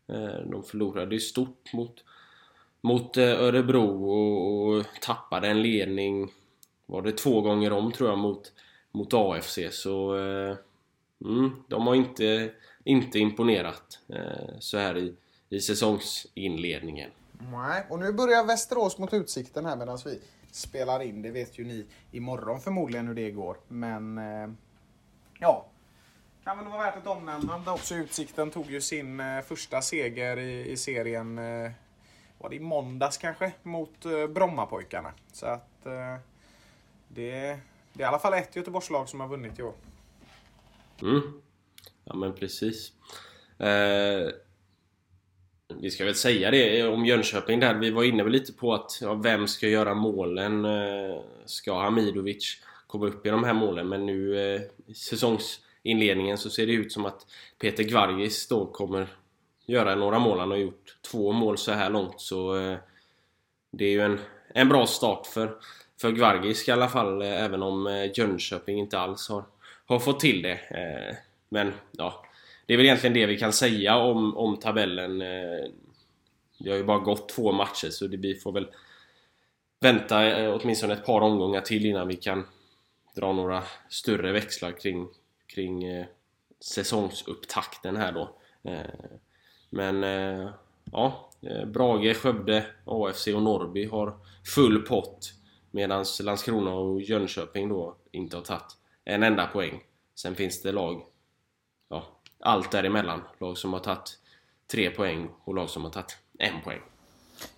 Eh, 0.07 0.49
de 0.51 0.63
förlorade 0.63 1.15
ju 1.15 1.21
stort 1.21 1.73
mot, 1.73 2.03
mot 2.81 3.17
eh, 3.17 3.41
Örebro 3.41 4.09
och, 4.09 4.77
och 4.77 4.85
tappade 5.01 5.47
en 5.47 5.61
ledning 5.61 6.31
var 6.85 7.01
det 7.01 7.11
två 7.11 7.41
gånger 7.41 7.73
om 7.73 7.91
tror 7.91 8.09
jag 8.09 8.17
mot 8.17 8.51
mot 8.93 9.13
AFC 9.13 9.59
så 9.71 10.17
eh, 10.17 10.57
mm, 11.25 11.63
de 11.67 11.87
har 11.87 11.95
inte, 11.95 12.51
inte 12.83 13.19
imponerat 13.19 13.99
eh, 14.09 14.59
så 14.59 14.77
här 14.77 14.97
i, 14.97 15.15
i 15.49 15.59
säsongsinledningen. 15.59 17.11
Nej, 17.51 17.85
och 17.89 17.99
nu 17.99 18.13
börjar 18.13 18.43
Västerås 18.43 18.97
mot 18.97 19.13
Utsikten 19.13 19.65
här 19.65 19.75
medan 19.75 19.97
vi 20.05 20.21
spelar 20.51 21.01
in. 21.01 21.21
Det 21.21 21.31
vet 21.31 21.59
ju 21.59 21.65
ni 21.65 21.85
imorgon 22.11 22.61
förmodligen 22.61 23.07
hur 23.07 23.15
det 23.15 23.31
går. 23.31 23.57
Men 23.67 24.17
eh, 24.17 24.49
ja, 25.39 25.65
kan 26.43 26.57
väl 26.57 26.67
vara 26.67 26.83
värt 26.83 26.97
ett 26.97 27.07
omnämnande 27.07 27.71
också. 27.71 27.95
Utsikten 27.95 28.51
tog 28.51 28.71
ju 28.71 28.81
sin 28.81 29.19
eh, 29.19 29.41
första 29.41 29.81
seger 29.81 30.37
i, 30.37 30.71
i 30.71 30.77
serien, 30.77 31.39
eh, 31.39 31.71
var 32.37 32.49
det 32.49 32.55
i 32.55 32.59
måndags 32.59 33.17
kanske, 33.17 33.51
mot 33.63 34.05
eh, 34.05 34.27
Brommapojkarna. 34.27 35.13
Så 35.31 35.45
att 35.45 35.85
eh, 35.85 36.15
det 37.07 37.59
det 37.93 38.03
är 38.03 38.05
i 38.05 38.07
alla 38.07 38.19
fall 38.19 38.33
ett 38.33 38.55
Göteborgslag 38.55 39.09
som 39.09 39.19
har 39.19 39.27
vunnit 39.27 39.59
i 39.59 39.63
år. 39.63 39.73
Mm. 41.01 41.21
Ja 42.03 42.15
men 42.15 42.33
precis. 42.33 42.91
Eh, 43.59 44.29
vi 45.81 45.91
ska 45.91 46.05
väl 46.05 46.15
säga 46.15 46.51
det 46.51 46.87
om 46.87 47.05
Jönköping 47.05 47.59
där. 47.59 47.73
Vi 47.73 47.91
var 47.91 48.03
inne 48.03 48.23
lite 48.23 48.53
på 48.53 48.73
att 48.73 48.99
ja, 49.01 49.13
vem 49.13 49.47
ska 49.47 49.67
göra 49.67 49.93
målen? 49.93 50.65
Eh, 50.65 51.21
ska 51.45 51.79
Hamidovic 51.79 52.57
komma 52.87 53.05
upp 53.05 53.25
i 53.25 53.29
de 53.29 53.43
här 53.43 53.53
målen? 53.53 53.89
Men 53.89 54.05
nu 54.05 54.39
eh, 54.55 54.61
i 54.85 54.93
säsongsinledningen 54.93 56.37
så 56.37 56.49
ser 56.49 56.67
det 56.67 56.73
ut 56.73 56.91
som 56.91 57.05
att 57.05 57.27
Peter 57.59 57.83
Gvargis 57.83 58.47
då 58.47 58.65
kommer 58.65 59.07
göra 59.65 59.95
några 59.95 60.19
mål. 60.19 60.39
Han 60.39 60.51
har 60.51 60.57
gjort 60.57 60.97
två 61.11 61.31
mål 61.31 61.57
så 61.57 61.71
här 61.71 61.89
långt 61.89 62.21
så 62.21 62.57
eh, 62.57 62.77
det 63.71 63.85
är 63.85 63.91
ju 63.91 64.01
en, 64.01 64.19
en 64.53 64.69
bra 64.69 64.87
start 64.87 65.27
för 65.27 65.57
för 66.03 66.11
Gvargisk 66.11 66.67
i 66.67 66.71
alla 66.71 66.89
fall, 66.89 67.21
eh, 67.21 67.43
även 67.43 67.63
om 67.63 67.87
eh, 67.87 68.11
Jönköping 68.17 68.79
inte 68.79 68.99
alls 68.99 69.29
har, 69.29 69.43
har 69.85 69.99
fått 69.99 70.19
till 70.19 70.41
det. 70.41 70.51
Eh, 70.51 71.15
men 71.49 71.73
ja, 71.91 72.25
det 72.65 72.73
är 72.73 72.77
väl 72.77 72.85
egentligen 72.85 73.13
det 73.13 73.25
vi 73.25 73.37
kan 73.37 73.53
säga 73.53 73.97
om, 73.97 74.37
om 74.37 74.57
tabellen. 74.57 75.19
Det 76.59 76.69
har 76.69 76.77
ju 76.77 76.83
bara 76.83 76.99
gått 76.99 77.29
två 77.29 77.51
matcher 77.51 77.89
så 77.89 78.07
det, 78.07 78.17
vi 78.17 78.35
får 78.35 78.51
väl 78.51 78.67
vänta 79.79 80.49
åtminstone 80.53 80.93
ett 80.93 81.05
par 81.05 81.21
omgångar 81.21 81.61
till 81.61 81.85
innan 81.85 82.07
vi 82.07 82.15
kan 82.15 82.45
dra 83.15 83.33
några 83.33 83.63
större 83.89 84.31
växlar 84.31 84.71
kring, 84.71 85.07
kring 85.47 86.05
säsongsupptakten 86.59 87.97
här 87.97 88.11
då. 88.11 88.35
Men 89.69 90.03
ja, 90.91 91.29
Brage, 91.65 92.17
Skövde, 92.17 92.65
AFC 92.85 93.27
och 93.27 93.43
Norrby 93.43 93.85
har 93.85 94.17
full 94.55 94.81
pott 94.81 95.33
Medan 95.75 96.05
Landskrona 96.21 96.73
och 96.73 97.01
Jönköping 97.01 97.69
då 97.69 97.95
inte 98.11 98.35
har 98.35 98.43
tagit 98.43 98.77
en 99.05 99.23
enda 99.23 99.47
poäng. 99.47 99.83
Sen 100.15 100.35
finns 100.35 100.61
det 100.61 100.71
lag, 100.71 101.01
ja, 101.89 102.03
allt 102.39 102.71
däremellan. 102.71 103.21
Lag 103.39 103.57
som 103.57 103.73
har 103.73 103.79
tagit 103.79 104.19
tre 104.71 104.89
poäng 104.89 105.29
och 105.43 105.55
lag 105.55 105.69
som 105.69 105.83
har 105.83 105.91
tagit 105.91 106.17
en 106.39 106.61
poäng. 106.61 106.81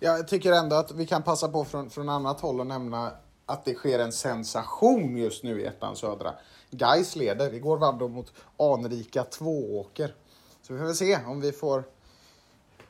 Jag 0.00 0.28
tycker 0.28 0.52
ändå 0.52 0.76
att 0.76 0.92
vi 0.92 1.06
kan 1.06 1.22
passa 1.22 1.48
på 1.48 1.64
från, 1.64 1.90
från 1.90 2.08
annat 2.08 2.40
håll 2.40 2.60
och 2.60 2.66
nämna 2.66 3.12
att 3.46 3.64
det 3.64 3.74
sker 3.74 3.98
en 3.98 4.12
sensation 4.12 5.16
just 5.16 5.44
nu 5.44 5.60
i 5.60 5.64
ettan 5.64 5.96
södra. 5.96 6.34
Gais 6.70 7.16
leder. 7.16 7.54
Igår 7.54 7.78
vann 7.78 7.98
de 7.98 8.12
mot 8.12 8.32
anrika 8.58 9.24
Tvååker. 9.24 10.14
Så 10.62 10.72
vi 10.72 10.78
får 10.78 10.86
väl 10.86 10.94
se 10.94 11.18
om 11.26 11.40
vi 11.40 11.52
får, 11.52 11.84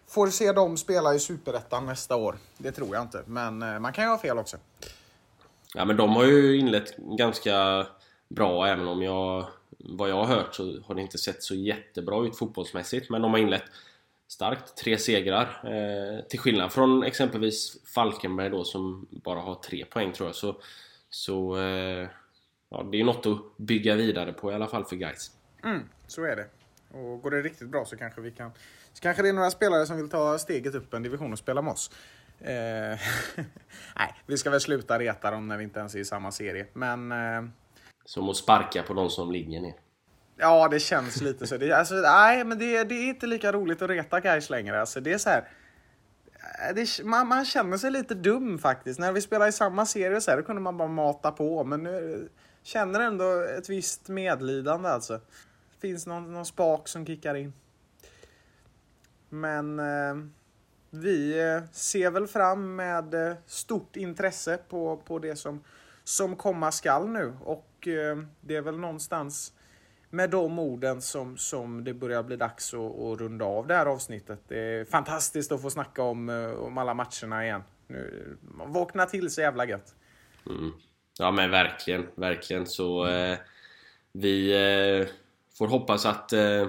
får 0.06 0.26
se 0.26 0.52
dem 0.52 0.76
spela 0.76 1.14
i 1.14 1.18
superettan 1.18 1.86
nästa 1.86 2.16
år. 2.16 2.38
Det 2.58 2.72
tror 2.72 2.94
jag 2.94 3.02
inte, 3.02 3.22
men 3.26 3.62
eh, 3.62 3.78
man 3.78 3.92
kan 3.92 4.04
ju 4.04 4.10
ha 4.10 4.18
fel 4.18 4.38
också. 4.38 4.56
Ja 5.74 5.84
men 5.84 5.96
de 5.96 6.10
har 6.10 6.24
ju 6.24 6.56
inlett 6.56 6.96
ganska 6.96 7.86
bra 8.28 8.66
även 8.66 8.88
om 8.88 9.02
jag... 9.02 9.46
Vad 9.78 10.10
jag 10.10 10.24
har 10.24 10.36
hört 10.36 10.54
så 10.54 10.80
har 10.80 10.94
det 10.94 11.02
inte 11.02 11.18
sett 11.18 11.42
så 11.42 11.54
jättebra 11.54 12.26
ut 12.26 12.38
fotbollsmässigt 12.38 13.10
men 13.10 13.22
de 13.22 13.32
har 13.32 13.38
inlett 13.38 13.64
starkt. 14.28 14.76
Tre 14.76 14.98
segrar. 14.98 15.60
Eh, 15.64 16.24
till 16.24 16.38
skillnad 16.38 16.72
från 16.72 17.02
exempelvis 17.02 17.76
Falkenberg 17.94 18.50
då 18.50 18.64
som 18.64 19.06
bara 19.10 19.40
har 19.40 19.54
tre 19.54 19.84
poäng 19.84 20.12
tror 20.12 20.28
jag. 20.28 20.36
Så, 20.36 20.60
så 21.10 21.58
eh, 21.58 22.08
ja, 22.70 22.88
det 22.92 23.00
är 23.00 23.04
något 23.04 23.26
att 23.26 23.56
bygga 23.56 23.94
vidare 23.94 24.32
på 24.32 24.52
i 24.52 24.54
alla 24.54 24.66
fall 24.66 24.84
för 24.84 24.96
guys. 24.96 25.30
Mm, 25.64 25.82
så 26.06 26.24
är 26.24 26.36
det. 26.36 26.48
Och 26.98 27.22
går 27.22 27.30
det 27.30 27.42
riktigt 27.42 27.68
bra 27.68 27.84
så 27.84 27.96
kanske 27.96 28.20
vi 28.20 28.30
kan... 28.30 28.50
Så 28.92 29.02
kanske 29.02 29.22
det 29.22 29.28
är 29.28 29.32
några 29.32 29.50
spelare 29.50 29.86
som 29.86 29.96
vill 29.96 30.10
ta 30.10 30.38
steget 30.38 30.74
upp 30.74 30.94
en 30.94 31.02
division 31.02 31.32
och 31.32 31.38
spela 31.38 31.62
med 31.62 31.72
oss. 31.72 31.90
Eh, 32.40 32.98
nej, 33.98 34.14
vi 34.26 34.38
ska 34.38 34.50
väl 34.50 34.60
sluta 34.60 34.98
reta 34.98 35.30
dem 35.30 35.48
när 35.48 35.56
vi 35.56 35.64
inte 35.64 35.78
ens 35.78 35.94
är 35.94 35.98
i 35.98 36.04
samma 36.04 36.32
serie. 36.32 36.66
Men... 36.72 37.12
Eh, 37.12 37.44
som 38.04 38.28
att 38.28 38.36
sparka 38.36 38.82
på 38.82 38.94
de 38.94 39.10
som 39.10 39.32
ligger 39.32 39.60
ner. 39.60 39.74
Ja, 40.36 40.68
det 40.68 40.80
känns 40.80 41.20
lite 41.20 41.46
så. 41.46 41.56
Det, 41.56 41.72
alltså, 41.72 41.94
nej, 41.94 42.44
men 42.44 42.58
det, 42.58 42.84
det, 42.84 42.94
är 42.94 43.08
inte 43.08 43.26
lika 43.26 43.52
roligt 43.52 43.82
att 43.82 43.90
reta 43.90 44.20
guys 44.20 44.50
längre. 44.50 44.80
Alltså, 44.80 45.00
det 45.00 45.12
är 45.12 45.18
så 45.18 45.30
här, 45.30 45.48
det, 46.74 47.04
man, 47.04 47.28
man, 47.28 47.44
känner 47.44 47.76
sig 47.76 47.90
lite 47.90 48.14
dum 48.14 48.58
faktiskt. 48.58 49.00
När 49.00 49.12
vi 49.12 49.20
spelar 49.20 49.48
i 49.48 49.52
samma 49.52 49.86
serie 49.86 50.20
så 50.20 50.30
här, 50.30 50.38
då 50.38 50.44
kunde 50.44 50.62
man 50.62 50.76
bara 50.76 50.88
mata 50.88 51.32
på. 51.32 51.64
Men 51.64 51.82
nu 51.82 52.28
känner 52.62 53.00
ändå 53.00 53.40
ett 53.58 53.68
visst 53.68 54.08
medlidande 54.08 54.88
alltså. 54.88 55.20
Finns 55.80 56.06
någon, 56.06 56.32
någon 56.32 56.46
spak 56.46 56.88
som 56.88 57.06
kickar 57.06 57.34
in. 57.34 57.52
Men 59.28 59.78
eh, 59.78 60.14
vi 60.90 61.40
eh, 61.40 61.62
ser 61.72 62.10
väl 62.10 62.26
fram 62.26 62.76
med 62.76 63.14
eh, 63.14 63.36
stort 63.46 63.96
intresse 63.96 64.58
på, 64.68 64.96
på 64.96 65.18
det 65.18 65.36
som, 65.36 65.64
som 66.04 66.36
komma 66.36 66.72
skall 66.72 67.08
nu. 67.08 67.36
Och 67.44 67.88
eh, 67.88 68.18
det 68.40 68.56
är 68.56 68.62
väl 68.62 68.78
någonstans 68.78 69.52
med 70.10 70.30
de 70.30 70.58
orden 70.58 71.02
som, 71.02 71.36
som 71.36 71.84
det 71.84 71.94
börjar 71.94 72.22
bli 72.22 72.36
dags 72.36 72.74
att, 72.74 72.80
att 72.80 73.20
runda 73.20 73.44
av 73.44 73.66
det 73.66 73.74
här 73.74 73.86
avsnittet. 73.86 74.40
Det 74.48 74.58
är 74.58 74.84
fantastiskt 74.84 75.52
att 75.52 75.62
få 75.62 75.70
snacka 75.70 76.02
om, 76.02 76.28
om 76.58 76.78
alla 76.78 76.94
matcherna 76.94 77.44
igen. 77.44 77.62
Nu, 77.86 78.36
man 78.40 78.72
vaknar 78.72 79.06
till 79.06 79.30
så 79.30 79.40
jävla 79.40 79.66
gött. 79.66 79.94
Mm. 80.46 80.72
Ja 81.18 81.30
men 81.30 81.50
verkligen, 81.50 82.06
verkligen 82.14 82.66
så 82.66 83.06
eh, 83.06 83.38
vi 84.12 84.52
eh, 84.52 85.08
får 85.58 85.68
hoppas 85.68 86.06
att 86.06 86.32
eh, 86.32 86.66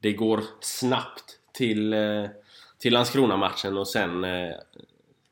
det 0.00 0.12
går 0.12 0.42
snabbt 0.60 1.38
till, 1.52 1.94
till 2.80 2.92
Landskrona-matchen 2.92 3.78
och 3.78 3.88
sen 3.88 4.24
eh, 4.24 4.54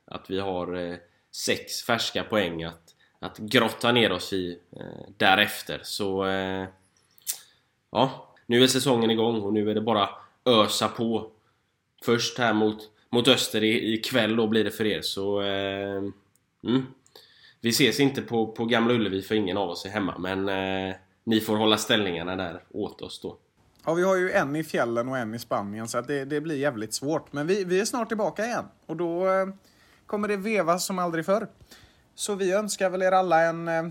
att 0.05 0.31
vi 0.31 0.41
har 0.41 0.77
eh, 0.77 0.97
sex 1.31 1.83
färska 1.83 2.25
poäng 2.25 2.65
att, 2.65 2.95
att 3.19 3.39
grotta 3.39 3.93
ner 3.93 4.13
oss 4.13 4.33
i 4.33 4.59
eh, 4.77 5.11
därefter. 5.17 5.81
Så 5.83 6.27
eh, 6.27 6.67
ja, 7.91 8.35
nu 8.47 8.63
är 8.63 8.67
säsongen 8.67 9.11
igång 9.11 9.41
och 9.41 9.53
nu 9.53 9.71
är 9.71 9.75
det 9.75 9.81
bara 9.81 10.09
ösa 10.45 10.89
på. 10.89 11.31
Först 12.05 12.39
här 12.39 12.53
mot, 12.53 12.91
mot 13.11 13.29
Öster 13.29 13.65
ikväll 13.65 14.37
då 14.37 14.47
blir 14.47 14.65
det 14.65 14.71
för 14.71 14.87
er 14.87 15.03
så... 15.03 15.43
Eh, 15.43 16.03
mm. 16.65 16.87
Vi 17.61 17.69
ses 17.69 18.01
inte 18.01 18.23
på, 18.23 18.47
på 18.47 18.65
Gamla 18.65 18.95
Ullevi 18.95 19.23
för 19.23 19.35
ingen 19.35 19.57
av 19.57 19.71
oss 19.71 19.87
är 19.87 19.91
hemma 19.91 20.19
men 20.19 20.49
eh, 20.49 20.95
ni 21.25 21.41
får 21.41 21.57
hålla 21.57 21.77
ställningarna 21.77 22.37
där 22.37 22.63
åt 22.71 23.03
oss 23.03 23.21
då. 23.21 23.39
Ja, 23.89 23.95
vi 23.95 24.03
har 24.03 24.17
ju 24.17 24.31
en 24.31 24.57
i 24.57 24.65
fjällen 24.65 25.09
och 25.09 25.19
en 25.19 25.35
i 25.35 25.39
Spanien 25.39 25.89
så 25.89 25.99
att 25.99 26.07
det, 26.07 26.25
det 26.25 26.41
blir 26.41 26.57
jävligt 26.57 26.95
svårt. 26.95 27.33
Men 27.33 27.47
vi, 27.47 27.65
vi 27.65 27.81
är 27.81 27.85
snart 27.85 28.09
tillbaka 28.09 28.47
igen 28.47 28.65
och 28.87 28.97
då 28.97 29.31
eh, 29.31 29.47
kommer 30.07 30.29
det 30.29 30.37
vevas 30.37 30.87
som 30.87 30.99
aldrig 30.99 31.27
förr. 31.27 31.49
Så 32.15 32.35
vi 32.35 32.53
önskar 32.53 32.91
väl 32.91 33.03
er 33.03 33.13
alla 33.13 33.43
en 33.43 33.69
eh, 33.69 33.83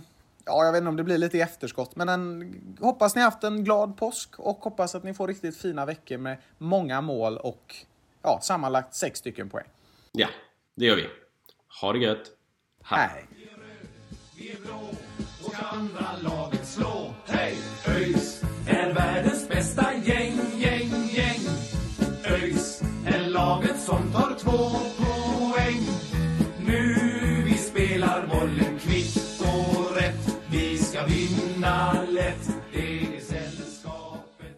ja, 0.45 0.65
jag 0.65 0.71
vet 0.71 0.79
inte 0.79 0.89
om 0.89 0.95
det 0.95 1.03
blir 1.03 1.17
lite 1.17 1.37
i 1.37 1.41
efterskott, 1.41 1.95
men 1.95 2.09
en, 2.09 2.55
hoppas 2.79 3.15
ni 3.15 3.21
haft 3.21 3.43
en 3.43 3.63
glad 3.63 3.97
påsk 3.97 4.39
och 4.39 4.57
hoppas 4.57 4.95
att 4.95 5.03
ni 5.03 5.13
får 5.13 5.27
riktigt 5.27 5.57
fina 5.57 5.85
veckor 5.85 6.17
med 6.17 6.37
många 6.57 7.01
mål 7.01 7.37
och 7.37 7.75
ja, 8.21 8.39
sammanlagt 8.41 8.95
sex 8.95 9.19
stycken 9.19 9.49
poäng. 9.49 9.67
Ja, 10.11 10.27
det 10.75 10.85
gör 10.85 10.95
vi. 10.95 11.07
Ha 11.81 11.93
det 11.93 11.99
gött. 11.99 12.31
Hej. 12.83 13.09
Hej. 13.09 13.27
Två 24.47 24.69
poäng. 24.97 25.81
Nu 26.65 27.43
vi 27.45 27.57
spelar 27.57 28.27
bollen 28.27 28.79
kvitt 28.79 29.27
ska 30.97 31.05
vinna 31.05 32.03
lätt, 32.09 32.49
det 32.73 33.17
är 33.17 33.21
sällskapet. 33.21 34.57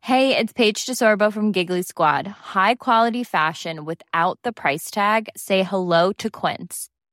Hey, 0.00 0.36
it's 0.36 0.52
Paige 0.52 0.86
DeSorbo 0.86 1.32
from 1.32 1.52
Giggly 1.52 1.82
Squad. 1.82 2.26
High 2.54 2.74
quality 2.74 3.24
fashion 3.24 3.84
without 3.84 4.38
the 4.42 4.52
price 4.52 4.90
tag. 4.90 5.28
Say 5.36 5.62
hello 5.62 6.12
to 6.18 6.28
Quince. 6.28 6.91